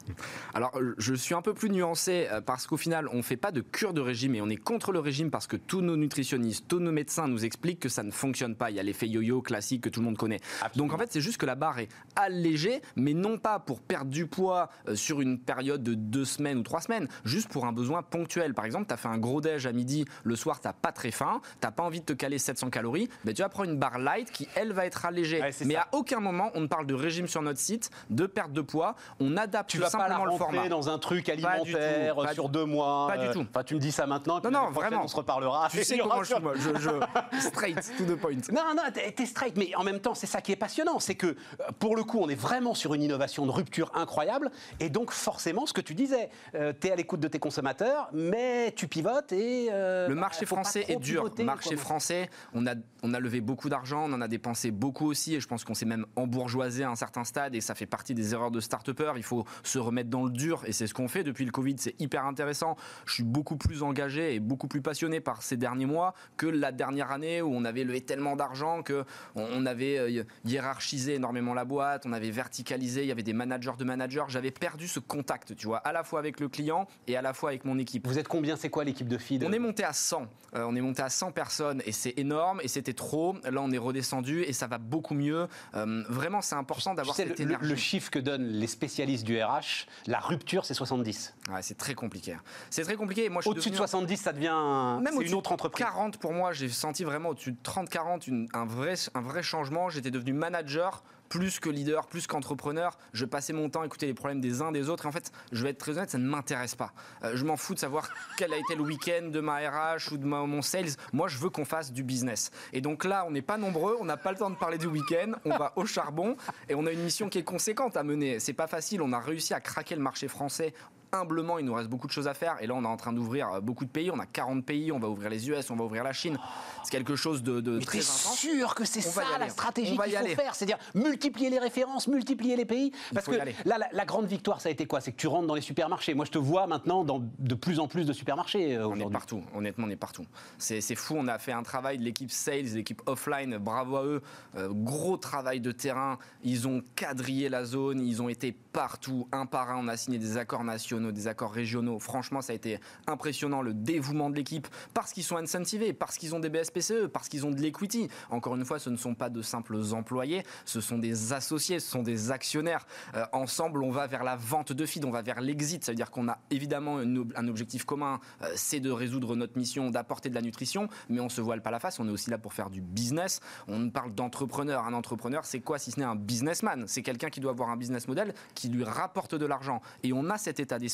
Alors, 0.52 0.78
je 0.98 1.14
suis 1.14 1.34
un 1.34 1.40
peu 1.40 1.54
plus 1.54 1.70
nuancé 1.70 2.28
euh, 2.30 2.42
parce 2.42 2.66
qu'au 2.66 2.76
final, 2.76 3.08
on 3.14 3.16
ne 3.16 3.22
fait 3.22 3.38
pas 3.38 3.50
de 3.50 3.62
cure 3.62 3.94
de 3.94 4.02
régime 4.02 4.34
et 4.34 4.42
on 4.42 4.50
est 4.50 4.56
contre 4.56 4.92
le 4.92 4.98
régime 4.98 5.30
parce 5.30 5.46
que 5.46 5.56
tous 5.56 5.80
nos 5.80 5.96
nutritionnistes, 5.96 6.66
tous 6.68 6.80
nos 6.80 6.92
médecins 6.92 7.28
nous 7.28 7.46
expliquent 7.46 7.80
que 7.80 7.88
ça 7.88 8.02
ne 8.02 8.10
fonctionne 8.10 8.56
pas. 8.56 8.70
Il 8.70 8.76
y 8.76 8.78
a 8.78 8.82
l'effet 8.82 9.08
yo-yo 9.08 9.40
classique 9.40 9.84
que 9.84 9.88
tout 9.88 10.00
le 10.00 10.04
monde 10.04 10.18
connaît. 10.18 10.40
Donc 10.76 10.92
en 10.92 10.98
fait, 10.98 11.10
c'est 11.10 11.22
juste 11.22 11.38
que 11.38 11.46
la 11.46 11.54
barre 11.54 11.78
est 11.78 11.88
allégée, 12.14 12.82
mais 12.94 13.14
non 13.14 13.38
pas 13.38 13.58
pour 13.58 13.80
perdre 13.80 14.10
du 14.10 14.26
poids 14.26 14.68
euh, 14.88 14.94
sur 14.94 15.22
une 15.22 15.38
période 15.38 15.82
de 15.82 15.94
deux 15.94 16.26
semaines 16.26 16.58
ou 16.58 16.62
trois 16.62 16.82
semaines, 16.82 17.08
juste 17.24 17.48
pour 17.48 17.64
un 17.64 17.72
besoin 17.72 18.02
ponctuel. 18.02 18.52
Par 18.52 18.66
exemple, 18.66 18.84
tu 18.86 18.92
as 18.92 18.98
fait 18.98 19.08
un 19.08 19.16
gros 19.16 19.40
déj 19.40 19.66
à 19.66 19.72
midi, 19.72 20.04
le 20.24 20.36
soir, 20.36 20.60
tu 20.60 20.68
pas 20.82 20.92
très 20.92 21.10
faim, 21.10 21.40
tu 21.62 21.68
pas 21.72 21.82
envie 21.82 22.00
de 22.00 22.04
te 22.04 22.12
caler 22.12 22.36
700 22.36 22.68
calories, 22.68 23.08
mais 23.24 23.32
tu 23.32 23.40
vas 23.40 23.48
prendre 23.48 23.70
une 23.70 23.78
barre 23.78 23.98
light 23.98 24.30
qui, 24.30 24.46
elle, 24.56 24.74
va 24.74 24.84
être 24.84 25.06
allégée. 25.06 25.40
mais 25.64 25.76
à 25.76 25.88
aucun 26.02 26.18
moment 26.18 26.50
on 26.54 26.60
ne 26.62 26.66
parle 26.66 26.86
de 26.86 26.94
régime 26.94 27.28
sur 27.28 27.42
notre 27.42 27.60
site, 27.60 27.90
de 28.10 28.26
perte 28.26 28.52
de 28.52 28.60
poids. 28.60 28.96
On 29.20 29.36
adapte 29.36 29.70
tu 29.70 29.78
vas 29.78 29.88
simplement 29.88 30.24
pas 30.24 30.32
le 30.32 30.36
format. 30.36 30.68
dans 30.68 30.90
un 30.90 30.98
truc 30.98 31.28
alimentaire 31.28 32.16
sur 32.34 32.48
deux 32.48 32.64
mois. 32.64 33.06
Pas 33.08 33.18
du 33.18 33.32
tout. 33.32 33.46
Enfin, 33.48 33.62
tu 33.62 33.74
me 33.76 33.80
dis 33.80 33.92
ça 33.92 34.06
maintenant. 34.06 34.40
Non, 34.42 34.50
non, 34.50 34.70
vraiment. 34.70 35.04
On 35.04 35.08
se 35.08 35.14
reparlera. 35.14 35.68
Tu 35.70 35.84
sais 35.84 35.98
comment 35.98 36.22
je 36.24 36.34
suis, 36.34 36.42
moi. 36.42 36.54
Je, 36.56 37.40
straight 37.40 37.92
to 37.96 38.04
the 38.04 38.16
point. 38.16 38.32
Non, 38.50 38.74
non, 38.76 38.82
t'es 38.92 39.26
straight. 39.26 39.56
Mais 39.56 39.74
en 39.76 39.84
même 39.84 40.00
temps, 40.00 40.14
c'est 40.14 40.26
ça 40.26 40.40
qui 40.40 40.50
est 40.50 40.56
passionnant. 40.56 40.98
C'est 40.98 41.14
que, 41.14 41.28
euh, 41.28 41.36
pour 41.78 41.94
le 41.94 42.02
coup, 42.02 42.18
on 42.20 42.28
est 42.28 42.34
vraiment 42.34 42.74
sur 42.74 42.94
une 42.94 43.02
innovation 43.02 43.46
de 43.46 43.52
rupture 43.52 43.92
incroyable. 43.94 44.50
Et 44.80 44.88
donc, 44.88 45.12
forcément, 45.12 45.66
ce 45.66 45.72
que 45.72 45.80
tu 45.80 45.94
disais, 45.94 46.30
euh, 46.54 46.72
tu 46.78 46.88
es 46.88 46.90
à 46.90 46.96
l'écoute 46.96 47.20
de 47.20 47.28
tes 47.28 47.38
consommateurs, 47.38 48.08
mais 48.12 48.72
tu 48.72 48.88
pivotes 48.88 49.32
et. 49.32 49.68
Euh, 49.70 50.08
le 50.08 50.14
marché 50.14 50.46
français 50.46 50.84
est 50.88 50.96
dur. 50.96 51.30
Le 51.38 51.44
marché 51.44 51.76
français, 51.76 52.28
on 52.54 52.66
a, 52.66 52.74
on 53.02 53.14
a 53.14 53.20
levé 53.20 53.40
beaucoup 53.40 53.68
d'argent, 53.68 54.06
on 54.08 54.12
en 54.12 54.20
a 54.20 54.28
dépensé 54.28 54.70
beaucoup 54.70 55.06
aussi. 55.06 55.34
Et 55.36 55.40
je 55.40 55.46
pense 55.46 55.64
qu'on 55.64 55.74
s'est 55.74 55.86
même 55.92 56.06
embourgeoisé 56.16 56.84
à 56.84 56.90
un 56.90 56.96
certain 56.96 57.24
stade 57.24 57.54
et 57.54 57.60
ça 57.60 57.74
fait 57.74 57.86
partie 57.86 58.14
des 58.14 58.34
erreurs 58.34 58.50
de 58.50 58.60
start-upper. 58.60 59.12
Il 59.16 59.22
faut 59.22 59.44
se 59.62 59.78
remettre 59.78 60.10
dans 60.10 60.24
le 60.24 60.30
dur 60.30 60.62
et 60.66 60.72
c'est 60.72 60.86
ce 60.86 60.94
qu'on 60.94 61.08
fait 61.08 61.24
depuis 61.24 61.44
le 61.44 61.50
Covid. 61.50 61.76
C'est 61.78 62.00
hyper 62.00 62.24
intéressant. 62.26 62.76
Je 63.06 63.14
suis 63.14 63.22
beaucoup 63.22 63.56
plus 63.56 63.82
engagé 63.82 64.34
et 64.34 64.40
beaucoup 64.40 64.68
plus 64.68 64.82
passionné 64.82 65.20
par 65.20 65.42
ces 65.42 65.56
derniers 65.56 65.86
mois 65.86 66.14
que 66.36 66.46
la 66.46 66.72
dernière 66.72 67.12
année 67.12 67.42
où 67.42 67.52
on 67.52 67.64
avait 67.64 67.84
levé 67.84 68.00
tellement 68.00 68.36
d'argent 68.36 68.82
que 68.82 69.04
on 69.34 69.66
avait 69.66 69.98
euh, 69.98 70.24
hiérarchisé 70.44 71.14
énormément 71.14 71.54
la 71.54 71.64
boîte, 71.64 72.06
on 72.06 72.12
avait 72.12 72.30
verticalisé, 72.30 73.02
il 73.02 73.08
y 73.08 73.12
avait 73.12 73.22
des 73.22 73.32
managers 73.32 73.72
de 73.78 73.84
managers. 73.84 74.24
J'avais 74.28 74.50
perdu 74.50 74.88
ce 74.88 74.98
contact, 74.98 75.54
tu 75.56 75.66
vois, 75.66 75.78
à 75.78 75.92
la 75.92 76.04
fois 76.04 76.18
avec 76.18 76.40
le 76.40 76.48
client 76.48 76.86
et 77.06 77.16
à 77.16 77.22
la 77.22 77.32
fois 77.32 77.50
avec 77.50 77.64
mon 77.64 77.78
équipe. 77.78 78.06
Vous 78.06 78.18
êtes 78.18 78.28
combien? 78.28 78.56
C'est 78.56 78.70
quoi 78.70 78.84
l'équipe 78.84 79.08
de 79.08 79.18
feed? 79.18 79.44
On 79.44 79.52
est 79.52 79.58
monté 79.58 79.84
à 79.84 79.92
100. 79.92 80.26
Euh, 80.54 80.64
on 80.66 80.74
est 80.74 80.80
monté 80.80 81.02
à 81.02 81.08
100 81.08 81.32
personnes 81.32 81.82
et 81.86 81.92
c'est 81.92 82.14
énorme 82.18 82.60
et 82.62 82.68
c'était 82.68 82.92
trop. 82.92 83.34
Là, 83.44 83.60
on 83.62 83.70
est 83.70 83.78
redescendu 83.78 84.42
et 84.42 84.52
ça 84.52 84.66
va 84.66 84.78
beaucoup 84.78 85.14
mieux. 85.14 85.48
Euh, 85.74 85.81
vraiment, 86.08 86.40
c'est 86.40 86.54
important 86.54 86.94
d'avoir 86.94 87.16
cette 87.16 87.38
le, 87.38 87.42
énergie. 87.42 87.68
Le 87.68 87.76
chiffre 87.76 88.10
que 88.10 88.18
donnent 88.18 88.48
les 88.48 88.66
spécialistes 88.66 89.24
du 89.24 89.42
RH, 89.42 89.86
la 90.06 90.20
rupture, 90.20 90.64
c'est 90.64 90.74
70. 90.74 91.34
Ouais, 91.50 91.62
c'est 91.62 91.76
très 91.76 91.94
compliqué. 91.94 92.36
C'est 92.70 92.82
très 92.82 92.96
compliqué. 92.96 93.30
Au-dessus 93.44 93.70
de 93.70 93.76
70, 93.76 94.16
ça 94.16 94.32
devient 94.32 95.00
Même 95.02 95.20
une 95.20 95.34
autre 95.34 95.52
entreprise. 95.52 95.84
40 95.84 96.18
pour 96.18 96.32
moi, 96.32 96.52
j'ai 96.52 96.68
senti 96.68 97.04
vraiment 97.04 97.30
au-dessus 97.30 97.52
de 97.52 97.58
30-40 97.62 98.48
un 98.52 98.64
vrai, 98.64 98.94
un 99.14 99.20
vrai 99.20 99.42
changement. 99.42 99.90
J'étais 99.90 100.10
devenu 100.10 100.32
manager 100.32 101.02
plus 101.32 101.60
que 101.60 101.70
leader, 101.70 102.06
plus 102.08 102.26
qu'entrepreneur, 102.26 102.98
je 103.14 103.24
passais 103.24 103.54
mon 103.54 103.70
temps 103.70 103.80
à 103.80 103.86
écouter 103.86 104.04
les 104.04 104.12
problèmes 104.12 104.42
des 104.42 104.60
uns 104.60 104.70
des 104.70 104.90
autres. 104.90 105.06
Et 105.06 105.08
en 105.08 105.12
fait, 105.12 105.32
je 105.50 105.62
vais 105.62 105.70
être 105.70 105.78
très 105.78 105.96
honnête, 105.96 106.10
ça 106.10 106.18
ne 106.18 106.28
m'intéresse 106.28 106.74
pas. 106.74 106.92
Euh, 107.24 107.32
je 107.36 107.46
m'en 107.46 107.56
fous 107.56 107.72
de 107.72 107.78
savoir 107.78 108.10
quel 108.36 108.52
a 108.52 108.58
été 108.58 108.74
le 108.74 108.82
week-end 108.82 109.30
de 109.30 109.40
ma 109.40 109.56
RH 109.56 110.12
ou 110.12 110.18
de 110.18 110.26
mon 110.26 110.60
sales. 110.60 110.90
Moi, 111.14 111.28
je 111.28 111.38
veux 111.38 111.48
qu'on 111.48 111.64
fasse 111.64 111.90
du 111.90 112.02
business. 112.02 112.50
Et 112.74 112.82
donc 112.82 113.06
là, 113.06 113.24
on 113.26 113.30
n'est 113.30 113.40
pas 113.40 113.56
nombreux, 113.56 113.96
on 113.98 114.04
n'a 114.04 114.18
pas 114.18 114.32
le 114.32 114.36
temps 114.36 114.50
de 114.50 114.56
parler 114.56 114.76
du 114.76 114.88
week-end, 114.88 115.32
on 115.46 115.56
va 115.56 115.72
au 115.76 115.86
charbon 115.86 116.36
et 116.68 116.74
on 116.74 116.84
a 116.84 116.92
une 116.92 117.02
mission 117.02 117.30
qui 117.30 117.38
est 117.38 117.44
conséquente 117.44 117.96
à 117.96 118.02
mener. 118.02 118.38
C'est 118.38 118.52
pas 118.52 118.66
facile, 118.66 119.00
on 119.00 119.14
a 119.14 119.18
réussi 119.18 119.54
à 119.54 119.60
craquer 119.60 119.96
le 119.96 120.02
marché 120.02 120.28
français 120.28 120.74
humblement, 121.14 121.58
il 121.58 121.66
nous 121.66 121.74
reste 121.74 121.90
beaucoup 121.90 122.06
de 122.06 122.12
choses 122.12 122.26
à 122.26 122.32
faire. 122.32 122.56
Et 122.60 122.66
là, 122.66 122.74
on 122.74 122.84
est 122.84 122.88
en 122.88 122.96
train 122.96 123.12
d'ouvrir 123.12 123.52
euh, 123.52 123.60
beaucoup 123.60 123.84
de 123.84 123.90
pays. 123.90 124.10
On 124.10 124.18
a 124.18 124.24
40 124.24 124.64
pays. 124.64 124.90
On 124.92 124.98
va 124.98 125.08
ouvrir 125.08 125.28
les 125.28 125.48
US, 125.50 125.70
on 125.70 125.76
va 125.76 125.84
ouvrir 125.84 126.04
la 126.04 126.14
Chine. 126.14 126.38
C'est 126.84 126.90
quelque 126.90 127.16
chose 127.16 127.42
de, 127.42 127.60
de 127.60 127.78
très 127.80 127.98
intense. 127.98 128.38
sûr 128.38 128.74
que 128.74 128.86
c'est 128.86 129.02
ça 129.02 129.22
la 129.38 129.50
stratégie 129.50 129.96
qu'il 129.96 130.18
faut 130.18 130.26
faire. 130.34 130.54
C'est-à-dire 130.54 130.78
multiplier 130.94 131.50
les 131.50 131.58
références, 131.58 132.08
multiplier 132.08 132.56
les 132.56 132.64
pays? 132.64 132.92
Parce 133.14 133.26
que 133.26 133.32
là, 133.66 133.76
la, 133.92 134.04
grande 134.06 134.26
victoire, 134.26 134.60
ça 134.62 134.70
a 134.70 134.72
été 134.72 134.86
quoi? 134.86 135.02
C'est 135.02 135.12
que 135.12 135.18
tu 135.18 135.26
rentres 135.26 135.46
dans 135.46 135.54
les 135.54 135.60
supermarchés. 135.60 136.14
Moi, 136.14 136.24
je 136.24 136.30
te 136.30 136.38
vois 136.38 136.66
maintenant 136.66 137.04
dans 137.04 137.22
de 137.38 137.54
plus 137.54 137.78
en 137.78 137.88
plus 137.88 138.06
de 138.06 138.12
supermarchés. 138.14 138.76
Euh, 138.76 138.88
on 138.88 138.98
est 138.98 139.10
partout. 139.10 139.42
Honnêtement, 139.54 139.86
on 139.86 139.90
est 139.90 139.96
partout. 139.96 140.24
C'est 140.58 140.80
fou. 140.94 141.16
On 141.18 141.28
a 141.28 141.38
fait 141.38 141.52
un 141.52 141.62
travail 141.62 141.98
de 141.98 142.04
l'équipe 142.04 142.30
sales, 142.30 142.70
de 142.70 142.76
l'équipe 142.76 143.02
offline. 143.04 143.58
Bravo 143.58 143.96
à 143.96 144.04
eux. 144.04 144.22
Euh, 144.56 144.70
gros 144.72 145.18
travail 145.18 145.60
de 145.60 145.72
terrain. 145.72 146.18
Ils 146.42 146.66
ont 146.66 146.82
quadrillé 146.96 147.50
la 147.50 147.66
zone. 147.66 148.00
Ils 148.00 148.22
ont 148.22 148.30
été 148.30 148.52
partout, 148.52 149.28
un 149.30 149.44
par 149.44 149.70
un. 149.70 149.76
On 149.76 149.88
a 149.88 149.98
signé 149.98 150.18
des 150.18 150.38
accords 150.38 150.64
nationaux 150.64 151.01
des 151.10 151.26
accords 151.26 151.52
régionaux. 151.52 151.98
Franchement, 151.98 152.42
ça 152.42 152.52
a 152.52 152.56
été 152.56 152.78
impressionnant 153.06 153.62
le 153.62 153.74
dévouement 153.74 154.30
de 154.30 154.36
l'équipe 154.36 154.68
parce 154.94 155.12
qu'ils 155.12 155.24
sont 155.24 155.36
incentivés, 155.36 155.92
parce 155.92 156.18
qu'ils 156.18 156.34
ont 156.34 156.40
des 156.40 156.50
BSPCE, 156.50 157.06
parce 157.12 157.28
qu'ils 157.28 157.46
ont 157.46 157.50
de 157.50 157.60
l'equity. 157.60 158.08
Encore 158.30 158.54
une 158.54 158.64
fois, 158.64 158.78
ce 158.78 158.90
ne 158.90 158.96
sont 158.96 159.14
pas 159.14 159.30
de 159.30 159.42
simples 159.42 159.76
employés, 159.92 160.44
ce 160.64 160.80
sont 160.80 160.98
des 160.98 161.32
associés, 161.32 161.80
ce 161.80 161.90
sont 161.90 162.02
des 162.02 162.30
actionnaires. 162.30 162.86
Euh, 163.14 163.24
ensemble, 163.32 163.82
on 163.82 163.90
va 163.90 164.06
vers 164.06 164.24
la 164.24 164.36
vente 164.36 164.72
de 164.72 164.86
feed, 164.86 165.04
on 165.04 165.10
va 165.10 165.22
vers 165.22 165.40
l'exit. 165.40 165.84
Ça 165.84 165.92
veut 165.92 165.96
dire 165.96 166.10
qu'on 166.10 166.28
a 166.28 166.38
évidemment 166.50 166.98
un 166.98 167.48
objectif 167.48 167.84
commun, 167.84 168.20
euh, 168.42 168.52
c'est 168.54 168.80
de 168.80 168.90
résoudre 168.90 169.34
notre 169.36 169.58
mission, 169.58 169.90
d'apporter 169.90 170.28
de 170.28 170.34
la 170.34 170.42
nutrition, 170.42 170.88
mais 171.08 171.20
on 171.20 171.28
se 171.28 171.40
voile 171.40 171.62
pas 171.62 171.70
la 171.70 171.80
face. 171.80 171.98
On 171.98 172.08
est 172.08 172.12
aussi 172.12 172.30
là 172.30 172.38
pour 172.38 172.52
faire 172.52 172.70
du 172.70 172.80
business. 172.80 173.40
On 173.68 173.90
parle 173.90 174.14
d'entrepreneur. 174.14 174.86
Un 174.86 174.92
entrepreneur, 174.92 175.44
c'est 175.44 175.60
quoi 175.60 175.78
si 175.78 175.90
ce 175.90 176.00
n'est 176.00 176.06
un 176.06 176.16
businessman? 176.16 176.84
C'est 176.86 177.02
quelqu'un 177.02 177.30
qui 177.30 177.40
doit 177.40 177.52
avoir 177.52 177.70
un 177.70 177.76
business 177.76 178.08
model 178.08 178.34
qui 178.54 178.68
lui 178.68 178.84
rapporte 178.84 179.34
de 179.34 179.46
l'argent. 179.46 179.80
Et 180.02 180.12
on 180.12 180.28
a 180.30 180.38
cet 180.38 180.60
état 180.60 180.78
d'esprit 180.78 180.91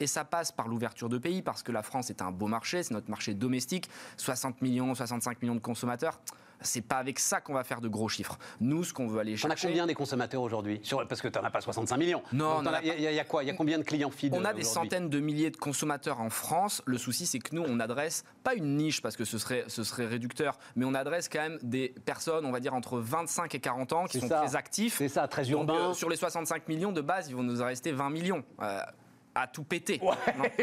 et 0.00 0.06
ça 0.06 0.24
passe 0.24 0.52
par 0.52 0.68
l'ouverture 0.68 1.08
de 1.08 1.18
pays 1.18 1.42
parce 1.42 1.62
que 1.62 1.72
la 1.72 1.82
France 1.82 2.10
est 2.10 2.22
un 2.22 2.30
beau 2.30 2.46
marché, 2.46 2.82
c'est 2.82 2.94
notre 2.94 3.10
marché 3.10 3.34
domestique, 3.34 3.88
60 4.16 4.62
millions, 4.62 4.94
65 4.94 5.42
millions 5.42 5.54
de 5.54 5.60
consommateurs 5.60 6.20
c'est 6.60 6.82
pas 6.82 6.96
avec 6.96 7.18
ça 7.18 7.40
qu'on 7.40 7.54
va 7.54 7.64
faire 7.64 7.80
de 7.80 7.88
gros 7.88 8.08
chiffres. 8.08 8.38
Nous, 8.60 8.84
ce 8.84 8.92
qu'on 8.92 9.06
veut 9.06 9.20
aller 9.20 9.36
chercher. 9.36 9.48
On 9.48 9.68
a 9.68 9.70
combien 9.70 9.86
des 9.86 9.94
consommateurs 9.94 10.42
aujourd'hui 10.42 10.80
Parce 11.08 11.20
que 11.20 11.28
tu 11.28 11.38
n'en 11.38 11.44
as 11.44 11.50
pas 11.50 11.60
65 11.60 11.96
millions. 11.96 12.22
Non, 12.32 12.62
il 12.82 13.00
y, 13.00 13.18
a 13.18 13.24
quoi 13.24 13.42
Il 13.44 13.46
y 13.46 13.50
a 13.50 13.54
combien 13.54 13.78
de 13.78 13.84
clients 13.84 14.10
fidèles 14.10 14.40
On 14.40 14.44
a 14.44 14.52
des 14.52 14.64
centaines 14.64 15.08
de 15.08 15.20
milliers 15.20 15.50
de 15.50 15.56
consommateurs 15.56 16.20
en 16.20 16.30
France. 16.30 16.82
Le 16.86 16.98
souci, 16.98 17.26
c'est 17.26 17.38
que 17.38 17.54
nous, 17.54 17.64
on 17.66 17.80
adresse 17.80 18.24
pas 18.42 18.54
une 18.54 18.76
niche 18.76 19.02
parce 19.02 19.16
que 19.16 19.24
ce 19.24 19.38
serait, 19.38 19.64
ce 19.68 19.84
serait 19.84 20.06
réducteur, 20.06 20.58
mais 20.76 20.84
on 20.84 20.94
adresse 20.94 21.28
quand 21.28 21.40
même 21.40 21.58
des 21.62 21.94
personnes, 22.04 22.44
on 22.44 22.52
va 22.52 22.60
dire 22.60 22.74
entre 22.74 22.98
25 22.98 23.54
et 23.54 23.60
40 23.60 23.92
ans, 23.92 24.04
qui 24.06 24.20
sont 24.20 24.28
très 24.28 24.56
actifs. 24.56 24.96
C'est 24.98 25.08
ça, 25.08 25.28
très 25.28 25.48
urbain. 25.50 25.90
Euh, 25.90 25.94
sur 25.94 26.08
les 26.08 26.16
65 26.16 26.68
millions 26.68 26.92
de 26.92 27.00
base, 27.00 27.28
ils 27.28 27.36
vont 27.36 27.42
nous 27.42 27.62
en 27.62 27.66
rester 27.66 27.92
20 27.92 28.10
millions. 28.10 28.44
Euh, 28.62 28.80
à 29.42 29.46
tout 29.46 29.64
péter. 29.64 30.00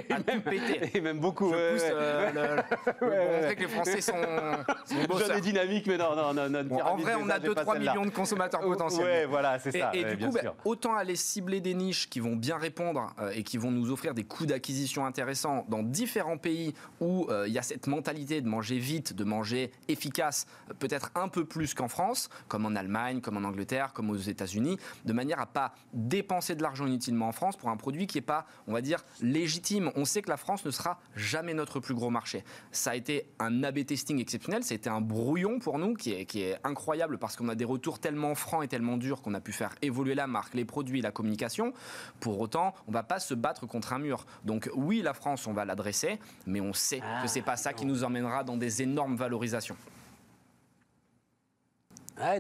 à 0.10 0.22
tout 0.22 0.42
péter. 0.42 0.92
Et 0.94 1.02
même 1.02 1.20
beaucoup. 1.20 1.52
Je 1.54 1.74
pousse, 1.74 1.84
euh, 1.86 2.56
montrer 3.02 3.56
que 3.56 3.62
les 3.62 3.68
Français 3.68 4.02
sont, 4.02 4.14
sont 4.86 5.18
Jeune 5.18 5.38
et 5.38 5.42
dynamique, 5.42 5.88
mais 5.88 5.98
non, 5.98 6.16
non, 6.16 6.50
non. 6.50 6.82
en 6.82 6.98
vrai, 6.98 7.16
on 7.16 7.30
a 7.30 7.40
2-3 7.40 7.80
millions 7.80 8.06
de 8.06 8.12
consommateurs 8.12 8.62
potentiels. 8.62 9.06
Ouais, 9.06 9.26
voilà, 9.26 9.60
c'est 9.60 9.72
ça. 9.72 9.92
Et, 9.94 10.04
du 10.16 10.26
coup, 10.26 10.32
bah, 10.32 10.56
autant 10.66 10.96
aller 10.96 11.16
cibler 11.16 11.62
des 11.62 11.74
niches 11.74 12.10
qui 12.10 12.20
vont 12.20 12.36
bien 12.36 12.58
répondre 12.58 13.14
euh, 13.20 13.32
et 13.34 13.44
qui 13.44 13.58
vont 13.58 13.72
nous 13.72 13.92
offrir 13.92 14.14
des 14.14 14.24
coûts 14.24 14.46
d'acquisition 14.46 15.06
intéressants 15.06 15.66
dans 15.70 15.84
différents 15.84 16.38
pays 16.38 16.74
où 17.00 17.28
euh, 17.30 17.48
il 17.48 17.54
y 17.54 17.60
a 17.60 17.62
cette 17.62 17.88
mentalité 17.88 18.42
de 18.42 18.48
manger 18.48 18.78
vite, 18.78 19.14
de 19.14 19.24
manger 19.24 19.72
efficace, 19.88 20.46
peut-être 20.80 21.12
un 21.16 21.28
peu 21.28 21.46
plus 21.46 21.74
qu'en 21.74 21.88
France, 21.88 22.30
comme 22.48 22.66
en 22.66 22.76
Allemagne, 22.76 23.22
comme 23.22 23.38
en 23.38 23.48
Angleterre, 23.48 23.94
comme 23.94 24.10
aux 24.10 24.16
États-Unis, 24.16 24.78
de 25.06 25.14
manière 25.14 25.40
à 25.40 25.46
pas 25.46 25.74
dépenser 25.94 26.56
de 26.56 26.62
l'argent 26.62 26.86
inutilement 26.86 27.28
en 27.28 27.32
France 27.32 27.56
pour 27.56 27.70
un 27.70 27.78
produit 27.78 28.08
qui 28.08 28.18
n'est 28.18 28.24
pas, 28.24 28.46
on 28.68 28.74
va 28.74 28.82
dire, 28.82 29.04
légitime. 29.22 29.92
On 29.96 30.06
sait 30.06 30.22
que 30.22 30.30
la 30.30 30.38
France 30.38 30.66
ne 30.66 30.72
sera 30.72 31.00
jamais 31.16 31.54
notre 31.54 31.80
plus 31.80 31.94
gros 31.94 32.10
marché. 32.10 32.44
Ça 32.72 32.92
a 32.92 32.96
été 32.96 33.28
un 33.40 33.64
A-B 33.64 33.86
testing 33.86 34.20
exceptionnel, 34.20 34.64
ça 34.64 34.74
a 34.74 34.76
été 34.76 34.90
un 34.90 35.02
brouillon 35.02 35.60
pour 35.60 35.78
nous 35.78 35.94
qui 35.94 36.14
est, 36.14 36.26
qui 36.26 36.42
est 36.42 36.58
incroyable 36.64 37.18
parce 37.18 37.36
qu'on 37.36 37.50
a 37.50 37.56
des 37.56 37.66
retours 37.66 38.00
tellement 38.00 38.36
francs 38.36 38.64
et 38.64 38.68
tellement 38.68 38.98
durs 38.98 39.22
qu'on 39.22 39.34
a 39.34 39.42
pu 39.42 39.52
faire 39.52 39.76
évoluer 39.82 40.16
la 40.16 40.28
marque, 40.28 40.54
les 40.54 40.66
produits, 40.66 41.02
la 41.02 41.12
communication. 41.12 41.74
Pour 42.20 42.40
autant, 42.40 42.74
on 42.88 42.92
ne 42.92 42.94
va 42.94 43.04
pas 43.04 43.20
se 43.20 43.34
battre 43.34 43.66
contre 43.66 43.94
un 43.94 44.00
mur. 44.00 44.26
Donc 44.44 44.70
oui, 44.76 45.02
la 45.02 45.14
France, 45.14 45.48
on 45.48 45.54
va 45.54 45.66
l'adresser, 45.66 46.20
mais 46.48 46.62
on 46.62 46.74
sait 46.74 47.00
que 47.00 47.26
que 47.26 47.32
c'est 47.32 47.42
pas 47.42 47.58
ça 47.58 47.74
qui 47.74 47.86
nous 47.86 48.04
emmènera 48.04 48.44
dans 48.44 48.56
des 48.56 48.82
énormes 48.84 49.16
valorisations 49.16 49.76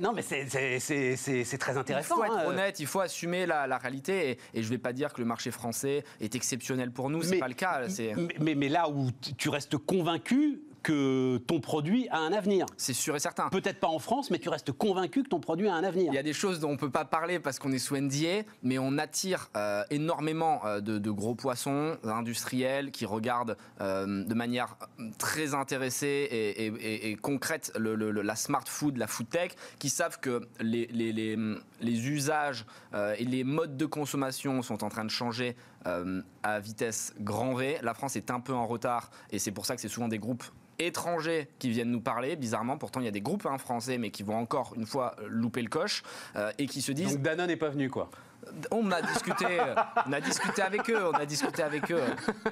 non, 0.01 0.13
mais 0.13 0.21
c'est 0.21 1.57
très 1.57 1.77
intéressant. 1.77 2.15
Il 2.15 2.17
faut 2.17 2.25
être 2.25 2.37
hein. 2.37 2.47
honnête, 2.47 2.79
il 2.79 2.87
faut 2.87 2.99
assumer 2.99 3.45
la, 3.45 3.77
réalité. 3.77 4.37
Et, 4.53 4.61
je 4.61 4.67
ne 4.67 4.71
vais 4.71 4.77
pas 4.77 4.93
dire 4.93 5.13
que 5.13 5.21
le 5.21 5.27
marché 5.27 5.51
français 5.51 6.03
est 6.19 6.35
exceptionnel 6.35 6.91
pour 6.91 7.09
nous, 7.09 7.23
ce 7.23 7.31
n'est 7.31 7.39
pas 7.39 7.47
le 7.47 7.53
cas. 7.53 7.81
Mais, 8.39 8.55
mais, 8.55 8.69
là 8.69 8.89
où 8.89 9.09
tu 9.37 9.49
restes 9.49 9.77
convaincu 9.77 10.61
que 10.85 11.37
ton 11.47 11.59
produit 11.59 12.07
a 12.09 12.19
un 12.19 12.31
avenir. 12.31 12.67
C'est 12.77 12.93
sûr 12.93 13.15
et 13.15 13.19
certain. 13.19 13.49
Peut-être 13.49 13.79
pas 13.79 13.87
en 13.87 13.97
France, 13.97 14.29
mais 14.29 14.37
tu 14.37 14.49
restes 14.49 14.71
convaincu 14.71 15.23
que 15.23 15.29
ton 15.29 15.39
produit 15.39 15.67
a 15.67 15.73
un 15.73 15.83
avenir. 15.83 16.11
Il 16.11 16.15
y 16.15 16.19
a 16.19 16.23
des 16.23 16.31
choses 16.31 16.59
dont 16.59 16.69
on 16.69 16.73
ne 16.73 16.77
peut 16.77 16.91
pas 16.91 17.05
parler 17.05 17.39
parce 17.39 17.57
qu'on 17.57 17.71
est 17.71 17.79
sous 17.79 17.97
NDA, 17.97 18.43
mais 18.61 18.77
on 18.77 18.99
attire 18.99 19.49
euh, 19.57 19.83
énormément 19.89 20.63
euh, 20.63 20.81
de, 20.81 21.09
gros 21.09 21.33
poissons 21.33 21.97
industriels 22.03 22.91
qui 22.91 23.07
regardent 23.07 23.57
euh, 23.81 24.25
de 24.25 24.33
manière 24.35 24.77
très 25.17 25.55
intéressée 25.55 26.27
et, 26.31 27.15
concrète 27.15 27.73
la 27.79 28.35
smart 28.35 28.65
food, 28.67 28.97
la 28.97 29.07
food 29.07 29.27
tech, 29.27 29.53
qui 29.79 29.89
savent 29.89 30.19
que 30.19 30.47
les, 30.59 30.85
les, 30.91 31.11
les, 31.11 31.35
les 31.81 32.07
usages 32.09 32.65
et 32.93 33.25
les 33.25 33.43
modes 33.43 33.75
de 33.75 33.85
consommation 33.85 34.61
sont 34.61 34.83
en 34.83 34.89
train 34.89 35.05
de 35.05 35.09
changer 35.09 35.55
à 35.85 36.59
vitesse 36.59 37.13
grand 37.19 37.53
V. 37.53 37.77
La 37.81 37.93
France 37.93 38.15
est 38.15 38.31
un 38.31 38.39
peu 38.39 38.53
en 38.53 38.65
retard 38.65 39.11
et 39.31 39.39
c'est 39.39 39.51
pour 39.51 39.65
ça 39.65 39.75
que 39.75 39.81
c'est 39.81 39.87
souvent 39.87 40.07
des 40.07 40.19
groupes 40.19 40.43
étrangers 40.79 41.47
qui 41.59 41.69
viennent 41.69 41.91
nous 41.91 42.01
parler, 42.01 42.35
bizarrement. 42.35 42.77
Pourtant, 42.77 42.99
il 42.99 43.05
y 43.05 43.09
a 43.09 43.11
des 43.11 43.21
groupes 43.21 43.45
hein, 43.45 43.57
français, 43.57 43.97
mais 43.97 44.11
qui 44.11 44.23
vont 44.23 44.37
encore 44.37 44.73
une 44.75 44.85
fois 44.85 45.15
louper 45.27 45.61
le 45.61 45.69
coche 45.69 46.03
euh, 46.35 46.51
et 46.57 46.65
qui 46.65 46.81
se 46.81 46.91
disent. 46.91 47.13
Donc 47.13 47.21
Danone 47.21 47.47
n'est 47.47 47.55
pas 47.55 47.69
venu, 47.69 47.89
quoi. 47.89 48.09
On 48.71 48.91
a 48.91 49.01
discuté, 49.01 49.45
on 50.07 50.13
a 50.13 50.21
discuté 50.21 50.61
avec 50.61 50.89
eux, 50.89 51.07
on 51.07 51.17
a 51.17 51.25
discuté 51.25 51.63
avec 51.63 51.91
eux, 51.91 52.01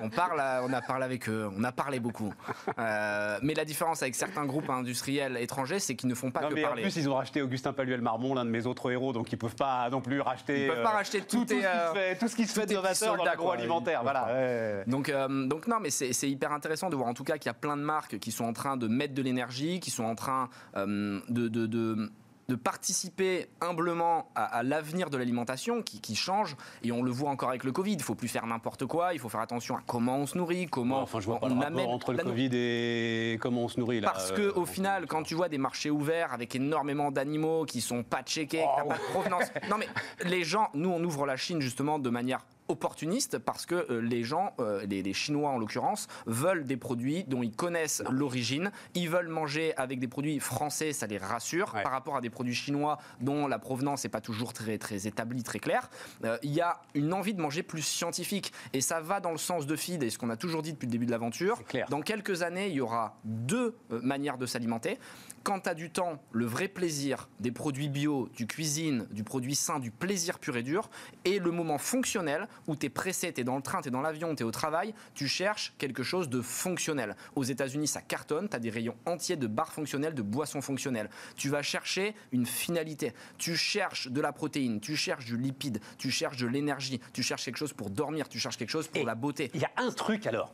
on 0.01 0.09
parle, 0.09 0.41
on 0.63 0.73
a 0.73 0.81
parlé 0.81 1.05
avec 1.05 1.29
eux, 1.29 1.49
on 1.57 1.63
a 1.63 1.71
parlé 1.71 1.99
beaucoup. 1.99 2.33
Euh, 2.79 3.39
mais 3.41 3.53
la 3.53 3.65
différence 3.65 4.01
avec 4.01 4.15
certains 4.15 4.45
groupes 4.45 4.69
industriels 4.69 5.37
étrangers, 5.37 5.79
c'est 5.79 5.95
qu'ils 5.95 6.09
ne 6.09 6.15
font 6.15 6.31
pas 6.31 6.41
non, 6.41 6.49
que 6.49 6.55
mais 6.55 6.61
parler. 6.61 6.81
En 6.81 6.85
plus, 6.85 6.95
ils 6.97 7.09
ont 7.09 7.15
racheté 7.15 7.41
Augustin 7.41 7.73
Paluel 7.73 8.01
Marmont, 8.01 8.35
l'un 8.35 8.45
de 8.45 8.49
mes 8.49 8.65
autres 8.65 8.91
héros, 8.91 9.13
donc 9.13 9.31
ils 9.31 9.37
peuvent 9.37 9.55
pas 9.55 9.89
non 9.89 10.01
plus 10.01 10.21
racheter. 10.21 10.65
Ils 10.65 10.67
peuvent 10.67 10.83
pas 10.83 10.91
euh, 10.91 10.97
racheter 10.97 11.21
tout, 11.21 11.45
tout, 11.45 11.55
fait, 11.93 12.15
tout 12.17 12.27
ce 12.27 12.35
qui 12.35 12.45
se 12.45 12.59
fait 12.59 12.65
d'innovateur 12.65 13.15
dans 13.15 13.23
l'agroalimentaire. 13.23 14.01
Voilà. 14.03 14.83
Donc, 14.87 15.09
euh, 15.09 15.47
donc 15.47 15.67
non, 15.67 15.77
mais 15.79 15.89
c'est 15.89 16.29
hyper 16.29 16.51
intéressant 16.51 16.89
de 16.89 16.95
voir 16.95 17.07
en 17.07 17.13
tout 17.13 17.23
cas 17.23 17.37
qu'il 17.37 17.47
y 17.47 17.51
a 17.51 17.53
plein 17.53 17.77
de 17.77 17.83
marques 17.83 18.19
qui 18.19 18.31
sont 18.31 18.45
en 18.45 18.53
train 18.53 18.77
de 18.77 18.87
mettre 18.87 19.13
de 19.13 19.21
l'énergie, 19.21 19.79
qui 19.79 19.91
sont 19.91 20.05
en 20.05 20.15
train 20.15 20.49
de, 20.75 21.21
de, 21.29 21.65
de 21.65 22.11
de 22.49 22.55
participer 22.55 23.47
humblement 23.61 24.29
à, 24.35 24.63
l'avenir 24.63 25.09
de 25.09 25.17
l'alimentation 25.17 25.81
qui, 25.81 26.15
change. 26.15 26.55
Et 26.83 26.91
on 26.91 27.01
le 27.01 27.11
voit 27.11 27.29
encore 27.29 27.49
avec 27.49 27.63
le 27.63 27.71
Covid. 27.71 27.93
Il 27.93 28.03
faut 28.03 28.15
plus 28.15 28.27
faire 28.27 28.45
n'importe 28.45 28.85
quoi. 28.85 29.13
Il 29.13 29.19
faut 29.19 29.29
faire 29.29 29.39
attention 29.39 29.75
à 29.75 29.81
comment 29.85 30.17
on 30.17 30.25
se 30.25 30.37
nourrit, 30.37 30.67
comment 30.67 31.01
enfin, 31.01 31.19
je 31.19 31.25
vois 31.25 31.39
pas 31.39 31.47
on 31.47 31.59
le 31.59 31.65
amène 31.65 31.87
entre 31.87 32.13
le 32.13 32.23
Covid 32.23 32.49
et 32.53 33.37
comment 33.41 33.63
on 33.63 33.67
se 33.67 33.79
nourrit. 33.79 34.01
Là, 34.01 34.11
Parce 34.11 34.31
que 34.31 34.53
au 34.55 34.65
final, 34.65 35.07
quand 35.07 35.23
tu 35.23 35.35
vois 35.35 35.49
des 35.49 35.57
marchés 35.57 35.89
ouverts 35.89 36.33
avec 36.33 36.55
énormément 36.55 37.11
d'animaux 37.11 37.65
qui 37.65 37.81
sont 37.81 38.03
pas 38.03 38.21
checkés, 38.23 38.59
qui 38.59 38.81
n'ont 38.81 38.89
pas 38.89 38.97
de 38.97 39.11
provenance. 39.11 39.45
non 39.69 39.77
mais 39.77 39.87
les 40.25 40.43
gens, 40.43 40.69
nous 40.73 40.89
on 40.89 41.03
ouvre 41.03 41.25
la 41.25 41.37
Chine 41.37 41.61
justement 41.61 41.99
de 41.99 42.09
manière 42.09 42.45
opportuniste 42.67 43.37
parce 43.37 43.65
que 43.65 43.75
euh, 43.89 44.01
les 44.01 44.23
gens, 44.23 44.53
euh, 44.59 44.85
les, 44.85 45.13
Chinois 45.13 45.49
en 45.49 45.57
l'occurrence, 45.57 46.07
veulent 46.25 46.65
des 46.65 46.77
produits 46.77 47.23
dont 47.25 47.43
ils 47.43 47.55
connaissent 47.55 48.03
l'origine. 48.09 48.71
Ils 48.95 49.09
veulent 49.09 49.27
manger 49.27 49.75
avec 49.77 49.99
des 49.99 50.07
produits 50.07 50.39
français, 50.39 50.93
ça 50.93 51.07
les 51.07 51.17
rassure, 51.17 51.71
par 51.83 51.91
rapport 51.91 52.15
à 52.15 52.21
des 52.21 52.29
produits 52.29 52.55
chinois 52.55 52.97
dont 53.21 53.47
la 53.47 53.59
provenance 53.59 54.03
n'est 54.03 54.09
pas 54.09 54.21
toujours 54.21 54.53
très, 54.53 54.77
très 54.77 55.07
établie, 55.07 55.43
très 55.43 55.59
claire. 55.59 55.89
Euh, 56.23 56.37
il 56.41 56.51
y 56.51 56.61
a 56.61 56.81
une 56.95 57.13
envie 57.13 57.33
de 57.33 57.41
manger 57.41 57.63
plus 57.63 57.81
scientifique 57.81 58.53
et 58.73 58.81
ça 58.81 59.01
va 59.01 59.19
dans 59.19 59.31
le 59.31 59.37
sens 59.37 59.67
de 59.67 59.75
feed 59.75 60.01
et 60.03 60.09
ce 60.09 60.17
qu'on 60.17 60.29
a 60.29 60.37
toujours 60.37 60.61
dit 60.61 60.73
depuis 60.73 60.87
le 60.87 60.91
début 60.91 61.05
de 61.05 61.11
l'aventure. 61.11 61.61
Dans 61.89 62.01
quelques 62.01 62.41
années, 62.41 62.67
il 62.67 62.75
y 62.75 62.81
aura 62.81 63.17
deux 63.23 63.75
manières 63.89 64.37
de 64.37 64.45
s'alimenter 64.45 64.97
quand 65.43 65.61
tu 65.61 65.69
as 65.69 65.73
du 65.73 65.89
temps, 65.89 66.21
le 66.31 66.45
vrai 66.45 66.67
plaisir 66.67 67.29
des 67.39 67.51
produits 67.51 67.89
bio, 67.89 68.29
du 68.35 68.47
cuisine, 68.47 69.07
du 69.11 69.23
produit 69.23 69.55
sain, 69.55 69.79
du 69.79 69.91
plaisir 69.91 70.39
pur 70.39 70.55
et 70.55 70.63
dur, 70.63 70.89
et 71.25 71.39
le 71.39 71.51
moment 71.51 71.77
fonctionnel 71.77 72.47
où 72.67 72.75
tu 72.75 72.85
es 72.85 72.89
pressé, 72.89 73.33
tu 73.33 73.41
es 73.41 73.43
dans 73.43 73.57
le 73.57 73.61
train, 73.61 73.81
tu 73.81 73.89
es 73.89 73.91
dans 73.91 74.01
l'avion, 74.01 74.33
tu 74.35 74.43
es 74.43 74.45
au 74.45 74.51
travail, 74.51 74.93
tu 75.13 75.27
cherches 75.27 75.73
quelque 75.77 76.01
chose 76.01 76.29
de 76.29 76.41
fonctionnel. 76.41 77.15
Aux 77.35 77.43
États-Unis, 77.43 77.87
ça 77.87 78.01
cartonne, 78.01 78.47
tu 78.47 78.55
as 78.55 78.59
des 78.59 78.69
rayons 78.69 78.95
entiers 79.05 79.35
de 79.35 79.47
barres 79.47 79.73
fonctionnelles, 79.73 80.15
de 80.15 80.21
boissons 80.21 80.61
fonctionnelles. 80.61 81.09
Tu 81.35 81.49
vas 81.49 81.61
chercher 81.61 82.15
une 82.31 82.45
finalité. 82.45 83.13
Tu 83.37 83.57
cherches 83.57 84.07
de 84.07 84.21
la 84.21 84.31
protéine, 84.31 84.79
tu 84.79 84.95
cherches 84.95 85.25
du 85.25 85.37
lipide, 85.37 85.79
tu 85.97 86.09
cherches 86.09 86.37
de 86.37 86.47
l'énergie, 86.47 87.01
tu 87.11 87.21
cherches 87.21 87.43
quelque 87.43 87.57
chose 87.57 87.73
pour 87.73 87.89
dormir, 87.89 88.29
tu 88.29 88.39
cherches 88.39 88.57
quelque 88.57 88.69
chose 88.69 88.87
pour 88.87 89.05
la 89.05 89.15
beauté. 89.15 89.51
Il 89.53 89.61
y 89.61 89.65
a 89.65 89.71
un 89.77 89.91
truc 89.91 90.25
alors, 90.25 90.53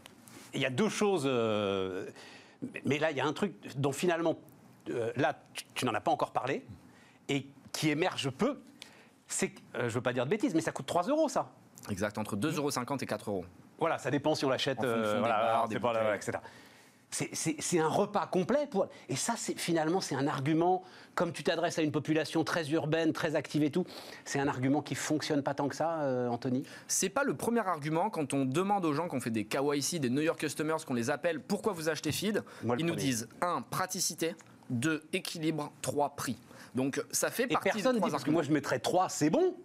il 0.54 0.62
y 0.62 0.66
a 0.66 0.72
deux 0.72 0.90
choses. 0.90 1.24
Euh, 1.26 2.08
mais 2.86 3.00
là, 3.00 3.12
il 3.12 3.18
y 3.18 3.22
a 3.22 3.26
un 3.26 3.34
truc 3.34 3.54
dont 3.78 3.92
finalement 3.92 4.38
euh, 4.90 5.12
là, 5.16 5.36
tu, 5.76 5.86
n'en 5.86 5.94
as 5.94 6.02
pas 6.02 6.12
encore 6.12 6.32
parlé, 6.32 6.66
et 7.28 7.48
qui 7.72 7.90
émerge 7.90 8.30
peu, 8.32 8.60
c'est, 9.28 9.52
euh, 9.76 9.82
je 9.82 9.86
ne 9.86 9.90
veux 9.90 10.02
pas 10.02 10.14
dire 10.14 10.26
de 10.26 10.30
bêtises, 10.30 10.56
mais 10.56 10.62
ça 10.62 10.72
coûte 10.72 10.86
3 10.86 11.04
euros, 11.04 11.30
ça. 11.30 11.52
Exact, 11.90 12.18
entre 12.18 12.36
2,50 12.36 12.58
euros 12.58 12.98
et 13.02 13.06
4 13.06 13.30
euros. 13.30 13.46
Voilà, 13.80 13.98
ça 13.98 14.12
dépend 14.12 14.36
si 14.36 14.46
on 14.46 14.50
l'achète, 14.50 14.84
euh, 14.84 15.20
voilà, 15.20 16.16
etc. 16.16 16.40
C'est 17.12 17.80
un 17.80 17.88
repas 17.88 18.28
complet. 18.28 18.68
Pour... 18.68 18.88
Et 19.08 19.16
ça, 19.16 19.36
finalement, 19.36 20.02
c'est 20.02 20.16
un 20.16 20.28
argument, 20.28 20.84
comme 21.16 21.32
tu 21.32 21.44
t'adresses 21.44 21.80
à 21.80 21.82
une 21.82 21.92
population 21.92 22.44
très 22.44 22.70
urbaine, 22.70 23.14
très 23.14 23.36
active 23.36 23.64
et 23.64 23.72
tout, 23.72 23.86
c'est 24.26 24.40
un 24.40 24.48
argument 24.48 24.82
qui 24.82 24.94
fonctionne 24.94 25.42
pas 25.42 25.56
tant 25.56 25.70
que 25.70 25.76
ça, 25.76 26.28
Anthony? 26.30 26.64
C'est 26.88 27.10
pas 27.10 27.24
le 27.24 27.36
premier 27.36 27.66
argument 27.66 28.10
quand 28.12 28.34
on 28.34 28.46
demande 28.46 28.86
aux 28.86 28.94
gens 28.94 29.08
qu'on 29.08 29.22
fait 29.22 29.32
des 29.32 29.46
KYC, 29.46 30.00
des 30.00 30.10
New 30.10 30.22
York 30.22 30.40
Customers, 30.40 30.86
qu'on 30.86 30.94
les 30.94 31.10
appelle 31.10 31.42
pourquoi 31.42 31.74
vous 31.74 31.90
achetez 31.90 32.12
Feed? 32.12 32.44
Ils 32.78 32.86
nous 32.86 32.96
disent, 32.96 33.28
un, 33.42 33.64
praticité, 33.64 34.36
de 34.70 35.04
équilibre, 35.14 35.72
trois 35.82 36.16
prix. 36.16 36.38
Donc 36.76 37.04
ça 37.12 37.32
fait 37.32 37.44
Et 37.44 37.48
partie 37.48 37.70
personne 37.72 38.00
dit, 38.00 38.12
parce 38.12 38.24
que 38.24 38.32
moi 38.32 38.44
je 38.44 38.52
mettrais 38.52 38.80
3, 38.80 39.10
c'est 39.10 39.30
bon 39.30 39.56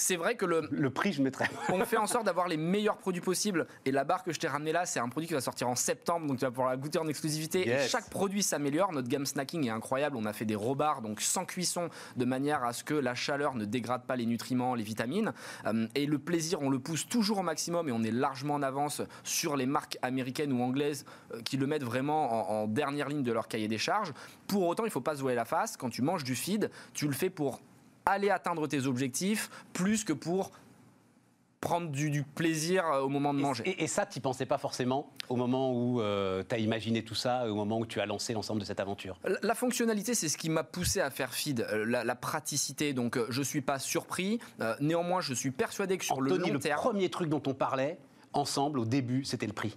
c'est 0.00 0.16
vrai 0.16 0.34
que 0.34 0.46
le, 0.46 0.66
le 0.70 0.90
prix, 0.90 1.12
je 1.12 1.22
mettrais. 1.22 1.48
on 1.68 1.84
fait 1.84 1.98
en 1.98 2.06
sorte 2.06 2.24
d'avoir 2.24 2.48
les 2.48 2.56
meilleurs 2.56 2.96
produits 2.96 3.20
possibles. 3.20 3.66
Et 3.84 3.92
la 3.92 4.04
barre 4.04 4.24
que 4.24 4.32
je 4.32 4.40
t'ai 4.40 4.48
ramenée 4.48 4.72
là, 4.72 4.86
c'est 4.86 4.98
un 4.98 5.08
produit 5.08 5.28
qui 5.28 5.34
va 5.34 5.40
sortir 5.40 5.68
en 5.68 5.74
septembre, 5.74 6.26
donc 6.26 6.38
tu 6.38 6.44
vas 6.44 6.50
pouvoir 6.50 6.70
la 6.70 6.76
goûter 6.76 6.98
en 6.98 7.06
exclusivité. 7.06 7.68
Et 7.68 7.86
chaque 7.86 8.08
produit 8.08 8.42
s'améliore. 8.42 8.92
Notre 8.92 9.08
gamme 9.08 9.26
snacking 9.26 9.66
est 9.66 9.70
incroyable. 9.70 10.16
On 10.16 10.24
a 10.24 10.32
fait 10.32 10.46
des 10.46 10.54
robards, 10.54 11.02
donc 11.02 11.20
sans 11.20 11.44
cuisson, 11.44 11.90
de 12.16 12.24
manière 12.24 12.64
à 12.64 12.72
ce 12.72 12.82
que 12.82 12.94
la 12.94 13.14
chaleur 13.14 13.54
ne 13.54 13.64
dégrade 13.64 14.06
pas 14.06 14.16
les 14.16 14.26
nutriments, 14.26 14.74
les 14.74 14.82
vitamines. 14.82 15.32
Euh, 15.66 15.86
et 15.94 16.06
le 16.06 16.18
plaisir, 16.18 16.62
on 16.62 16.70
le 16.70 16.78
pousse 16.78 17.06
toujours 17.06 17.38
au 17.38 17.42
maximum 17.42 17.88
et 17.88 17.92
on 17.92 18.02
est 18.02 18.10
largement 18.10 18.54
en 18.54 18.62
avance 18.62 19.02
sur 19.22 19.56
les 19.56 19.66
marques 19.66 19.98
américaines 20.00 20.52
ou 20.52 20.62
anglaises 20.62 21.04
euh, 21.34 21.42
qui 21.42 21.58
le 21.58 21.66
mettent 21.66 21.84
vraiment 21.84 22.50
en, 22.50 22.62
en 22.62 22.66
dernière 22.66 23.08
ligne 23.08 23.22
de 23.22 23.32
leur 23.32 23.48
cahier 23.48 23.68
des 23.68 23.78
charges. 23.78 24.12
Pour 24.46 24.66
autant, 24.66 24.84
il 24.84 24.88
ne 24.88 24.92
faut 24.92 25.00
pas 25.00 25.16
se 25.16 25.20
voiler 25.20 25.36
la 25.36 25.44
face. 25.44 25.76
Quand 25.76 25.90
tu 25.90 26.00
manges 26.00 26.24
du 26.24 26.34
feed, 26.34 26.70
tu 26.94 27.06
le 27.06 27.12
fais 27.12 27.30
pour 27.30 27.60
aller 28.10 28.30
atteindre 28.30 28.66
tes 28.66 28.86
objectifs 28.86 29.50
plus 29.72 30.04
que 30.04 30.12
pour 30.12 30.52
prendre 31.60 31.90
du, 31.90 32.22
plaisir 32.22 32.86
euh, 32.86 33.00
au 33.00 33.08
moment 33.08 33.34
de 33.34 33.40
manger. 33.40 33.62
Et, 33.82 33.86
ça, 33.86 34.06
tu 34.06 34.18
n'y 34.18 34.22
pensais 34.22 34.46
pas 34.46 34.56
forcément 34.56 35.12
au 35.28 35.36
moment 35.36 35.72
où 35.72 36.00
euh, 36.00 36.42
tu 36.48 36.54
as 36.54 36.58
imaginé 36.58 37.04
tout 37.04 37.14
ça, 37.14 37.46
au 37.50 37.54
moment 37.54 37.78
où 37.78 37.86
tu 37.86 38.00
as 38.00 38.06
lancé 38.06 38.32
l'ensemble 38.32 38.60
de 38.60 38.64
cette 38.64 38.80
aventure? 38.80 39.18
La, 39.42 39.54
fonctionnalité, 39.54 40.14
c'est 40.14 40.28
ce 40.28 40.38
qui 40.38 40.48
m'a 40.48 40.64
poussé 40.64 41.00
à 41.00 41.10
faire 41.10 41.34
feed, 41.34 41.60
euh, 41.60 41.84
la, 41.84 42.14
praticité. 42.14 42.94
Donc, 42.94 43.18
je 43.28 43.38
ne 43.38 43.44
suis 43.44 43.60
pas 43.60 43.78
surpris. 43.78 44.40
néanmoins, 44.80 45.20
je 45.20 45.34
suis 45.34 45.50
persuadé 45.50 45.98
que 45.98 46.04
sur 46.04 46.20
le 46.20 46.30
long 46.30 46.58
terme... 46.58 46.76
le 46.76 46.88
premier 46.88 47.10
truc 47.10 47.28
dont 47.28 47.42
on 47.46 47.54
parlait 47.54 47.98
ensemble 48.32 48.78
au 48.78 48.84
début, 48.84 49.24
c'était 49.24 49.46
le 49.46 49.52
prix. 49.52 49.76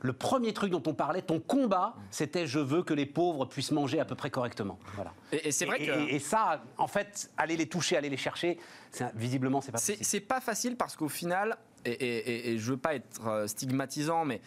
Le 0.00 0.12
premier 0.12 0.52
truc 0.52 0.70
dont 0.70 0.82
on 0.86 0.94
parlait, 0.94 1.22
ton 1.22 1.40
combat, 1.40 1.94
c'était 2.10 2.46
je 2.46 2.58
veux 2.58 2.82
que 2.82 2.94
les 2.94 3.06
pauvres 3.06 3.46
puissent 3.46 3.72
manger 3.72 4.00
à 4.00 4.04
peu 4.04 4.14
près 4.14 4.30
correctement. 4.30 4.78
Voilà. 4.94 5.12
Et, 5.32 5.52
c'est 5.52 5.66
vrai 5.66 5.78
que... 5.78 6.10
et, 6.10 6.18
ça, 6.18 6.62
en 6.78 6.86
fait, 6.86 7.30
aller 7.36 7.56
les 7.56 7.66
toucher, 7.66 7.96
aller 7.96 8.08
les 8.08 8.16
chercher, 8.16 8.58
visiblement, 9.14 9.60
c'est 9.60 9.72
pas 9.72 9.78
facile. 9.78 9.96
C'est 10.00 10.20
pas 10.20 10.40
facile 10.40 10.76
parce 10.76 10.96
qu'au 10.96 11.08
final, 11.08 11.56
et, 11.84 12.52
et, 12.52 12.58
je 12.58 12.70
veux 12.72 12.76
pas 12.76 12.94
être 12.94 13.44
stigmatisant, 13.46 14.24
mais 14.24 14.40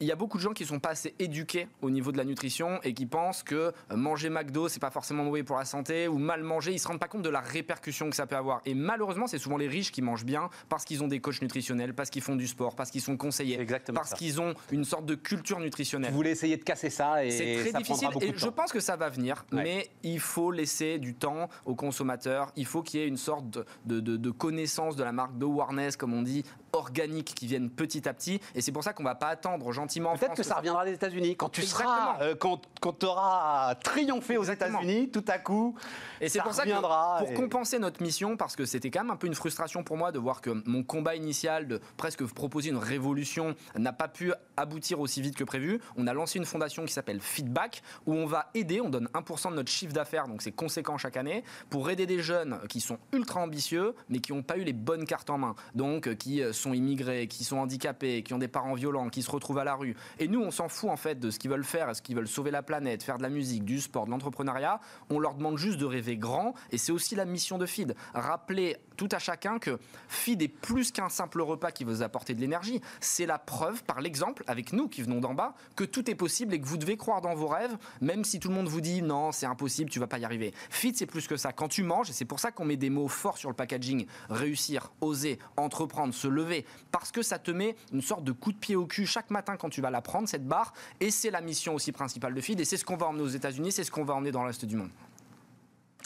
il 0.00 0.06
y 0.06 0.12
a 0.12 0.16
beaucoup 0.16 0.36
de 0.36 0.42
gens 0.42 0.52
qui 0.52 0.62
ne 0.64 0.68
sont 0.68 0.78
pas 0.78 0.90
assez 0.90 1.14
éduqués 1.18 1.68
au 1.80 1.90
niveau 1.90 2.12
de 2.12 2.18
la 2.18 2.24
nutrition 2.24 2.80
et 2.82 2.92
qui 2.92 3.06
pensent 3.06 3.42
que 3.42 3.54
euh, 3.54 3.96
manger 3.96 4.28
McDo, 4.28 4.68
c'est 4.68 4.80
pas 4.80 4.90
forcément 4.90 5.24
mauvais 5.24 5.42
pour 5.42 5.56
la 5.56 5.64
santé, 5.64 6.06
ou 6.08 6.18
mal 6.18 6.42
manger, 6.42 6.72
ils 6.72 6.78
se 6.78 6.88
rendent 6.88 7.00
pas 7.00 7.08
compte 7.08 7.22
de 7.22 7.30
la 7.30 7.40
répercussion 7.40 8.10
que 8.10 8.16
ça 8.16 8.26
peut 8.26 8.36
avoir. 8.36 8.60
Et 8.66 8.74
malheureusement, 8.74 9.26
c'est 9.26 9.38
souvent 9.38 9.56
les 9.56 9.68
riches 9.68 9.92
qui 9.92 10.02
mangent 10.02 10.24
bien 10.24 10.50
parce 10.68 10.84
qu'ils 10.84 11.02
ont 11.02 11.08
des 11.08 11.20
coachs 11.20 11.40
nutritionnels, 11.40 11.94
parce 11.94 12.10
qu'ils 12.10 12.22
font 12.22 12.36
du 12.36 12.46
sport, 12.46 12.76
parce 12.76 12.90
qu'ils 12.90 13.00
sont 13.00 13.16
conseillers, 13.16 13.64
parce 13.94 14.14
qu'ils 14.14 14.40
ont 14.40 14.54
une 14.70 14.84
sorte 14.84 15.06
de 15.06 15.14
culture 15.14 15.60
nutritionnelle. 15.60 16.10
Vous 16.10 16.16
voulez 16.16 16.30
essayer 16.30 16.56
de 16.56 16.64
casser 16.64 16.90
ça 16.90 17.24
et 17.24 17.30
c'est 17.30 17.70
très 17.70 17.72
difficile. 17.72 18.08
Et 18.20 18.32
je 18.36 18.48
pense 18.48 18.72
que 18.72 18.80
ça 18.80 18.96
va 18.96 19.08
venir, 19.08 19.44
mais 19.52 19.88
il 20.02 20.20
faut 20.20 20.50
laisser 20.50 20.98
du 20.98 21.14
temps 21.14 21.48
aux 21.64 21.74
consommateurs. 21.74 22.52
Il 22.56 22.66
faut 22.66 22.82
qu'il 22.82 23.00
y 23.00 23.02
ait 23.02 23.08
une 23.08 23.16
sorte 23.16 23.46
de, 23.86 24.00
de, 24.00 24.16
de 24.16 24.30
connaissance 24.30 24.96
de 24.96 25.04
la 25.04 25.12
marque 25.12 25.38
de 25.38 25.44
Warness, 25.44 25.96
comme 25.96 26.12
on 26.12 26.22
dit, 26.22 26.44
organique 26.76 27.34
qui 27.34 27.46
viennent 27.46 27.70
petit 27.70 28.08
à 28.08 28.14
petit. 28.14 28.40
Et 28.54 28.60
c'est 28.60 28.72
pour 28.72 28.84
ça 28.84 28.92
qu'on 28.92 29.04
va 29.04 29.14
pas 29.14 29.28
attendre 29.28 29.72
gentiment. 29.72 30.16
Peut-être 30.16 30.34
que 30.34 30.42
ça 30.42 30.54
reviendra 30.56 30.84
des 30.84 30.92
États-Unis. 30.92 31.36
Quand 31.36 31.48
tu 31.48 31.62
seras, 31.62 32.20
euh, 32.20 32.34
quand, 32.34 32.62
quand 32.80 32.98
tu 33.00 33.06
auras 33.06 33.74
triomphé 33.76 34.36
aux 34.36 34.44
États-Unis, 34.44 35.10
tout 35.10 35.24
à 35.28 35.38
coup. 35.38 35.76
Et 36.20 36.28
c'est 36.28 36.40
pour 36.40 36.54
ça 36.54 36.64
que 36.64 37.24
pour 37.24 37.34
compenser 37.34 37.78
notre 37.78 38.02
mission, 38.02 38.36
parce 38.36 38.56
que 38.56 38.64
c'était 38.64 38.90
quand 38.90 39.00
même 39.00 39.10
un 39.10 39.16
peu 39.16 39.26
une 39.26 39.34
frustration 39.34 39.82
pour 39.82 39.96
moi 39.96 40.12
de 40.12 40.18
voir 40.18 40.40
que 40.40 40.50
mon 40.66 40.82
combat 40.82 41.16
initial 41.16 41.66
de 41.66 41.80
presque 41.96 42.24
proposer 42.24 42.70
une 42.70 42.76
révolution 42.76 43.54
n'a 43.76 43.92
pas 43.92 44.08
pu 44.08 44.32
aboutir 44.56 45.00
aussi 45.00 45.20
vite 45.22 45.36
que 45.36 45.44
prévu. 45.44 45.80
On 45.96 46.06
a 46.06 46.12
lancé 46.12 46.38
une 46.38 46.44
fondation 46.44 46.84
qui 46.84 46.92
s'appelle 46.92 47.20
Feedback 47.20 47.82
où 48.06 48.14
on 48.14 48.26
va 48.26 48.50
aider, 48.54 48.80
on 48.80 48.88
donne 48.88 49.08
1% 49.14 49.50
de 49.50 49.56
notre 49.56 49.70
chiffre 49.70 49.92
d'affaires, 49.92 50.28
donc 50.28 50.42
c'est 50.42 50.52
conséquent 50.52 50.96
chaque 50.98 51.16
année, 51.16 51.44
pour 51.70 51.90
aider 51.90 52.06
des 52.06 52.20
jeunes 52.20 52.58
qui 52.68 52.80
sont 52.80 52.98
ultra 53.12 53.40
ambitieux 53.40 53.94
mais 54.08 54.18
qui 54.18 54.32
n'ont 54.32 54.42
pas 54.42 54.56
eu 54.56 54.64
les 54.64 54.72
bonnes 54.72 55.04
cartes 55.04 55.30
en 55.30 55.38
main, 55.38 55.54
donc 55.74 56.08
euh, 56.08 56.14
qui 56.14 56.42
sont 56.52 56.65
immigrés, 56.74 57.28
qui 57.28 57.44
sont 57.44 57.58
handicapés, 57.58 58.22
qui 58.22 58.34
ont 58.34 58.38
des 58.38 58.48
parents 58.48 58.74
violents, 58.74 59.08
qui 59.08 59.22
se 59.22 59.30
retrouvent 59.30 59.58
à 59.58 59.64
la 59.64 59.74
rue. 59.74 59.96
Et 60.18 60.28
nous, 60.28 60.40
on 60.40 60.50
s'en 60.50 60.68
fout 60.68 60.90
en 60.90 60.96
fait 60.96 61.18
de 61.18 61.30
ce 61.30 61.38
qu'ils 61.38 61.50
veulent 61.50 61.64
faire, 61.64 61.90
est-ce 61.90 62.02
qu'ils 62.02 62.16
veulent 62.16 62.28
sauver 62.28 62.50
la 62.50 62.62
planète, 62.62 63.02
faire 63.02 63.18
de 63.18 63.22
la 63.22 63.28
musique, 63.28 63.64
du 63.64 63.80
sport, 63.80 64.06
de 64.06 64.10
l'entrepreneuriat? 64.10 64.80
On 65.10 65.18
leur 65.18 65.34
demande 65.34 65.58
juste 65.58 65.78
de 65.78 65.84
rêver 65.84 66.16
grand. 66.16 66.54
Et 66.70 66.78
c'est 66.78 66.92
aussi 66.92 67.14
la 67.14 67.24
mission 67.24 67.58
de 67.58 67.66
FID. 67.66 67.94
Rappeler 68.14 68.76
tout 68.96 69.08
à 69.12 69.18
chacun 69.18 69.58
que 69.58 69.78
FID 70.08 70.42
est 70.42 70.48
plus 70.48 70.90
qu'un 70.90 71.08
simple 71.08 71.42
repas 71.42 71.70
qui 71.70 71.84
vous 71.84 72.02
apporter 72.02 72.34
de 72.34 72.40
l'énergie. 72.40 72.80
C'est 73.00 73.26
la 73.26 73.38
preuve, 73.38 73.84
par 73.84 74.00
l'exemple, 74.00 74.44
avec 74.46 74.72
nous 74.72 74.88
qui 74.88 75.02
venons 75.02 75.20
d'en 75.20 75.34
bas, 75.34 75.54
que 75.76 75.84
tout 75.84 76.10
est 76.10 76.14
possible 76.14 76.54
et 76.54 76.60
que 76.60 76.66
vous 76.66 76.78
devez 76.78 76.96
croire 76.96 77.20
dans 77.20 77.34
vos 77.34 77.48
rêves, 77.48 77.76
même 78.00 78.24
si 78.24 78.40
tout 78.40 78.48
le 78.48 78.54
monde 78.54 78.68
vous 78.68 78.80
dit 78.80 79.02
non, 79.02 79.32
c'est 79.32 79.46
impossible, 79.46 79.90
tu 79.90 80.00
vas 80.00 80.06
pas 80.06 80.18
y 80.18 80.24
arriver. 80.24 80.52
FID, 80.70 80.96
c'est 80.96 81.06
plus 81.06 81.26
que 81.26 81.36
ça. 81.36 81.52
Quand 81.52 81.68
tu 81.68 81.82
manges, 81.82 82.10
et 82.10 82.12
c'est 82.12 82.24
pour 82.24 82.40
ça 82.40 82.50
qu'on 82.50 82.64
met 82.64 82.76
des 82.76 82.90
mots 82.90 83.08
forts 83.08 83.38
sur 83.38 83.50
le 83.50 83.54
packaging, 83.54 84.06
réussir, 84.28 84.92
oser, 85.00 85.38
entreprendre, 85.56 86.14
se 86.14 86.28
lever, 86.28 86.45
parce 86.90 87.12
que 87.12 87.22
ça 87.22 87.38
te 87.38 87.50
met 87.50 87.76
une 87.92 88.02
sorte 88.02 88.24
de 88.24 88.32
coup 88.32 88.52
de 88.52 88.58
pied 88.58 88.76
au 88.76 88.86
cul 88.86 89.06
chaque 89.06 89.30
matin 89.30 89.56
quand 89.56 89.70
tu 89.70 89.80
vas 89.80 89.90
la 89.90 90.02
prendre, 90.02 90.28
cette 90.28 90.46
barre. 90.46 90.72
Et 91.00 91.10
c'est 91.10 91.30
la 91.30 91.40
mission 91.40 91.74
aussi 91.74 91.92
principale 91.92 92.34
de 92.34 92.40
FID. 92.40 92.60
Et 92.60 92.64
c'est 92.64 92.76
ce 92.76 92.84
qu'on 92.84 92.96
va 92.96 93.06
emmener 93.06 93.22
aux 93.22 93.28
États-Unis, 93.28 93.72
c'est 93.72 93.84
ce 93.84 93.90
qu'on 93.90 94.04
va 94.04 94.14
emmener 94.14 94.32
dans 94.32 94.42
le 94.42 94.48
reste 94.48 94.64
du 94.64 94.76
monde 94.76 94.90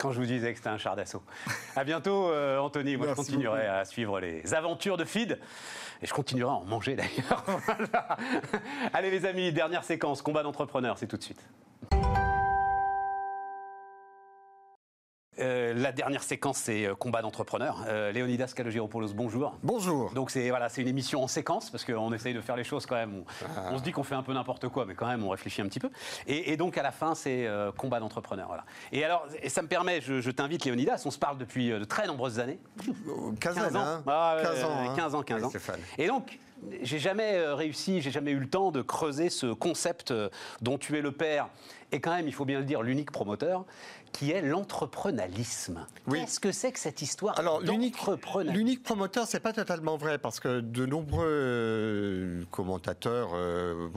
quand 0.00 0.12
je 0.12 0.20
vous 0.20 0.26
disais 0.26 0.52
que 0.52 0.56
c'était 0.56 0.70
un 0.70 0.78
char 0.78 0.96
d'assaut. 0.96 1.22
À 1.76 1.84
bientôt, 1.84 2.30
euh, 2.30 2.58
Anthony. 2.58 2.96
Moi, 2.96 3.08
je 3.08 3.14
continuerai 3.14 3.66
à 3.66 3.84
suivre 3.84 4.18
les 4.18 4.54
aventures 4.54 4.96
de 4.96 5.04
FID. 5.04 5.38
Et 6.02 6.06
je 6.06 6.14
continuerai 6.14 6.50
à 6.50 6.54
en 6.54 6.64
manger 6.64 6.96
d'ailleurs. 6.96 7.44
Allez, 8.94 9.10
les 9.10 9.26
amis, 9.26 9.52
dernière 9.52 9.84
séquence 9.84 10.22
combat 10.22 10.42
d'entrepreneurs, 10.42 10.96
c'est 10.96 11.06
tout 11.06 11.18
de 11.18 11.22
suite. 11.22 11.44
Euh, 15.40 15.72
la 15.74 15.92
dernière 15.92 16.22
séquence, 16.22 16.58
c'est 16.58 16.86
euh, 16.86 16.94
combat 16.94 17.22
d'entrepreneurs. 17.22 17.84
Euh, 17.88 18.12
Léonidas 18.12 18.52
Kalogiropoulos, 18.54 19.14
bonjour. 19.14 19.56
Bonjour. 19.62 20.10
Donc 20.12 20.30
c'est 20.30 20.50
voilà, 20.50 20.68
c'est 20.68 20.82
une 20.82 20.88
émission 20.88 21.22
en 21.22 21.28
séquence 21.28 21.70
parce 21.70 21.84
qu'on 21.84 22.12
essaye 22.12 22.34
de 22.34 22.40
faire 22.40 22.56
les 22.56 22.64
choses 22.64 22.84
quand 22.84 22.96
même. 22.96 23.24
On, 23.70 23.78
se 23.78 23.82
dit 23.82 23.92
qu'on 23.92 24.02
fait 24.02 24.14
un 24.14 24.22
peu 24.22 24.34
n'importe 24.34 24.68
quoi, 24.68 24.84
mais 24.84 24.94
quand 24.94 25.06
même 25.06 25.24
on 25.24 25.30
réfléchit 25.30 25.62
un 25.62 25.66
petit 25.66 25.80
peu. 25.80 25.90
Et, 26.26 26.56
donc 26.56 26.76
à 26.76 26.82
la 26.82 26.92
fin, 26.92 27.14
c'est 27.14 27.48
combat 27.76 28.00
d'entrepreneurs. 28.00 28.48
Voilà. 28.48 28.64
Et 28.92 29.04
alors, 29.04 29.26
et 29.42 29.48
ça 29.48 29.62
me 29.62 29.68
permet, 29.68 30.00
je, 30.00 30.30
t'invite 30.30 30.64
Léonidas, 30.64 31.02
on 31.06 31.10
se 31.10 31.18
parle 31.18 31.38
depuis 31.38 31.70
de 31.70 31.84
très 31.84 32.06
nombreuses 32.06 32.38
années. 32.38 32.58
15, 33.40 33.76
ans. 33.76 34.02
15 34.04 34.64
ans, 34.64 34.94
15 34.94 35.14
ans, 35.14 35.22
15 35.22 35.44
ans. 35.44 35.52
Et 35.98 36.06
donc, 36.06 36.38
j'ai 36.82 36.98
jamais 36.98 37.40
réussi, 37.46 38.02
j'ai 38.02 38.10
jamais 38.10 38.32
eu 38.32 38.38
le 38.38 38.48
temps 38.48 38.70
de 38.70 38.82
creuser 38.82 39.30
ce 39.30 39.52
concept 39.52 40.12
dont 40.60 40.76
tu 40.76 40.98
es 40.98 41.00
le 41.00 41.12
père 41.12 41.48
et 41.92 42.00
quand 42.00 42.14
même, 42.14 42.28
il 42.28 42.34
faut 42.34 42.44
bien 42.44 42.58
le 42.60 42.64
dire, 42.64 42.82
l'unique 42.82 43.10
promoteur, 43.10 43.64
qui 44.12 44.32
est 44.32 44.42
l'entrepreneurialisme. 44.42 45.86
Qu'est-ce 46.10 46.40
que 46.40 46.52
c'est 46.52 46.72
que 46.72 46.78
cette 46.78 47.02
histoire 47.02 47.38
Alors, 47.38 47.60
l'unique 47.60 48.82
promoteur, 48.82 49.26
c'est 49.26 49.40
pas 49.40 49.52
totalement 49.52 49.96
vrai, 49.96 50.18
parce 50.18 50.40
que 50.40 50.60
de 50.60 50.86
nombreux 50.86 51.26
euh, 51.26 52.44
commentateurs 52.50 53.30
euh, 53.34 53.88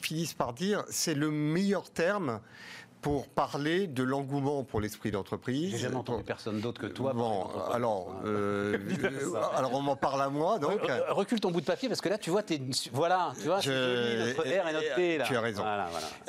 finissent 0.00 0.34
par 0.34 0.52
dire 0.52 0.84
c'est 0.88 1.14
le 1.14 1.30
meilleur 1.30 1.90
terme 1.90 2.40
pour 3.00 3.28
parler 3.28 3.86
de 3.86 4.02
l'engouement 4.02 4.64
pour 4.64 4.80
l'esprit 4.80 5.10
d'entreprise. 5.10 5.70
J'ai 5.72 5.78
jamais 5.78 5.96
entendu 5.96 6.22
personne 6.24 6.60
d'autre 6.60 6.80
que 6.80 6.86
toi. 6.86 7.12
Bon, 7.12 7.48
alors, 7.72 8.20
euh, 8.24 8.78
alors 9.56 9.74
on 9.74 9.80
m'en 9.80 9.96
parle 9.96 10.22
à 10.22 10.28
moi. 10.28 10.58
Donc. 10.58 10.80
recule 11.08 11.40
ton 11.40 11.50
bout 11.50 11.60
de 11.60 11.66
papier 11.66 11.88
parce 11.88 12.00
que 12.00 12.08
là, 12.08 12.18
tu 12.18 12.30
vois, 12.30 12.42
es, 12.50 12.60
voilà, 12.92 13.32
tu 13.40 13.46
vois, 13.46 13.60
Je... 13.60 14.28
notre 14.28 14.42
R 14.42 14.68
et 14.68 14.72
notre 14.72 14.94
T. 14.94 15.18
Là. 15.18 15.24
Tu 15.24 15.36
as 15.36 15.40
raison. 15.40 15.64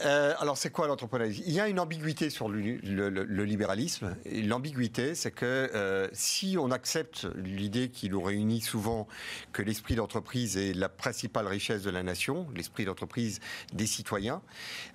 Euh, 0.06 0.34
alors, 0.40 0.58
c'est 0.58 0.70
quoi 0.70 0.88
l'entrepreneuriat? 0.88 1.44
Il 1.46 1.54
y 1.54 1.60
a 1.60 1.68
une 1.68 1.80
ambiguïté 1.80 2.30
sur 2.30 2.48
le, 2.50 2.60
le, 2.60 3.44
libéralisme. 3.44 4.16
L'ambiguïté, 4.26 5.16
c'est 5.16 5.32
que 5.32 5.70
euh, 5.74 6.08
si 6.14 6.58
on 6.60 6.72
accepte 6.72 7.28
l'idée 7.36 7.90
qui 7.90 8.10
nous 8.10 8.22
réunit 8.22 8.62
souvent 8.62 9.08
que 9.52 9.62
l'esprit 9.62 9.96
d'entreprise 9.96 10.58
est 10.58 10.74
la 10.74 10.90
principale 10.90 11.48
richesse 11.48 11.84
de 11.84 11.90
la 11.90 12.04
nation, 12.04 12.48
l'esprit 12.56 12.86
d'entreprise 12.86 13.40
des 13.74 13.88
citoyens, 13.88 14.42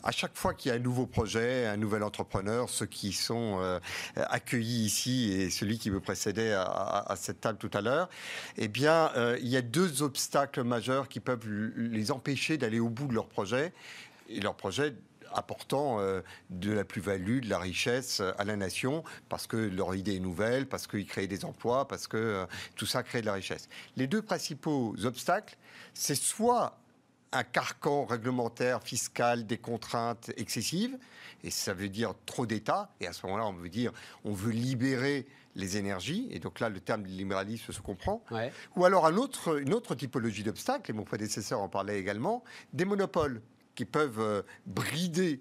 à 0.02 0.12
chaque 0.12 0.36
fois 0.36 0.54
qu'il 0.54 0.70
y 0.70 0.72
a 0.72 0.76
un 0.76 0.82
nouveau 0.82 1.06
projet, 1.06 1.65
un 1.66 1.76
nouvel 1.76 2.02
entrepreneur, 2.02 2.68
ceux 2.68 2.86
qui 2.86 3.12
sont 3.12 3.58
euh, 3.60 3.80
accueillis 4.16 4.84
ici 4.84 5.32
et 5.32 5.50
celui 5.50 5.78
qui 5.78 5.90
me 5.90 6.00
précédait 6.00 6.52
à, 6.52 7.14
cette 7.16 7.40
table 7.40 7.58
tout 7.58 7.70
à 7.72 7.80
l'heure, 7.80 8.08
eh 8.56 8.68
bien, 8.68 9.10
euh, 9.16 9.38
il 9.40 9.48
y 9.48 9.56
a 9.56 9.62
deux 9.62 10.02
obstacles 10.02 10.62
majeurs 10.62 11.08
qui 11.08 11.20
peuvent 11.20 11.46
les 11.48 12.10
empêcher 12.10 12.58
d'aller 12.58 12.80
au 12.80 12.88
bout 12.88 13.06
de 13.06 13.14
leur 13.14 13.28
projet. 13.28 13.72
Et 14.28 14.40
leur 14.40 14.54
projet 14.54 14.94
apportant 15.32 16.00
euh, 16.00 16.22
de 16.50 16.72
la 16.72 16.84
plus-value, 16.84 17.40
de 17.40 17.50
la 17.50 17.58
richesse 17.58 18.22
à 18.38 18.44
la 18.44 18.56
nation, 18.56 19.04
parce 19.28 19.46
que 19.46 19.56
leur 19.56 19.94
idée 19.94 20.16
est 20.16 20.20
nouvelle, 20.20 20.66
parce 20.66 20.86
qu'ils 20.86 21.06
créent 21.06 21.26
des 21.26 21.44
emplois, 21.44 21.86
parce 21.88 22.06
que 22.06 22.46
tout 22.74 22.86
ça 22.86 23.02
crée 23.02 23.20
de 23.20 23.26
la 23.26 23.34
richesse. 23.34 23.68
Les 23.96 24.06
deux 24.06 24.22
principaux 24.22 24.94
obstacles, 25.04 25.56
c'est 25.94 26.14
soit 26.14 26.78
un 27.36 27.44
carcan 27.44 28.04
réglementaire, 28.04 28.82
fiscal, 28.82 29.46
des 29.46 29.58
contraintes 29.58 30.30
excessives, 30.36 30.98
et 31.44 31.50
ça 31.50 31.74
veut 31.74 31.88
dire 31.88 32.14
trop 32.24 32.46
d'État, 32.46 32.90
et 33.00 33.06
à 33.06 33.12
ce 33.12 33.24
moment-là, 33.26 33.46
on 33.46 33.52
veut 33.52 33.68
dire, 33.68 33.92
on 34.24 34.32
veut 34.32 34.52
libérer 34.52 35.26
les 35.54 35.76
énergies, 35.76 36.28
et 36.30 36.38
donc 36.38 36.60
là, 36.60 36.68
le 36.68 36.80
terme 36.80 37.02
de 37.02 37.08
libéralisme 37.08 37.72
se 37.72 37.80
comprend. 37.80 38.22
Ou 38.76 38.84
alors 38.84 39.06
un 39.06 39.16
autre, 39.16 39.60
une 39.60 39.74
autre 39.74 39.94
typologie 39.94 40.42
d'obstacles, 40.42 40.90
et 40.90 40.94
mon 40.94 41.04
prédécesseur 41.04 41.60
en 41.60 41.68
parlait 41.68 41.98
également, 41.98 42.44
des 42.72 42.84
monopoles 42.84 43.40
qui 43.74 43.84
peuvent 43.84 44.20
euh, 44.20 44.42
brider 44.66 45.40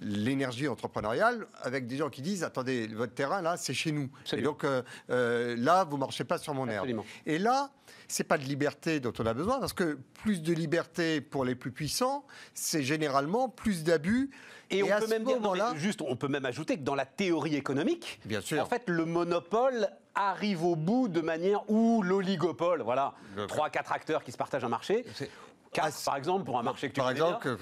l'énergie 0.00 0.68
entrepreneuriale 0.68 1.46
avec 1.62 1.86
des 1.86 1.96
gens 1.96 2.10
qui 2.10 2.22
disent 2.22 2.44
attendez 2.44 2.86
votre 2.88 3.14
terrain 3.14 3.42
là 3.42 3.56
c'est 3.56 3.74
chez 3.74 3.92
nous. 3.92 4.10
Et 4.32 4.42
donc 4.42 4.64
euh, 4.64 4.82
euh, 5.10 5.56
là 5.58 5.84
vous 5.84 5.96
marchez 5.96 6.24
pas 6.24 6.38
sur 6.38 6.54
mon 6.54 6.68
herbe 6.68 6.88
et 7.26 7.38
là 7.38 7.70
c'est 8.06 8.24
pas 8.24 8.38
de 8.38 8.44
liberté 8.44 9.00
dont 9.00 9.12
on 9.18 9.26
a 9.26 9.34
besoin 9.34 9.60
parce 9.60 9.72
que 9.72 9.98
plus 10.22 10.42
de 10.42 10.52
liberté 10.52 11.20
pour 11.20 11.44
les 11.44 11.54
plus 11.54 11.72
puissants 11.72 12.24
c'est 12.54 12.82
généralement 12.82 13.48
plus 13.48 13.84
d'abus. 13.84 14.30
Et, 14.70 14.82
on 14.82 14.86
peut 14.86 15.06
même 15.06 15.24
dire, 15.24 15.76
juste 15.76 16.02
on 16.02 16.14
peut 16.14 16.28
même 16.28 16.44
ajouter 16.44 16.76
que 16.76 16.82
dans 16.82 16.94
la 16.94 17.06
théorie 17.06 17.56
économique 17.56 18.20
bien 18.26 18.42
sûr. 18.42 18.62
en 18.62 18.66
fait 18.66 18.82
le 18.86 19.06
monopole 19.06 19.88
arrive 20.14 20.64
au 20.64 20.76
bout 20.76 21.08
de 21.08 21.22
manière 21.22 21.68
où 21.70 22.02
l'oligopole 22.02 22.82
voilà 22.82 23.14
trois 23.46 23.70
quatre 23.70 23.92
acteurs 23.92 24.22
qui 24.22 24.32
se 24.32 24.36
partagent 24.36 24.64
un 24.64 24.68
marché 24.68 25.06
ah, 25.80 25.88
par 26.04 26.16
exemple, 26.16 26.44
pour 26.44 26.58
un 26.58 26.62
marché 26.62 26.88
que 26.88 26.94
tu 26.94 27.00
Par 27.00 27.10
exemple, 27.10 27.56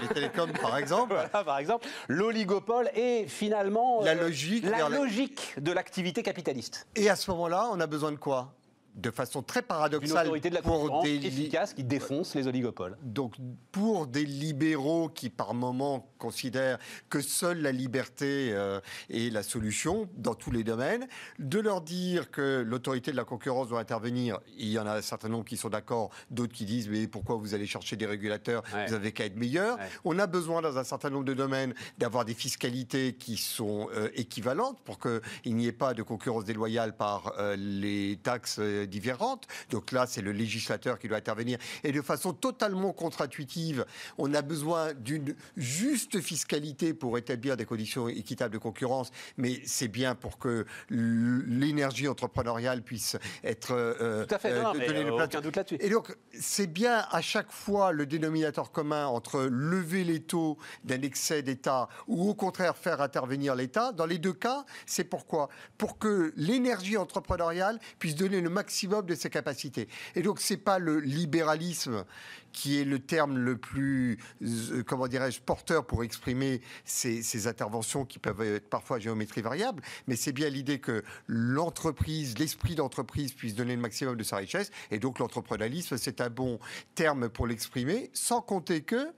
les 0.00 0.08
télécoms, 0.08 0.52
par 0.60 0.76
exemple. 0.78 1.14
voilà, 1.14 1.44
par 1.44 1.58
exemple. 1.58 1.86
L'oligopole 2.08 2.90
est 2.94 3.26
finalement 3.26 4.02
la 4.02 4.12
euh, 4.12 4.22
logique, 4.22 4.64
la 4.64 4.88
logique 4.88 5.54
de 5.58 5.72
l'activité 5.72 6.22
capitaliste. 6.22 6.86
Et 6.94 7.08
à 7.10 7.16
ce 7.16 7.30
moment-là, 7.30 7.68
on 7.72 7.80
a 7.80 7.86
besoin 7.86 8.12
de 8.12 8.16
quoi? 8.16 8.54
De 8.98 9.10
façon 9.10 9.42
très 9.42 9.62
paradoxale. 9.62 10.10
Une 10.10 10.20
autorité 10.22 10.50
de 10.50 10.54
la 10.54 10.62
pour 10.62 11.02
des 11.02 11.14
efficace 11.26 11.72
qui 11.72 11.84
défonce 11.84 12.34
les 12.34 12.46
oligopoles. 12.48 12.98
Donc, 13.02 13.34
pour 13.70 14.06
des 14.06 14.24
libéraux 14.24 15.08
qui, 15.08 15.30
par 15.30 15.54
moment, 15.54 16.10
considèrent 16.18 16.78
que 17.08 17.20
seule 17.20 17.62
la 17.62 17.70
liberté 17.72 18.50
euh, 18.52 18.80
est 19.08 19.32
la 19.32 19.42
solution 19.42 20.08
dans 20.16 20.34
tous 20.34 20.50
les 20.50 20.64
domaines, 20.64 21.06
de 21.38 21.60
leur 21.60 21.80
dire 21.80 22.30
que 22.30 22.62
l'autorité 22.66 23.12
de 23.12 23.16
la 23.16 23.24
concurrence 23.24 23.68
doit 23.68 23.80
intervenir. 23.80 24.40
Il 24.56 24.68
y 24.68 24.78
en 24.78 24.86
a 24.86 24.96
un 24.96 25.02
certain 25.02 25.28
nombre 25.28 25.44
qui 25.44 25.56
sont 25.56 25.68
d'accord, 25.68 26.10
d'autres 26.30 26.52
qui 26.52 26.64
disent 26.64 26.88
mais 26.88 27.06
pourquoi 27.06 27.36
vous 27.36 27.54
allez 27.54 27.66
chercher 27.66 27.96
des 27.96 28.06
régulateurs 28.06 28.62
Vous 28.88 28.94
avez 28.94 29.12
qu'à 29.12 29.26
être 29.26 29.36
meilleurs. 29.36 29.78
On 30.04 30.18
a 30.18 30.26
besoin 30.26 30.60
dans 30.60 30.76
un 30.76 30.84
certain 30.84 31.10
nombre 31.10 31.24
de 31.24 31.34
domaines 31.34 31.74
d'avoir 31.98 32.24
des 32.24 32.34
fiscalités 32.34 33.14
qui 33.14 33.36
sont 33.36 33.88
euh, 33.94 34.08
équivalentes 34.14 34.80
pour 34.84 34.98
qu'il 34.98 35.54
n'y 35.54 35.66
ait 35.66 35.72
pas 35.72 35.94
de 35.94 36.02
concurrence 36.02 36.44
déloyale 36.44 36.96
par 36.96 37.34
euh, 37.38 37.54
les 37.56 38.18
taxes 38.22 38.58
différentes. 38.88 39.46
Donc 39.70 39.92
là, 39.92 40.06
c'est 40.06 40.22
le 40.22 40.32
législateur 40.32 40.98
qui 40.98 41.08
doit 41.08 41.18
intervenir. 41.18 41.58
Et 41.84 41.92
de 41.92 42.02
façon 42.02 42.32
totalement 42.32 42.92
contre-intuitive, 42.92 43.84
on 44.16 44.32
a 44.34 44.42
besoin 44.42 44.94
d'une 44.94 45.34
juste 45.56 46.20
fiscalité 46.20 46.94
pour 46.94 47.18
établir 47.18 47.56
des 47.56 47.64
conditions 47.64 48.08
équitables 48.08 48.54
de 48.54 48.58
concurrence, 48.58 49.10
mais 49.36 49.60
c'est 49.64 49.88
bien 49.88 50.14
pour 50.14 50.38
que 50.38 50.66
l'énergie 50.90 52.08
entrepreneuriale 52.08 52.82
puisse 52.82 53.16
être 53.44 53.72
euh, 53.72 54.24
Tout 54.24 54.34
à 54.34 54.38
fait, 54.38 54.62
non, 54.62 54.72
euh, 54.74 55.24
aucun 55.24 55.40
doute 55.40 55.56
là-dessus. 55.56 55.76
Et 55.80 55.90
donc, 55.90 56.16
c'est 56.32 56.66
bien 56.66 57.06
à 57.10 57.20
chaque 57.20 57.50
fois 57.50 57.92
le 57.92 58.06
dénominateur 58.06 58.72
commun 58.72 59.06
entre 59.06 59.48
lever 59.50 60.04
les 60.04 60.20
taux 60.20 60.58
d'un 60.84 61.02
excès 61.02 61.42
d'État 61.42 61.88
ou 62.06 62.28
au 62.30 62.34
contraire 62.34 62.76
faire 62.76 63.00
intervenir 63.00 63.54
l'État. 63.54 63.92
Dans 63.92 64.06
les 64.06 64.18
deux 64.18 64.32
cas, 64.32 64.64
c'est 64.86 65.04
pourquoi? 65.04 65.48
Pour 65.76 65.98
que 65.98 66.32
l'énergie 66.36 66.96
entrepreneuriale 66.96 67.78
puisse 67.98 68.14
donner 68.14 68.40
le 68.40 68.50
maximum 68.50 68.77
de 68.86 69.14
ses 69.14 69.30
capacités. 69.30 69.88
Et 70.14 70.22
donc, 70.22 70.40
c'est 70.40 70.56
pas 70.56 70.78
le 70.78 71.00
libéralisme 71.00 72.04
qui 72.52 72.80
est 72.80 72.84
le 72.84 72.98
terme 72.98 73.38
le 73.38 73.56
plus, 73.56 74.18
euh, 74.42 74.82
comment 74.84 75.06
dirais-je, 75.06 75.40
porteur 75.40 75.86
pour 75.86 76.02
exprimer 76.02 76.60
ces, 76.84 77.46
interventions 77.46 78.04
qui 78.04 78.18
peuvent 78.18 78.40
être 78.42 78.68
parfois 78.68 78.98
géométrie 78.98 79.42
variable, 79.42 79.82
mais 80.06 80.16
c'est 80.16 80.32
bien 80.32 80.48
l'idée 80.48 80.80
que 80.80 81.04
l'entreprise, 81.26 82.38
l'esprit 82.38 82.74
d'entreprise 82.74 83.32
puisse 83.32 83.54
donner 83.54 83.76
le 83.76 83.80
maximum 83.80 84.16
de 84.16 84.24
sa 84.24 84.36
richesse, 84.36 84.70
et 84.90 84.98
donc 84.98 85.18
l'entrepreneurialisme, 85.18 85.96
c'est 85.98 86.20
un 86.20 86.30
bon 86.30 86.58
terme 86.94 87.28
pour 87.28 87.46
l'exprimer, 87.46 88.10
sans 88.12 88.40
compter 88.40 88.82
que 88.82 89.12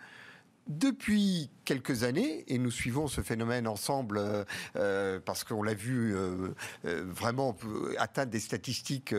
depuis 0.71 1.51
quelques 1.65 2.05
années, 2.05 2.45
et 2.49 2.59
nous 2.59 2.71
suivons 2.71 3.07
ce 3.07 3.21
phénomène 3.21 3.69
ensemble 3.69 4.19
euh, 4.19 4.45
euh, 4.77 5.21
parce 5.25 5.45
qu'on 5.45 5.63
l'a 5.63 5.75
vu 5.75 6.17
euh, 6.17 6.53
vraiment 6.85 7.57
atteindre 7.99 8.31
des 8.31 8.41
statistiques 8.41 9.15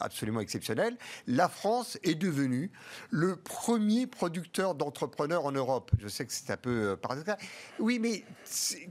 absolument 0.00 0.40
exceptionnelles, 0.40 0.96
la 1.26 1.48
France 1.48 1.98
est 2.02 2.14
devenue 2.14 2.70
le 3.10 3.36
premier 3.36 4.06
producteur 4.06 4.74
d'entrepreneurs 4.74 5.46
en 5.46 5.52
Europe. 5.52 5.90
Je 5.98 6.08
sais 6.08 6.24
que 6.26 6.32
c'est 6.32 6.50
un 6.50 6.56
peu 6.56 6.96
paradoxal. 6.96 7.38
Oui, 7.78 7.98
mais 7.98 8.24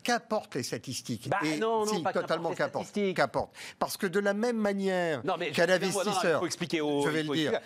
qu'importe 0.03 0.55
les 0.55 0.63
statistiques? 0.63 1.29
Bah, 1.29 1.39
Non, 1.59 1.85
non, 1.85 2.01
pas 2.01 2.13
totalement 2.13 2.53
qu'importe. 2.53 2.91
Qu'importe. 3.15 3.55
Parce 3.79 3.97
que 3.97 4.07
de 4.07 4.19
la 4.19 4.33
même 4.33 4.57
manière 4.57 5.21
qu'un 5.53 5.69
investisseur... 5.69 6.37
Il 6.37 6.39
faut 6.39 6.45
expliquer 6.45 6.81
au... 6.81 7.03
Je 7.03 7.09
vais 7.09 7.23
le 7.23 7.33
dire. 7.33 7.59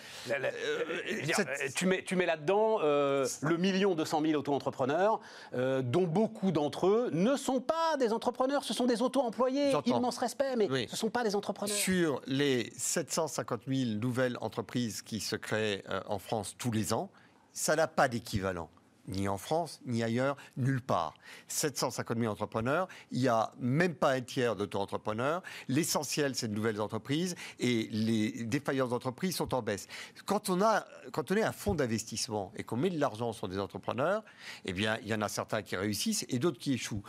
Tu 1.74 1.86
mets, 1.86 2.02
tu 2.02 2.16
mets 2.16 2.26
là-dedans 2.26 2.78
le 2.80 3.56
million 3.56 3.94
deux 3.94 4.04
cent 4.04 4.20
mille 4.20 4.36
auto-entrepreneurs 4.38 5.20
euh, 5.54 5.82
dont 5.82 6.06
beaucoup 6.06 6.50
d'entre 6.52 6.86
eux 6.86 7.10
ne 7.12 7.36
sont 7.36 7.60
pas 7.60 7.96
des 7.98 8.12
entrepreneurs, 8.12 8.64
ce 8.64 8.74
sont 8.74 8.86
des 8.86 9.02
auto-employés. 9.02 9.72
Immense 9.86 10.18
respect, 10.18 10.56
mais 10.56 10.68
ce 10.68 10.92
ne 10.92 10.96
sont 10.96 11.10
pas 11.10 11.24
des 11.24 11.36
entrepreneurs. 11.36 11.74
Sur 11.74 12.20
les 12.26 12.72
750 12.76 13.62
000 13.66 13.90
nouvelles 13.98 14.36
entreprises 14.40 15.02
qui 15.02 15.20
se 15.20 15.36
créent 15.36 15.84
euh, 15.88 16.00
en 16.06 16.18
France 16.18 16.54
tous 16.58 16.70
les 16.70 16.92
ans, 16.92 17.10
ça 17.52 17.76
n'a 17.76 17.88
pas 17.88 18.08
d'équivalent 18.08 18.70
ni 19.08 19.28
en 19.28 19.38
France, 19.38 19.80
ni 19.86 20.02
ailleurs, 20.02 20.36
nulle 20.56 20.80
part. 20.80 21.14
750 21.48 22.18
000 22.18 22.30
entrepreneurs, 22.30 22.88
il 23.10 23.20
n'y 23.20 23.28
a 23.28 23.52
même 23.58 23.94
pas 23.94 24.12
un 24.12 24.20
tiers 24.20 24.56
d'auto-entrepreneurs. 24.56 25.42
L'essentiel, 25.68 26.34
c'est 26.34 26.48
de 26.48 26.54
nouvelles 26.54 26.80
entreprises 26.80 27.34
et 27.58 27.88
les 27.90 28.44
défaillances 28.44 28.90
d'entreprises 28.90 29.36
sont 29.36 29.54
en 29.54 29.62
baisse. 29.62 29.88
Quand 30.26 30.50
on, 30.50 30.60
a, 30.62 30.84
quand 31.12 31.30
on 31.30 31.36
est 31.36 31.42
un 31.42 31.52
fonds 31.52 31.74
d'investissement 31.74 32.52
et 32.56 32.64
qu'on 32.64 32.76
met 32.76 32.90
de 32.90 32.98
l'argent 32.98 33.32
sur 33.32 33.48
des 33.48 33.58
entrepreneurs, 33.58 34.22
eh 34.64 34.72
bien, 34.72 34.98
il 35.02 35.08
y 35.08 35.14
en 35.14 35.22
a 35.22 35.28
certains 35.28 35.62
qui 35.62 35.76
réussissent 35.76 36.24
et 36.28 36.38
d'autres 36.38 36.58
qui 36.58 36.74
échouent 36.74 37.02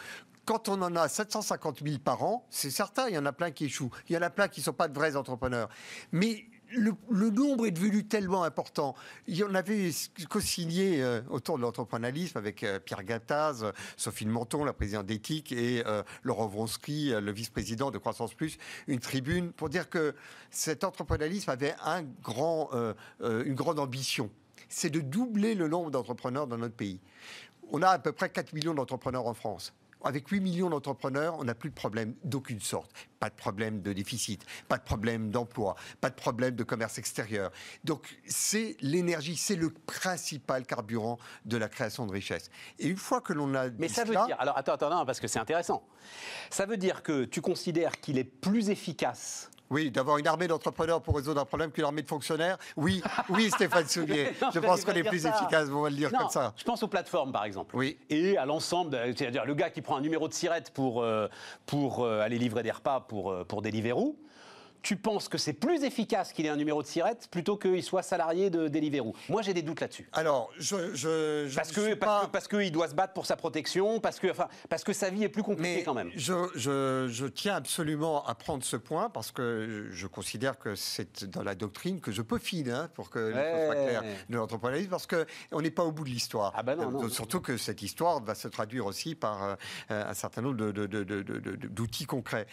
quand 0.46 0.68
on 0.68 0.82
en 0.82 0.96
a 0.96 1.08
750 1.08 1.84
000 1.84 2.00
par 2.00 2.24
an, 2.24 2.44
c'est 2.50 2.72
certain, 2.72 3.08
il 3.08 3.14
y 3.14 3.20
en 3.20 3.26
a 3.28 3.32
plein 3.32 3.52
qui 3.52 3.66
échouent. 3.66 3.92
Il 4.10 4.16
y 4.16 4.18
en 4.18 4.24
a 4.24 4.32
plein 4.32 4.48
qui 4.48 4.62
ne 4.62 4.64
sont 4.64 4.74
pas 4.74 4.88
de 4.88 4.96
vrais 4.96 5.16
entrepreneurs. 5.16 5.70
Mais 6.12 6.44
le, 6.72 7.30
nombre 7.30 7.66
est 7.66 7.72
devenu 7.72 8.06
tellement 8.06 8.44
important. 8.44 8.96
Il 9.28 9.36
y 9.36 9.44
en 9.44 9.54
avait 9.56 9.92
co-signé 10.30 11.02
euh, 11.02 11.22
autour 11.30 11.58
de 11.58 11.64
l'entrepreneurialisme 11.64 12.38
avec 12.38 12.64
euh, 12.64 12.80
Pierre 12.80 13.04
Gattaz, 13.04 13.72
Sophie 13.98 14.26
Menton, 14.26 14.64
la 14.64 14.74
présidente 14.74 15.06
d'éthique, 15.06 15.52
et 15.52 15.84
euh, 15.86 16.04
Laurent 16.24 16.48
Vronsky, 16.48 17.12
le 17.12 17.32
vice-président 17.32 17.92
de 17.92 17.98
Croissance 17.98 18.34
Plus, 18.34 18.58
une 18.88 19.00
tribune 19.00 19.52
pour 19.52 19.70
dire 19.70 19.90
que 19.90 20.16
cet 20.52 20.84
entrepreneurialisme 20.84 21.50
avait 21.50 21.76
un 21.84 22.04
grand, 22.04 22.70
une 23.22 23.56
grande 23.56 23.80
ambition. 23.80 24.30
C'est 24.68 24.90
de 24.90 25.00
doubler 25.00 25.56
le 25.56 25.68
nombre 25.68 25.92
d'entrepreneurs 25.92 26.48
dans 26.48 26.58
notre 26.58 26.76
pays. 26.76 27.00
On 27.72 27.82
a 27.82 27.90
à 27.90 28.00
peu 28.00 28.12
près 28.12 28.30
4 28.30 28.54
millions 28.54 28.74
d'entrepreneurs 28.74 29.28
en 29.28 29.34
France. 29.34 29.74
Avec 30.04 30.28
8 30.30 30.40
millions 30.40 30.70
d'entrepreneurs, 30.70 31.38
on 31.40 31.44
n'a 31.44 31.56
plus 31.56 31.70
de 31.70 31.76
problème 31.76 32.16
d'aucune 32.24 32.62
sorte. 32.62 32.92
Pas 33.20 33.30
de 33.30 33.36
problème 33.36 33.82
de 33.82 33.92
déficit, 33.92 34.46
pas 34.70 34.78
de 34.78 34.84
problème 34.84 35.30
d'emploi, 35.30 35.76
pas 36.00 36.10
de 36.10 36.16
problème 36.16 36.56
de 36.56 36.64
commerce 36.64 36.98
extérieur. 36.98 37.52
Donc 37.84 38.18
c'est 38.26 38.78
l'énergie, 38.80 39.36
c'est 39.36 39.58
le 39.58 39.72
principal 39.72 40.66
carburant 40.66 41.20
de 41.46 41.58
la 41.58 41.68
création 41.68 42.06
de 42.06 42.14
richesse. 42.14 42.50
Et 42.80 42.88
une 42.88 42.98
fois 42.98 43.20
que 43.20 43.34
l'on 43.34 43.54
a... 43.56 43.70
Mais 43.72 43.90
ça 43.90 44.06
veut 44.06 44.16
dire... 44.16 44.38
Alors 44.40 44.58
attends, 44.58 44.74
attends, 44.74 44.90
non, 44.90 45.06
parce 45.06 45.20
que 45.20 45.28
c'est 45.28 45.40
intéressant. 45.40 45.84
Ça 46.50 46.66
veut 46.66 46.78
dire 46.78 47.04
que 47.04 47.26
tu 47.26 47.42
considères 47.42 48.00
qu'il 48.00 48.18
est 48.18 48.24
plus 48.24 48.70
efficace 48.70 49.52
oui, 49.70 49.92
d'avoir 49.92 50.18
une 50.18 50.28
armée 50.28 50.48
d'entrepreneurs 50.48 51.02
pour 51.02 51.16
résoudre 51.16 51.42
un 51.42 51.46
problème 51.46 51.72
qu'une 51.72 51.84
armée 51.84 52.02
de 52.02 52.08
fonctionnaires. 52.08 52.58
Oui, 52.76 53.02
oui, 53.30 53.50
Stéphane 53.52 53.86
Soulier. 53.88 54.32
je 54.54 54.60
pense 54.60 54.84
qu'on 54.84 54.94
est 54.94 55.04
plus 55.04 55.26
efficace, 55.26 55.70
on 55.72 55.82
va 55.82 55.90
le 55.90 55.96
dire 55.96 56.12
comme 56.12 56.30
ça. 56.30 56.54
Je 56.58 56.64
pense 56.64 56.82
aux 56.84 56.88
plateformes, 56.88 57.32
par 57.32 57.46
exemple. 57.46 57.76
Oui. 57.76 57.98
Et 58.10 58.38
à 58.38 58.46
l'ensemble, 58.46 58.98
c'est-à-dire 59.16 59.46
le 59.46 59.54
gars 59.54 59.70
qui 59.70 59.82
prend 59.82 59.98
un 59.98 60.02
numéro 60.02 60.28
de 60.28 60.34
sirette 60.34 60.72
pour, 60.72 61.02
euh, 61.02 61.28
pour 61.66 62.04
euh, 62.04 62.22
aller 62.22 62.38
livrer 62.38 62.64
des 62.64 62.72
repas 62.72 63.02
pour, 63.02 63.32
euh, 63.32 63.44
pour 63.44 63.62
Deliveroo 63.62 64.16
tu 64.82 64.96
penses 64.96 65.30
que 65.30 65.38
c'est 65.38 65.54
plus 65.54 65.84
efficace 65.84 66.34
qu'il 66.34 66.46
ait 66.46 66.50
un 66.50 66.56
numéro 66.56 66.82
de 66.82 66.88
sirette 66.88 67.28
plutôt 67.32 67.58
qu'il 67.58 67.84
soit 67.84 68.04
salarié 68.04 68.50
de 68.50 68.68
Deliveroo? 68.68 69.14
Moi, 69.28 69.42
j'ai 69.42 69.54
des 69.54 69.62
doutes 69.62 69.82
là-dessus. 69.82 70.10
Alors, 70.14 70.50
je, 70.58 70.94
je, 70.96 71.54
parce 71.56 71.72
que 71.72 71.94
parce, 71.96 72.26
que 72.26 72.32
parce 72.32 72.48
qu'il 72.48 72.72
doit 72.72 72.88
se 72.88 72.96
battre 72.96 73.14
pour 73.14 73.26
sa 73.26 73.36
protection, 73.36 74.00
parce 74.00 74.20
que 74.20 74.32
enfin 74.32 74.48
parce 74.70 74.84
que 74.84 74.94
sa 74.94 75.10
vie 75.10 75.24
est 75.24 75.30
plus 75.30 75.44
compliquée 75.44 75.84
quand 75.84 75.94
même. 75.94 76.12
Je, 76.16 76.50
je, 76.56 77.26
tiens 77.28 77.56
absolument 77.56 78.26
à 78.26 78.36
prendre 78.36 78.64
ce 78.64 78.76
point 78.76 79.10
parce 79.10 79.32
que 79.32 79.88
je 79.92 80.08
considère 80.08 80.58
que 80.58 80.76
c'est 80.76 81.26
dans 81.26 81.44
la 81.44 81.56
doctrine 81.56 82.00
que 82.00 82.12
je 82.12 82.22
peaufine 82.22 82.70
hein, 82.70 82.90
pour 82.94 83.10
que 83.10 83.34
ouais. 83.34 83.66
soit 83.66 83.76
clair 83.76 84.04
de 84.30 84.38
l'entrepreneuriat 84.38 84.88
parce 84.90 85.08
que 85.08 85.26
on 85.52 85.62
n'est 85.62 85.72
pas 85.72 85.84
au 85.84 85.92
bout 85.92 86.04
de 86.04 86.10
l'histoire. 86.10 86.54
Ah 86.56 86.64
ben 86.64 86.76
non, 86.76 87.04
euh, 87.04 87.10
Surtout 87.10 87.42
que 87.42 87.58
cette 87.58 87.82
histoire 87.82 88.22
va 88.24 88.36
se 88.36 88.48
traduire 88.48 88.86
aussi 88.86 89.16
par 89.16 89.44
euh, 89.44 89.56
un 89.90 90.14
certain 90.14 90.42
nombre 90.42 90.72
d'outils 90.72 92.06
concrets 92.06 92.48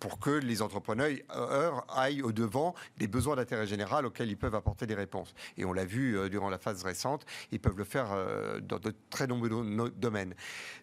pour 0.00 0.18
que 0.18 0.30
les 0.30 0.62
entrepreneurs 0.62 1.86
aillent 1.88 2.22
au-devant 2.22 2.74
des 2.98 3.06
besoins 3.06 3.36
d'intérêt 3.36 3.66
général 3.66 4.06
auxquels 4.06 4.28
ils 4.28 4.36
peuvent 4.36 4.54
apporter 4.54 4.86
des 4.86 4.94
réponses. 4.94 5.34
Et 5.56 5.64
on 5.64 5.72
l'a 5.72 5.84
vu 5.84 6.18
euh, 6.18 6.28
durant 6.28 6.50
la 6.50 6.58
phase 6.58 6.82
récente, 6.82 7.24
ils 7.52 7.60
peuvent 7.60 7.78
le 7.78 7.84
faire 7.84 8.12
euh, 8.12 8.60
dans 8.60 8.78
de 8.78 8.94
très 9.10 9.26
nombreux 9.26 9.92
domaines. 9.96 10.34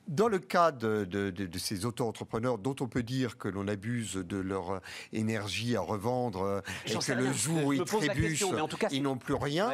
Dans 0.08 0.28
le 0.28 0.39
cas 0.39 0.72
de, 0.72 1.34
ces 1.58 1.86
auto-entrepreneurs 1.86 2.58
dont 2.58 2.76
on 2.80 2.88
peut 2.88 3.04
dire 3.04 3.38
que 3.38 3.47
l'on 3.47 3.68
abuse 3.68 4.16
de 4.16 4.38
leur 4.38 4.82
énergie 5.12 5.76
à 5.76 5.82
revendre 5.82 6.41
euh, 6.41 6.62
et 6.86 6.93
que 6.95 7.12
le 7.14 7.32
jour 7.32 7.66
où 7.66 7.74
ils 7.74 7.84
trébuchent, 7.84 8.43
ils 8.91 9.04
n'ont 9.04 9.18
plus 9.18 9.36
rien, 9.36 9.72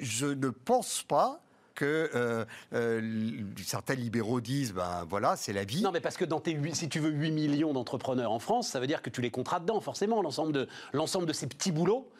je 0.00 0.26
ne 0.26 0.50
pense 0.50 1.02
pas 1.02 1.42
que 1.78 2.10
euh, 2.16 2.44
euh, 2.72 3.44
certains 3.64 3.94
libéraux 3.94 4.40
disent, 4.40 4.72
ben 4.72 5.06
voilà, 5.08 5.36
c'est 5.36 5.52
la 5.52 5.62
vie. 5.62 5.80
Non, 5.80 5.92
mais 5.92 6.00
parce 6.00 6.16
que 6.16 6.24
dans 6.24 6.40
tes 6.40 6.58
si 6.72 6.88
tu 6.88 6.98
veux 6.98 7.10
8 7.10 7.30
millions 7.30 7.72
d'entrepreneurs 7.72 8.32
en 8.32 8.40
France, 8.40 8.68
ça 8.68 8.80
veut 8.80 8.88
dire 8.88 9.00
que 9.00 9.10
tu 9.10 9.22
les 9.22 9.30
compteras 9.30 9.60
dedans, 9.60 9.80
forcément, 9.80 10.20
l'ensemble 10.20 10.52
de, 10.52 10.68
l'ensemble 10.92 11.26
de 11.26 11.32
ces 11.32 11.46
petits 11.46 11.70
boulots 11.70 12.10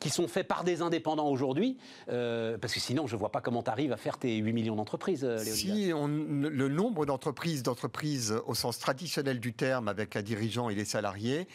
qui 0.00 0.10
sont 0.10 0.28
faits 0.28 0.46
par 0.46 0.62
des 0.62 0.82
indépendants 0.82 1.28
aujourd'hui, 1.28 1.76
euh, 2.08 2.56
parce 2.58 2.72
que 2.72 2.78
sinon, 2.78 3.08
je 3.08 3.16
ne 3.16 3.18
vois 3.18 3.32
pas 3.32 3.40
comment 3.40 3.64
tu 3.64 3.70
arrives 3.70 3.92
à 3.92 3.96
faire 3.96 4.18
tes 4.18 4.36
8 4.36 4.52
millions 4.52 4.76
d'entreprises, 4.76 5.26
Si 5.38 5.90
on, 5.92 6.06
le 6.06 6.68
nombre 6.68 7.04
d'entreprises, 7.04 7.64
d'entreprises 7.64 8.36
au 8.46 8.54
sens 8.54 8.78
traditionnel 8.78 9.40
du 9.40 9.52
terme, 9.52 9.88
avec 9.88 10.14
un 10.14 10.22
dirigeant 10.22 10.68
et 10.68 10.76
les 10.76 10.84
salariés, 10.84 11.48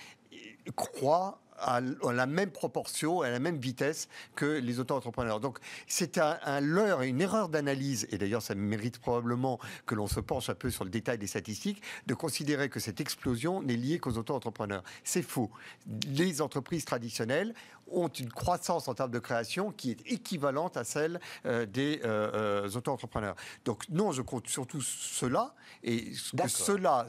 croît 0.75 1.39
à, 1.59 1.81
la 1.81 2.25
même 2.25 2.51
proportion, 2.51 3.21
à 3.21 3.29
la 3.29 3.39
même 3.39 3.57
vitesse 3.57 4.07
que 4.35 4.45
les 4.45 4.79
auto-entrepreneurs. 4.79 5.39
Donc 5.39 5.59
c'est 5.87 6.17
un, 6.17 6.59
leurre 6.61 7.03
et 7.03 7.09
une 7.09 7.21
erreur 7.21 7.49
d'analyse, 7.49 8.07
et 8.11 8.17
d'ailleurs 8.17 8.41
ça 8.41 8.55
mérite 8.55 8.99
probablement 8.99 9.59
que 9.85 9.95
l'on 9.95 10.07
se 10.07 10.19
penche 10.19 10.49
un 10.49 10.55
peu 10.55 10.69
sur 10.69 10.83
le 10.83 10.89
détail 10.89 11.17
des 11.17 11.27
statistiques, 11.27 11.81
de 12.07 12.13
considérer 12.13 12.69
que 12.69 12.79
cette 12.79 13.01
explosion 13.01 13.61
n'est 13.61 13.75
liée 13.75 13.99
qu'aux 13.99 14.17
auto-entrepreneurs. 14.17 14.83
C'est 15.03 15.21
faux. 15.21 15.51
Les 16.07 16.41
entreprises 16.41 16.85
traditionnelles 16.85 17.53
ont 17.91 18.07
une 18.07 18.31
croissance 18.31 18.87
en 18.87 18.93
termes 18.93 19.11
de 19.11 19.19
création 19.19 19.71
qui 19.71 19.91
est 19.91 20.11
équivalente 20.11 20.77
à 20.77 20.83
celle 20.83 21.19
euh, 21.45 21.65
des 21.65 22.01
euh, 22.03 22.31
euh, 22.33 22.69
auto-entrepreneurs. 22.75 23.35
Donc 23.65 23.83
non, 23.89 24.11
je 24.11 24.21
compte 24.21 24.47
surtout 24.47 24.81
cela, 24.81 25.53
et 25.83 26.11
que 26.11 26.47
cela, 26.47 27.05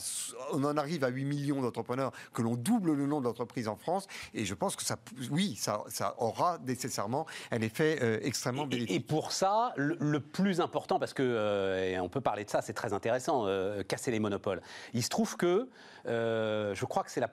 on 0.52 0.64
en 0.64 0.76
arrive 0.76 1.04
à 1.04 1.08
8 1.08 1.24
millions 1.24 1.62
d'entrepreneurs, 1.62 2.12
que 2.32 2.42
l'on 2.42 2.56
double 2.56 2.92
le 2.92 3.06
nombre 3.06 3.22
d'entreprises 3.22 3.68
en 3.68 3.76
France, 3.76 4.06
Et 4.34 4.44
je 4.44 4.54
pense 4.54 4.76
que 4.76 4.84
ça, 4.84 4.96
oui, 5.30 5.54
ça, 5.56 5.84
ça 5.88 6.14
aura 6.18 6.58
nécessairement 6.66 7.26
un 7.50 7.60
effet 7.60 7.98
euh, 8.02 8.18
extrêmement 8.22 8.66
bénéfique. 8.66 8.90
Et, 8.96 9.00
pour 9.00 9.32
ça, 9.32 9.72
le, 9.76 10.20
plus 10.20 10.60
important, 10.60 10.98
parce 10.98 11.14
que 11.14 11.22
euh, 11.22 12.00
on 12.00 12.08
peut 12.08 12.20
parler 12.20 12.44
de 12.44 12.50
ça, 12.50 12.62
c'est 12.62 12.72
très 12.72 12.92
intéressant, 12.92 13.46
casser 13.88 14.10
les 14.10 14.20
monopoles. 14.20 14.60
Il 14.92 15.02
se 15.02 15.08
trouve 15.08 15.36
que 15.36 15.68
je 16.06 16.84
crois 16.84 17.04
que 17.04 17.10
c'est 17.10 17.20
la 17.20 17.30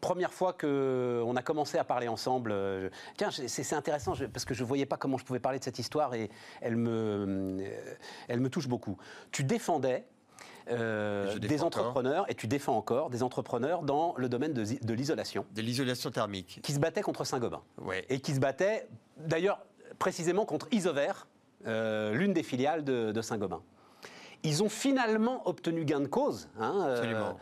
première 0.00 0.32
fois 0.32 0.52
qu'on 0.52 1.36
a 1.36 1.42
commencé 1.42 1.78
à 1.78 1.84
parler 1.84 2.08
ensemble. 2.08 2.54
tiens, 3.16 3.30
c'est 3.30 3.74
intéressant 3.74 4.14
parce 4.32 4.44
que 4.44 4.54
je 4.54 4.62
ne 4.62 4.68
voyais 4.68 4.86
pas 4.86 4.96
comment 4.96 5.18
je 5.18 5.24
pouvais 5.24 5.40
parler 5.40 5.58
de 5.58 5.64
cette 5.64 5.78
histoire 5.78 6.14
et 6.14 6.30
elle 6.60 6.76
me, 6.76 7.64
elle 8.28 8.40
me 8.40 8.48
touche 8.48 8.68
beaucoup. 8.68 8.96
Tu 9.30 9.44
défendais 9.44 10.04
euh, 10.70 11.38
des 11.38 11.62
entrepreneurs, 11.62 12.24
et 12.28 12.34
tu 12.34 12.46
défends 12.46 12.76
encore 12.76 13.10
des 13.10 13.22
entrepreneurs 13.22 13.82
dans 13.82 14.14
le 14.16 14.28
domaine 14.28 14.52
de, 14.52 14.92
l'isolation. 14.92 15.44
De 15.54 15.62
l'isolation 15.62 16.10
thermique. 16.10 16.60
Qui 16.62 16.72
se 16.72 16.78
battaient 16.78 17.02
contre 17.02 17.24
Saint-Gobain. 17.24 17.62
Et 18.08 18.20
qui 18.20 18.34
se 18.34 18.40
battaient, 18.40 18.86
d'ailleurs, 19.16 19.60
précisément 19.98 20.44
contre 20.44 20.68
Isover, 20.70 21.12
euh, 21.66 22.14
l'une 22.14 22.32
des 22.32 22.42
filiales 22.42 22.84
de, 22.84 23.20
Saint-Gobain. 23.20 23.62
Ils 24.44 24.62
ont 24.62 24.68
finalement 24.68 25.46
obtenu 25.48 25.84
gain 25.84 26.00
de 26.00 26.06
cause. 26.06 26.48
Hein, 26.58 26.74
euh, 26.80 26.92
Absolument. 26.92 27.38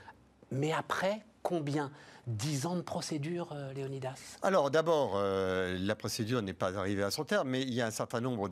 mais 0.51 0.73
après, 0.73 1.23
combien? 1.43 1.91
Dix 2.31 2.67
ans 2.67 2.77
de 2.77 2.83
procédure, 2.83 3.49
euh, 3.53 3.73
Léonidas? 3.73 4.15
Alors 4.43 4.71
d'abord, 4.71 5.15
euh, 5.17 5.77
la 5.81 5.97
procédure 5.97 6.43
n'est 6.43 6.53
pas 6.53 6.79
arrivée 6.79 7.03
à 7.03 7.11
son 7.11 7.25
terme, 7.25 7.49
mais 7.49 7.63
il 7.63 7.75
y 7.75 7.81
a 7.81 7.87
un 7.87 7.91
certain 7.91 8.21
nombre 8.21 8.49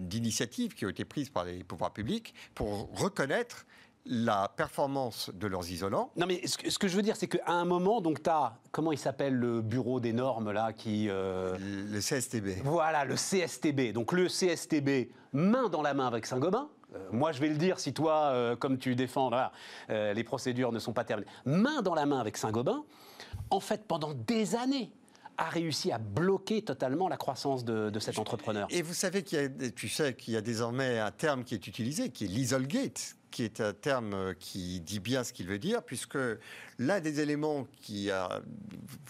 d'initiatives 0.00 0.70
de, 0.70 0.74
qui 0.74 0.86
ont 0.86 0.90
été 0.90 1.04
prises 1.04 1.28
par 1.28 1.44
les 1.44 1.64
pouvoirs 1.64 1.92
publics 1.92 2.34
pour 2.54 2.88
reconnaître 2.96 3.66
la 4.06 4.48
performance 4.56 5.30
de 5.34 5.46
leurs 5.46 5.70
isolants. 5.70 6.10
Non, 6.16 6.26
mais 6.26 6.46
ce 6.46 6.78
que, 6.78 6.88
je 6.88 6.96
veux 6.96 7.02
dire, 7.02 7.16
c'est 7.16 7.28
qu'à 7.28 7.52
un 7.52 7.64
moment, 7.64 8.00
donc 8.00 8.22
tu 8.22 8.30
as, 8.30 8.54
comment 8.70 8.92
il 8.92 8.98
s'appelle 8.98 9.34
le 9.34 9.60
bureau 9.60 10.00
des 10.00 10.12
normes 10.12 10.50
là 10.50 10.72
qui. 10.72 11.08
Euh, 11.08 11.56
le 11.58 12.00
CSTB. 12.00 12.62
Voilà, 12.64 13.04
le 13.04 13.14
CSTB. 13.14 13.92
Donc 13.92 14.12
le 14.12 14.26
CSTB, 14.26 15.10
main 15.32 15.68
dans 15.68 15.82
la 15.82 15.94
main 15.94 16.06
avec 16.06 16.26
Saint-Gobain, 16.26 16.68
moi, 17.10 17.32
je 17.32 17.40
vais 17.40 17.48
le 17.48 17.56
dire, 17.56 17.78
si 17.78 17.92
toi, 17.92 18.30
euh, 18.32 18.56
comme 18.56 18.78
tu 18.78 18.94
défends, 18.94 19.30
euh, 19.90 20.12
les 20.12 20.24
procédures 20.24 20.72
ne 20.72 20.78
sont 20.78 20.92
pas 20.92 21.04
terminées, 21.04 21.28
main 21.44 21.82
dans 21.82 21.94
la 21.94 22.06
main 22.06 22.20
avec 22.20 22.36
Saint-Gobain, 22.36 22.84
en 23.50 23.60
fait, 23.60 23.86
pendant 23.86 24.14
des 24.14 24.54
années, 24.54 24.90
a 25.38 25.48
réussi 25.48 25.90
à 25.90 25.98
bloquer 25.98 26.62
totalement 26.62 27.08
la 27.08 27.16
croissance 27.16 27.64
de, 27.64 27.98
cet 27.98 28.18
entrepreneur. 28.18 28.66
Et 28.70 28.82
vous 28.82 28.92
savez 28.94 29.22
qu'il 29.22 29.38
y 29.38 29.44
a, 29.44 29.70
tu 29.70 29.88
sais 29.88 30.14
qu'il 30.14 30.34
y 30.34 30.36
a 30.36 30.42
désormais 30.42 30.98
un 30.98 31.10
terme 31.10 31.44
qui 31.44 31.54
est 31.54 31.66
utilisé, 31.66 32.10
qui 32.10 32.24
est 32.24 32.28
l'Isolgate, 32.28 33.16
qui 33.30 33.42
est 33.42 33.62
un 33.62 33.72
terme 33.72 34.34
qui 34.38 34.80
dit 34.80 35.00
bien 35.00 35.24
ce 35.24 35.32
qu'il 35.32 35.46
veut 35.46 35.58
dire, 35.58 35.82
puisque 35.82 36.18
l'un 36.86 37.00
des 37.00 37.20
éléments 37.20 37.66
qui 37.80 38.10
a 38.10 38.42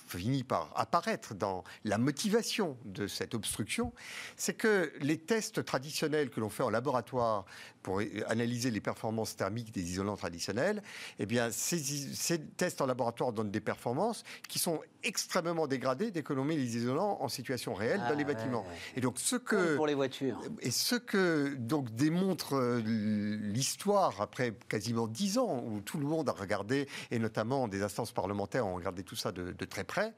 fini 0.08 0.44
par 0.44 0.72
apparaître 0.76 1.34
dans 1.34 1.64
la 1.84 1.98
motivation 1.98 2.76
de 2.84 3.06
cette 3.06 3.34
obstruction, 3.34 3.92
c'est 4.36 4.54
que 4.54 4.92
les 5.00 5.18
tests 5.18 5.64
traditionnels 5.64 6.30
que 6.30 6.40
l'on 6.40 6.50
fait 6.50 6.62
en 6.62 6.70
laboratoire 6.70 7.46
pour 7.82 8.00
analyser 8.28 8.70
les 8.70 8.80
performances 8.80 9.36
thermiques 9.36 9.72
des 9.72 9.82
isolants 9.82 10.16
traditionnels, 10.16 10.82
eh 11.18 11.26
bien, 11.26 11.50
ces, 11.50 12.38
tests 12.56 12.80
en 12.80 12.86
laboratoire 12.86 13.32
donnent 13.32 13.50
des 13.50 13.60
performances 13.60 14.22
qui 14.48 14.58
sont 14.58 14.80
extrêmement 15.02 15.66
dégradées 15.66 16.10
dès 16.10 16.22
que 16.22 16.32
l'on 16.32 16.44
met 16.44 16.56
les 16.56 16.76
isolants 16.76 17.18
en 17.20 17.28
situation 17.28 17.74
réelle 17.74 18.00
dans 18.08 18.14
les 18.14 18.24
ah, 18.24 18.34
bâtiments. 18.34 18.64
Et 18.94 19.00
donc, 19.00 19.18
ce 19.18 19.34
que 19.34 19.76
pour 19.76 19.86
les 19.86 19.94
voitures. 19.94 20.40
Et 20.60 20.70
ce 20.70 20.94
que 20.94 21.54
donc 21.56 21.92
démontre 21.94 22.54
euh, 22.54 22.80
l'histoire 22.84 24.20
après 24.20 24.54
quasiment 24.68 25.08
dix 25.08 25.38
ans 25.38 25.64
où 25.66 25.80
tout 25.80 25.98
le 25.98 26.06
monde 26.06 26.28
a 26.28 26.32
regardé 26.32 26.86
et 27.10 27.18
notamment 27.18 27.61
des 27.68 27.82
instances 27.82 28.12
parlementaires 28.12 28.66
ont 28.66 28.74
regardé 28.74 29.02
tout 29.02 29.16
ça 29.16 29.32
de, 29.32 29.52
très 29.64 29.84
près, 29.84 30.12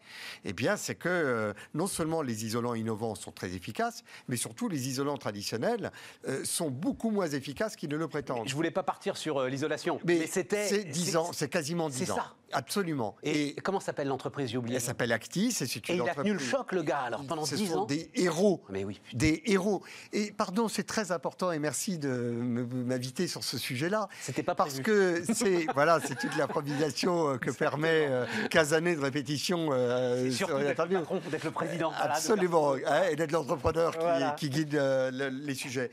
eh 0.44 0.52
bien, 0.52 0.76
c'est 0.76 0.94
que 0.94 1.08
euh, 1.08 1.52
non 1.74 1.86
seulement 1.86 2.22
les 2.22 2.44
isolants 2.44 2.74
innovants 2.74 3.14
sont 3.14 3.32
très 3.32 3.54
efficaces, 3.54 4.04
mais 4.28 4.36
surtout 4.36 4.68
les 4.68 4.88
isolants 4.88 5.16
traditionnels 5.16 5.92
euh, 6.26 6.44
sont 6.44 6.70
beaucoup 6.70 7.10
moins 7.10 7.28
efficaces 7.28 7.76
qu'ils 7.76 7.90
ne 7.90 7.96
le 7.96 8.08
prétendent. 8.08 8.48
Je 8.48 8.54
voulais 8.54 8.70
pas 8.70 8.82
partir 8.82 9.16
sur 9.16 9.38
euh, 9.38 9.48
l'isolation, 9.48 10.00
mais, 10.04 10.26
c'était. 10.26 10.66
C'est 10.66 10.84
10 10.84 11.16
ans, 11.16 11.32
c'est 11.32 11.48
quasiment 11.48 11.88
10 11.88 12.10
ans. 12.10 12.14
C'est 12.14 12.20
ça. 12.20 12.34
Absolument. 12.52 13.16
Et, 13.22 13.56
comment 13.64 13.80
s'appelle 13.80 14.08
l'entreprise 14.08 14.50
J'ai 14.50 14.58
oublié. 14.58 14.76
Elle 14.76 14.82
s'appelle 14.82 15.12
Actis. 15.12 15.56
Et, 15.60 15.64
et 15.64 15.96
il 15.96 16.08
a 16.08 16.14
tenu 16.14 16.32
le 16.32 16.38
choc, 16.38 16.72
le 16.72 16.82
gars, 16.82 17.00
alors 17.00 17.24
pendant 17.26 17.42
10 17.42 17.74
ans. 17.74 17.84
des 17.84 18.10
héros. 18.14 18.62
Mais 18.70 18.84
oui. 18.84 19.00
Des 19.12 19.42
héros. 19.46 19.82
Et 20.12 20.30
pardon, 20.30 20.68
c'est 20.68 20.84
très 20.84 21.10
important 21.10 21.50
et 21.52 21.58
merci 21.58 21.98
de 21.98 22.08
m'inviter 22.08 23.26
sur 23.26 23.42
ce 23.42 23.58
sujet-là. 23.58 24.08
C'était 24.20 24.42
pas 24.42 24.54
parce 24.54 24.80
que 24.80 25.22
c'est 25.34 25.66
voilà, 25.74 26.00
c'est 26.00 26.16
toute 26.18 26.36
l'improvisation 26.38 27.23
que 27.40 27.50
permet 27.50 28.08
15 28.50 28.72
euh, 28.72 28.76
années 28.76 28.96
de 28.96 29.00
répétition 29.00 29.68
euh, 29.72 30.30
sur 30.30 30.56
l'interview. 30.58 31.00
D'être 31.30 31.44
le 31.44 31.50
président. 31.50 31.92
Absolument. 31.98 32.74
Hein, 32.74 33.02
et 33.10 33.16
d'être 33.16 33.32
l'entrepreneur 33.32 33.94
qui, 34.36 34.50
guide 34.50 34.74
euh, 34.74 35.30
les 35.30 35.54
sujets. 35.54 35.90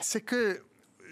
C'est 0.00 0.22
que 0.22 0.62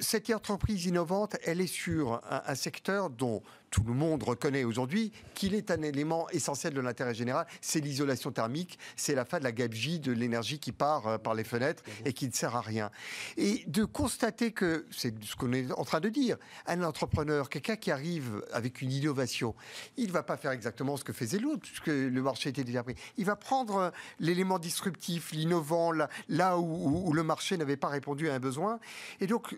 cette 0.01 0.31
entreprise 0.31 0.87
innovante, 0.87 1.37
elle 1.45 1.61
est 1.61 1.67
sur 1.67 2.21
un 2.31 2.55
secteur 2.55 3.11
dont 3.11 3.43
tout 3.71 3.85
le 3.87 3.95
monde 3.95 4.23
reconnaît 4.23 4.65
aujourd'hui 4.65 5.13
qu'il 5.35 5.55
est 5.55 5.71
un 5.71 5.83
élément 5.83 6.29
essentiel 6.31 6.75
de 6.75 6.81
l'intérêt 6.81 7.15
général, 7.15 7.47
c'est 7.61 7.81
l'isolation 7.81 8.31
thermique, 8.33 8.79
c'est 8.97 9.15
la 9.15 9.25
fin 9.25 9.39
de 9.39 9.45
la 9.45 9.53
gabegie 9.53 10.01
de 10.01 10.13
l'énergie 10.13 10.59
qui 10.59 10.73
part 10.73 11.07
euh, 11.07 11.19
par 11.19 11.35
les 11.35 11.45
fenêtres 11.45 11.83
et 12.05 12.13
qui 12.13 12.27
ne 12.27 12.33
sert 12.33 12.57
à 12.57 12.61
rien. 12.61 12.91
Et 13.37 13.65
de 13.67 13.85
constater 13.85 14.53
que, 14.53 14.87
c'est 14.91 15.15
ce 15.25 15.37
qu'on 15.37 15.53
est 15.53 15.71
en 15.73 15.85
train 15.85 16.01
de 16.01 16.09
dire, 16.09 16.37
un 16.67 16.83
entrepreneur, 16.83 17.49
quelqu'un 17.49 17.77
qui 17.77 17.91
arrive 17.91 18.45
avec 18.53 18.83
une 18.83 18.91
innovation, 18.91 19.55
il 19.97 20.09
ne 20.09 20.13
va 20.13 20.23
pas 20.23 20.37
faire 20.37 20.51
exactement 20.51 20.97
ce 20.97 21.05
que 21.05 21.13
faisait 21.13 21.39
l'autre, 21.39 21.63
puisque 21.63 21.87
le 21.87 22.23
marché 22.23 22.51
était 22.51 22.65
déjà 22.65 22.83
pris. 22.83 22.95
Il 23.17 23.25
va 23.25 23.37
prendre 23.37 23.77
euh, 23.77 23.91
l'élément 24.19 24.59
disruptif, 24.59 25.33
l'innovant, 25.33 25.93
là, 26.29 26.59
où, 26.59 27.09
où 27.09 27.13
le 27.13 27.23
marché 27.23 27.57
n'avait 27.57 27.77
pas 27.77 27.89
répondu 27.89 28.29
à 28.29 28.35
un 28.35 28.41
besoin. 28.41 28.81
Et 29.21 29.27
donc, 29.27 29.57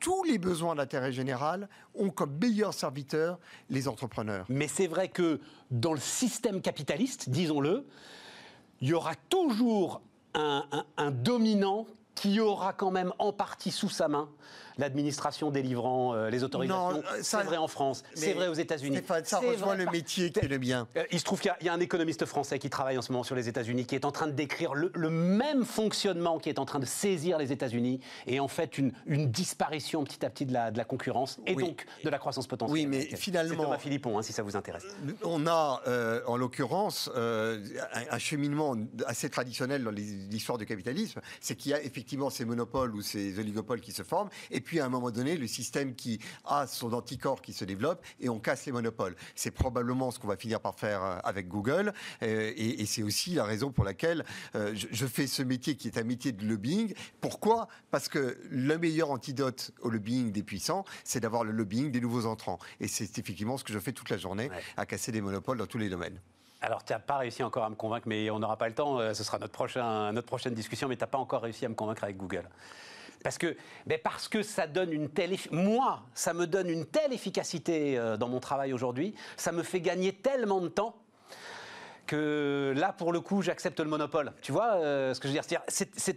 tous 0.00 0.22
les 0.24 0.38
besoins 0.38 0.74
d'intérêt 0.74 1.12
général 1.12 1.68
ont 1.94 2.10
comme 2.10 2.38
meilleur 2.38 2.74
serviteur 2.74 3.38
les 3.70 3.88
entrepreneurs. 3.88 4.46
Mais 4.48 4.68
c'est 4.68 4.86
vrai 4.86 5.08
que 5.08 5.40
dans 5.70 5.92
le 5.92 6.00
système 6.00 6.60
capitaliste, 6.60 7.30
disons-le, 7.30 7.86
il 8.80 8.88
y 8.88 8.92
aura 8.92 9.14
toujours 9.28 10.02
un, 10.34 10.64
un 10.96 11.10
dominant 11.10 11.86
qui 12.24 12.40
aura 12.40 12.72
quand 12.72 12.90
même 12.90 13.12
en 13.18 13.34
partie 13.34 13.70
sous 13.70 13.90
sa 13.90 14.08
main 14.08 14.30
l'administration 14.78 15.50
délivrant 15.50 16.14
euh, 16.14 16.30
les 16.30 16.44
autorisations. 16.44 16.98
Euh, 16.98 17.18
c'est 17.22 17.42
vrai 17.42 17.56
en 17.56 17.68
France, 17.68 18.02
c'est 18.14 18.32
vrai 18.32 18.48
aux 18.48 18.54
États-Unis. 18.54 19.00
Ça 19.24 19.38
rejoint 19.38 19.74
le 19.74 19.86
métier 19.86 20.30
qui 20.30 20.40
est 20.40 20.48
le 20.48 20.58
bien. 20.58 20.88
Euh, 20.96 21.04
il 21.10 21.18
se 21.18 21.24
trouve 21.24 21.40
qu'il 21.40 21.54
y, 21.62 21.68
a 21.68 21.72
un 21.72 21.80
économiste 21.80 22.24
français 22.24 22.58
qui 22.58 22.70
travaille 22.70 22.98
en 22.98 23.02
ce 23.02 23.12
moment 23.12 23.24
sur 23.24 23.34
les 23.34 23.48
États-Unis, 23.48 23.86
qui 23.86 23.94
est 23.94 24.04
en 24.04 24.12
train 24.12 24.26
de 24.26 24.32
décrire 24.32 24.74
le, 24.74 24.90
même 25.10 25.64
fonctionnement 25.64 26.38
qui 26.38 26.48
est 26.48 26.58
en 26.58 26.64
train 26.64 26.78
de 26.78 26.86
saisir 26.86 27.38
les 27.38 27.52
États-Unis, 27.52 28.00
et 28.26 28.40
en 28.40 28.48
fait 28.48 28.78
une, 28.78 28.92
disparition 29.06 30.04
petit 30.04 30.24
à 30.24 30.30
petit 30.30 30.46
de 30.46 30.52
la, 30.52 30.70
de 30.70 30.78
la 30.78 30.84
concurrence 30.84 31.38
et 31.46 31.54
donc 31.54 31.86
de 32.02 32.10
la 32.10 32.18
croissance 32.18 32.46
potentielle. 32.46 32.74
Oui, 32.74 32.86
mais 32.86 33.02
finalement. 33.16 33.54
C'est 33.54 33.62
Thomas 33.62 33.78
Philippon, 33.78 34.18
hein, 34.18 34.22
si 34.22 34.32
ça 34.32 34.42
vous 34.42 34.56
intéresse. 34.56 34.84
On 35.22 35.46
a, 35.46 35.82
en 36.26 36.36
l'occurrence, 36.36 37.10
un, 37.14 38.18
cheminement 38.18 38.76
assez 39.06 39.28
traditionnel 39.28 39.84
dans 39.84 39.90
l'histoire 39.90 40.58
du 40.58 40.66
capitalisme, 40.66 41.20
c'est 41.40 41.56
qu'il 41.56 41.72
y 41.72 41.74
a 41.74 41.82
effectivement 41.82 42.13
ces 42.30 42.44
monopoles 42.44 42.94
ou 42.94 43.02
ces 43.02 43.38
oligopoles 43.38 43.80
qui 43.80 43.92
se 43.92 44.02
forment, 44.02 44.28
et 44.50 44.60
puis 44.60 44.80
à 44.80 44.86
un 44.86 44.88
moment 44.88 45.10
donné, 45.10 45.36
le 45.36 45.46
système 45.46 45.94
qui 45.94 46.18
a 46.44 46.66
son 46.66 46.92
anticorps 46.92 47.42
qui 47.42 47.52
se 47.52 47.64
développe 47.64 48.04
et 48.20 48.28
on 48.28 48.38
casse 48.38 48.66
les 48.66 48.72
monopoles. 48.72 49.16
C'est 49.34 49.50
probablement 49.50 50.10
ce 50.10 50.18
qu'on 50.18 50.28
va 50.28 50.36
finir 50.36 50.60
par 50.60 50.74
faire 50.74 51.02
euh, 51.02 51.18
avec 51.24 51.48
Google 51.48 51.92
euh, 52.22 52.52
et, 52.56 52.84
c'est 52.86 53.02
aussi 53.02 53.34
la 53.34 53.44
raison 53.44 53.72
pour 53.72 53.84
laquelle 53.84 54.24
euh, 54.54 54.74
je, 54.74 55.06
fais 55.06 55.26
ce 55.26 55.42
métier 55.42 55.74
qui 55.74 55.88
est 55.88 55.98
un 55.98 56.04
métier 56.04 56.32
de 56.32 56.46
lobbying. 56.46 56.94
Pourquoi? 57.20 57.68
Parce 57.90 58.08
que 58.08 58.38
le 58.50 58.78
meilleur 58.78 59.10
antidote 59.10 59.72
au 59.80 59.90
lobbying 59.90 60.32
des 60.32 60.42
puissants, 60.42 60.84
c'est 61.02 61.20
d'avoir 61.20 61.44
le 61.44 61.52
lobbying 61.52 61.90
des 61.90 62.00
nouveaux 62.00 62.26
entrants. 62.26 62.58
Et 62.80 62.88
c'est 62.88 63.18
effectivement 63.18 63.56
ce 63.56 63.64
que 63.64 63.72
je 63.72 63.78
fais 63.78 63.92
toute 63.92 64.10
la 64.10 64.18
journée, 64.18 64.50
à 64.76 64.86
casser 64.86 65.12
des 65.12 65.20
monopoles 65.20 65.58
dans 65.58 65.66
tous 65.66 65.78
les 65.78 65.88
domaines. 65.88 66.20
Alors, 66.64 66.82
tu 66.82 66.94
n'as 66.94 66.98
pas 66.98 67.18
réussi 67.18 67.42
encore 67.42 67.64
à 67.64 67.68
me 67.68 67.74
convaincre, 67.74 68.08
mais 68.08 68.30
on 68.30 68.38
n'aura 68.38 68.56
pas 68.56 68.68
le 68.68 68.74
temps. 68.74 68.98
Ce 69.12 69.22
sera 69.22 69.38
notre, 69.38 70.12
notre 70.12 70.26
prochaine 70.26 70.54
discussion, 70.54 70.88
mais 70.88 70.96
tu 70.96 71.02
n'as 71.02 71.08
pas 71.08 71.18
encore 71.18 71.42
réussi 71.42 71.66
à 71.66 71.68
me 71.68 71.74
convaincre 71.74 72.04
avec 72.04 72.16
Google. 72.16 72.48
Parce 73.22 73.36
que, 73.36 73.54
parce 74.02 74.28
que 74.28 74.42
ça 74.42 74.66
donne 74.66 74.92
une 74.92 75.10
telle, 75.10 75.36
moi, 75.50 76.02
ça 76.14 76.32
me 76.32 76.46
donne 76.46 76.70
une 76.70 76.86
telle 76.86 77.12
efficacité 77.12 77.98
euh, 77.98 78.16
dans 78.16 78.28
mon 78.28 78.40
travail 78.40 78.72
aujourd'hui, 78.72 79.14
ça 79.36 79.52
me 79.52 79.62
fait 79.62 79.80
gagner 79.80 80.12
tellement 80.12 80.60
de 80.62 80.68
temps 80.68 80.96
que 82.06 82.72
là, 82.76 82.92
pour 82.92 83.12
le 83.12 83.20
coup, 83.20 83.42
j'accepte 83.42 83.80
le 83.80 83.88
monopole. 83.88 84.32
Tu 84.42 84.52
vois 84.52 84.74
euh, 84.74 85.14
ce 85.14 85.20
que 85.20 85.28
je 85.28 85.34
veux 85.34 85.40
dire 85.40 85.60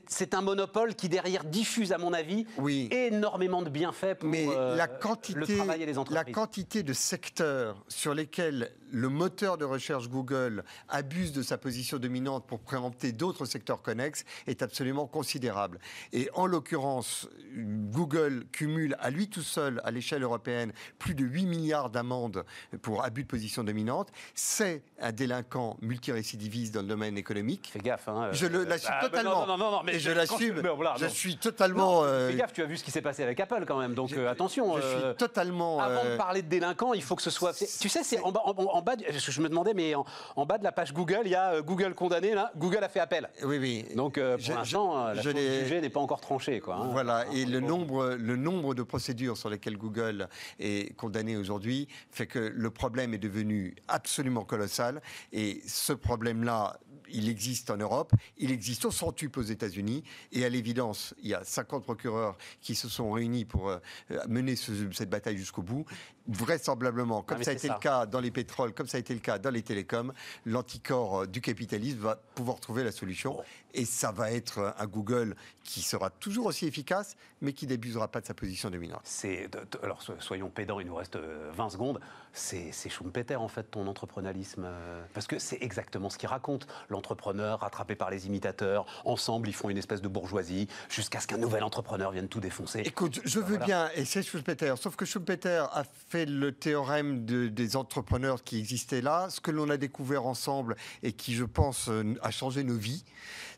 C'est 0.07 0.33
un 0.33 0.41
monopole 0.41 0.95
qui, 0.95 1.09
derrière, 1.09 1.43
diffuse, 1.43 1.91
à 1.91 1.97
mon 1.97 2.13
avis, 2.13 2.45
énormément 2.91 3.61
de 3.61 3.69
bienfaits 3.69 4.15
pour 4.19 4.29
Mais 4.29 4.47
euh, 4.49 4.75
la 4.75 4.87
quantité, 4.87 5.39
le 5.39 5.47
travail 5.47 5.83
et 5.83 5.85
les 5.85 5.97
entreprises. 5.97 6.25
La 6.27 6.33
quantité 6.33 6.83
de 6.83 6.93
secteurs 6.93 7.83
sur 7.87 8.13
lesquels 8.13 8.71
le 8.91 9.09
moteur 9.09 9.57
de 9.57 9.65
recherche 9.65 10.09
Google 10.09 10.63
abuse 10.87 11.33
de 11.33 11.41
sa 11.41 11.57
position 11.57 11.97
dominante 11.97 12.45
pour 12.47 12.59
préempter 12.59 13.11
d'autres 13.11 13.45
secteurs 13.45 13.81
connexes 13.81 14.23
est 14.47 14.61
absolument 14.61 15.07
considérable. 15.07 15.79
Et 16.13 16.29
en 16.33 16.45
l'occurrence, 16.45 17.27
Google 17.55 18.45
cumule 18.51 18.95
à 18.99 19.09
lui 19.09 19.29
tout 19.29 19.41
seul, 19.41 19.81
à 19.83 19.91
l'échelle 19.91 20.23
européenne, 20.23 20.71
plus 20.99 21.15
de 21.15 21.25
8 21.25 21.45
milliards 21.45 21.89
d'amendes 21.89 22.45
pour 22.81 23.03
abus 23.03 23.23
de 23.23 23.27
position 23.27 23.63
dominante. 23.63 24.11
C'est 24.35 24.83
un 24.99 25.11
délinquant 25.11 25.76
multirécidiviste 25.81 26.73
dans 26.73 26.81
le 26.81 26.87
domaine 26.87 27.17
économique. 27.17 27.69
Fais 27.71 27.79
gaffe. 27.79 28.07
Hein, 28.07 28.29
je 28.31 28.47
l'assume 28.47 28.91
ah, 28.93 29.03
totalement. 29.03 29.45
Non, 29.45 29.57
non, 29.57 29.71
non, 29.71 29.81
mais 29.83 29.95
et 29.95 29.99
je 29.99 30.11
l'assume. 30.11 30.61
Je, 30.97 31.07
suis 31.07 31.37
totalement. 31.37 32.03
Fais 32.03 32.35
gaffe, 32.35 32.53
tu 32.53 32.61
as 32.61 32.65
vu 32.65 32.77
ce 32.77 32.83
qui 32.83 32.91
s'est 32.91 33.01
passé 33.01 33.23
avec 33.23 33.39
Apple 33.39 33.65
quand 33.67 33.79
même. 33.79 33.93
Donc 33.93 34.13
attention. 34.13 34.77
Je 34.77 34.81
suis 34.81 35.15
totalement. 35.17 35.79
Avant 35.79 36.03
de 36.03 36.17
parler 36.17 36.41
de 36.41 36.47
délinquants, 36.47 36.93
il 36.93 37.03
faut 37.03 37.15
que 37.15 37.21
ce 37.21 37.29
soit. 37.29 37.53
Tu 37.53 37.89
sais, 37.89 38.03
c'est 38.03 38.19
en, 38.19 38.31
bas. 38.31 38.95
je 38.97 39.41
me 39.41 39.49
demandais, 39.49 39.73
mais 39.73 39.93
en, 39.95 40.45
bas 40.45 40.57
de 40.57 40.63
la 40.63 40.71
page 40.71 40.93
Google, 40.93 41.21
il 41.25 41.31
y 41.31 41.35
a 41.35 41.61
Google 41.61 41.93
condamné. 41.93 42.33
Là, 42.33 42.51
Google 42.55 42.83
a 42.83 42.89
fait 42.89 42.99
appel. 42.99 43.29
Oui, 43.43 43.57
oui. 43.57 43.85
Donc 43.95 44.19
pour 44.19 44.55
l'instant, 44.55 45.13
la 45.13 45.21
sujet 45.21 45.81
n'est 45.81 45.89
pas 45.89 45.99
encore 45.99 46.21
tranchée, 46.21 46.59
quoi. 46.59 46.75
Hein. 46.75 46.89
Voilà. 46.91 47.25
Et 47.33 47.45
le 47.45 47.59
nombre, 47.59 48.15
le 48.19 48.35
nombre 48.35 48.73
de 48.73 48.83
procédures 48.83 49.37
sur 49.37 49.49
lesquelles 49.49 49.77
Google 49.77 50.27
est 50.59 50.95
condamné 50.95 51.37
aujourd'hui 51.37 51.87
fait 52.11 52.27
que 52.27 52.39
le 52.39 52.69
problème 52.69 53.13
est 53.13 53.19
devenu 53.19 53.75
absolument 53.87 54.43
colossal. 54.43 55.01
Et 55.31 55.61
ce 55.67 55.93
problème-là, 55.93 56.79
il 57.09 57.29
existe 57.29 57.69
en 57.69 57.77
Europe, 57.77 58.13
il 58.37 58.51
existe 58.51 58.85
au 58.85 58.91
centuple 58.91 59.39
aux 59.39 59.43
États-Unis, 59.43 60.03
et 60.31 60.45
à 60.45 60.49
l'évidence, 60.49 61.13
il 61.21 61.29
y 61.29 61.33
a 61.33 61.43
50 61.43 61.83
procureurs 61.83 62.37
qui 62.61 62.75
se 62.75 62.89
sont 62.89 63.11
réunis 63.11 63.45
pour 63.45 63.69
euh, 63.69 63.79
mener 64.27 64.55
cette 64.55 65.09
bataille 65.09 65.37
jusqu'au 65.37 65.61
bout. 65.61 65.85
Vraisemblablement, 66.27 67.21
comme 67.21 67.43
ça 67.43 67.51
a 67.51 67.53
été 67.53 67.69
le 67.69 67.79
cas 67.79 68.05
dans 68.05 68.19
les 68.19 68.31
pétroles, 68.31 68.73
comme 68.73 68.87
ça 68.87 68.97
a 68.97 68.99
été 68.99 69.13
le 69.13 69.19
cas 69.19 69.39
dans 69.39 69.49
les 69.49 69.61
télécoms, 69.61 70.13
l'anticorps 70.45 71.23
euh, 71.23 71.27
du 71.27 71.41
capitalisme 71.41 71.99
va 71.99 72.15
pouvoir 72.35 72.59
trouver 72.59 72.83
la 72.83 72.91
solution. 72.91 73.37
Et 73.77 73.85
ça 73.85 74.11
va 74.11 74.31
être 74.31 74.73
un 74.79 74.87
Google 74.87 75.35
qui 75.63 75.81
sera 75.81 76.09
toujours 76.09 76.47
aussi 76.47 76.65
efficace, 76.65 77.15
mais 77.41 77.53
qui 77.53 77.67
n'abusera 77.67 78.07
pas 78.07 78.21
de 78.21 78.25
sa 78.25 78.33
position 78.33 78.71
dominante. 78.71 79.01
C'est, 79.03 79.49
alors 79.83 80.01
soyons 80.19 80.49
pédants, 80.49 80.79
il 80.79 80.87
nous 80.87 80.95
reste 80.95 81.15
20 81.15 81.21
euh, 81.21 81.69
secondes. 81.69 81.99
C'est, 82.33 82.71
c'est 82.71 82.89
Schumpeter 82.89 83.35
en 83.35 83.47
fait 83.47 83.63
ton 83.63 83.85
entrepreneurialisme, 83.87 84.63
euh, 84.65 85.03
parce 85.13 85.27
que 85.27 85.37
c'est 85.37 85.57
exactement 85.61 86.09
ce 86.09 86.17
qu'il 86.17 86.29
raconte. 86.29 86.67
L'entrepreneur 86.89 87.59
rattrapé 87.59 87.95
par 87.95 88.09
les 88.09 88.27
imitateurs, 88.27 88.85
ensemble 89.05 89.49
ils 89.49 89.53
font 89.53 89.69
une 89.69 89.77
espèce 89.77 90.01
de 90.01 90.07
bourgeoisie 90.07 90.67
jusqu'à 90.89 91.19
ce 91.19 91.27
qu'un 91.27 91.37
nouvel 91.37 91.63
entrepreneur 91.63 92.11
vienne 92.11 92.29
tout 92.29 92.39
défoncer. 92.39 92.81
Écoute, 92.85 93.19
je 93.25 93.39
veux 93.39 93.57
bien, 93.57 93.89
et 93.95 94.05
c'est 94.05 94.23
Schumpeter, 94.23 94.73
sauf 94.77 94.95
que 94.95 95.05
Schumpeter 95.05 95.65
a 95.71 95.83
fait 96.09 96.25
le 96.25 96.51
théorème 96.51 97.25
des 97.25 97.75
entrepreneurs 97.75 98.43
qui 98.43 98.57
existaient 98.57 99.01
là. 99.01 99.29
Ce 99.29 99.41
que 99.41 99.51
l'on 99.51 99.69
a 99.69 99.77
découvert 99.77 100.25
ensemble 100.25 100.75
et 101.03 101.11
qui, 101.11 101.35
je 101.35 101.43
pense, 101.43 101.89
euh, 101.89 102.15
a 102.21 102.31
changé 102.31 102.63
nos 102.63 102.77
vies, 102.77 103.03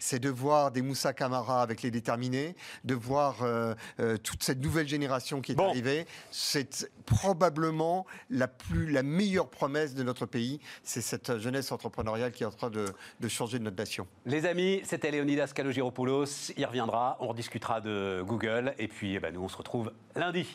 c'est 0.09 0.19
de 0.19 0.29
voir 0.29 0.71
des 0.71 0.81
Moussa 0.81 1.13
Camara 1.13 1.61
avec 1.61 1.83
les 1.83 1.91
déterminés, 1.91 2.55
de 2.83 2.95
voir 2.95 3.43
euh, 3.43 3.75
euh, 3.99 4.17
toute 4.17 4.41
cette 4.41 4.59
nouvelle 4.59 4.87
génération 4.87 5.39
qui 5.39 5.51
est 5.51 5.61
arrivée. 5.61 6.07
C'est 6.31 6.89
probablement 7.05 8.07
la, 8.31 8.47
plus, 8.47 8.89
la 8.91 9.03
meilleure 9.03 9.49
promesse 9.49 9.93
de 9.93 10.01
notre 10.01 10.25
pays. 10.25 10.59
C'est 10.81 11.01
cette 11.01 11.37
jeunesse 11.37 11.71
entrepreneuriale 11.71 12.31
qui 12.31 12.41
est 12.41 12.47
en 12.47 12.51
train 12.51 12.71
de, 12.71 12.87
changer 13.27 13.59
notre 13.59 13.77
nation. 13.77 14.07
Les 14.25 14.47
amis, 14.47 14.81
c'était 14.83 15.11
Leonidas 15.11 15.51
Kalogiropoulos. 15.53 16.51
Il 16.57 16.65
reviendra, 16.65 17.17
on 17.19 17.27
rediscutera 17.27 17.79
de 17.79 18.23
Google. 18.25 18.73
Et 18.79 18.87
puis, 18.87 19.13
eh 19.13 19.19
ben, 19.19 19.31
nous, 19.31 19.43
on 19.43 19.47
se 19.47 19.57
retrouve 19.57 19.91
lundi. 20.15 20.47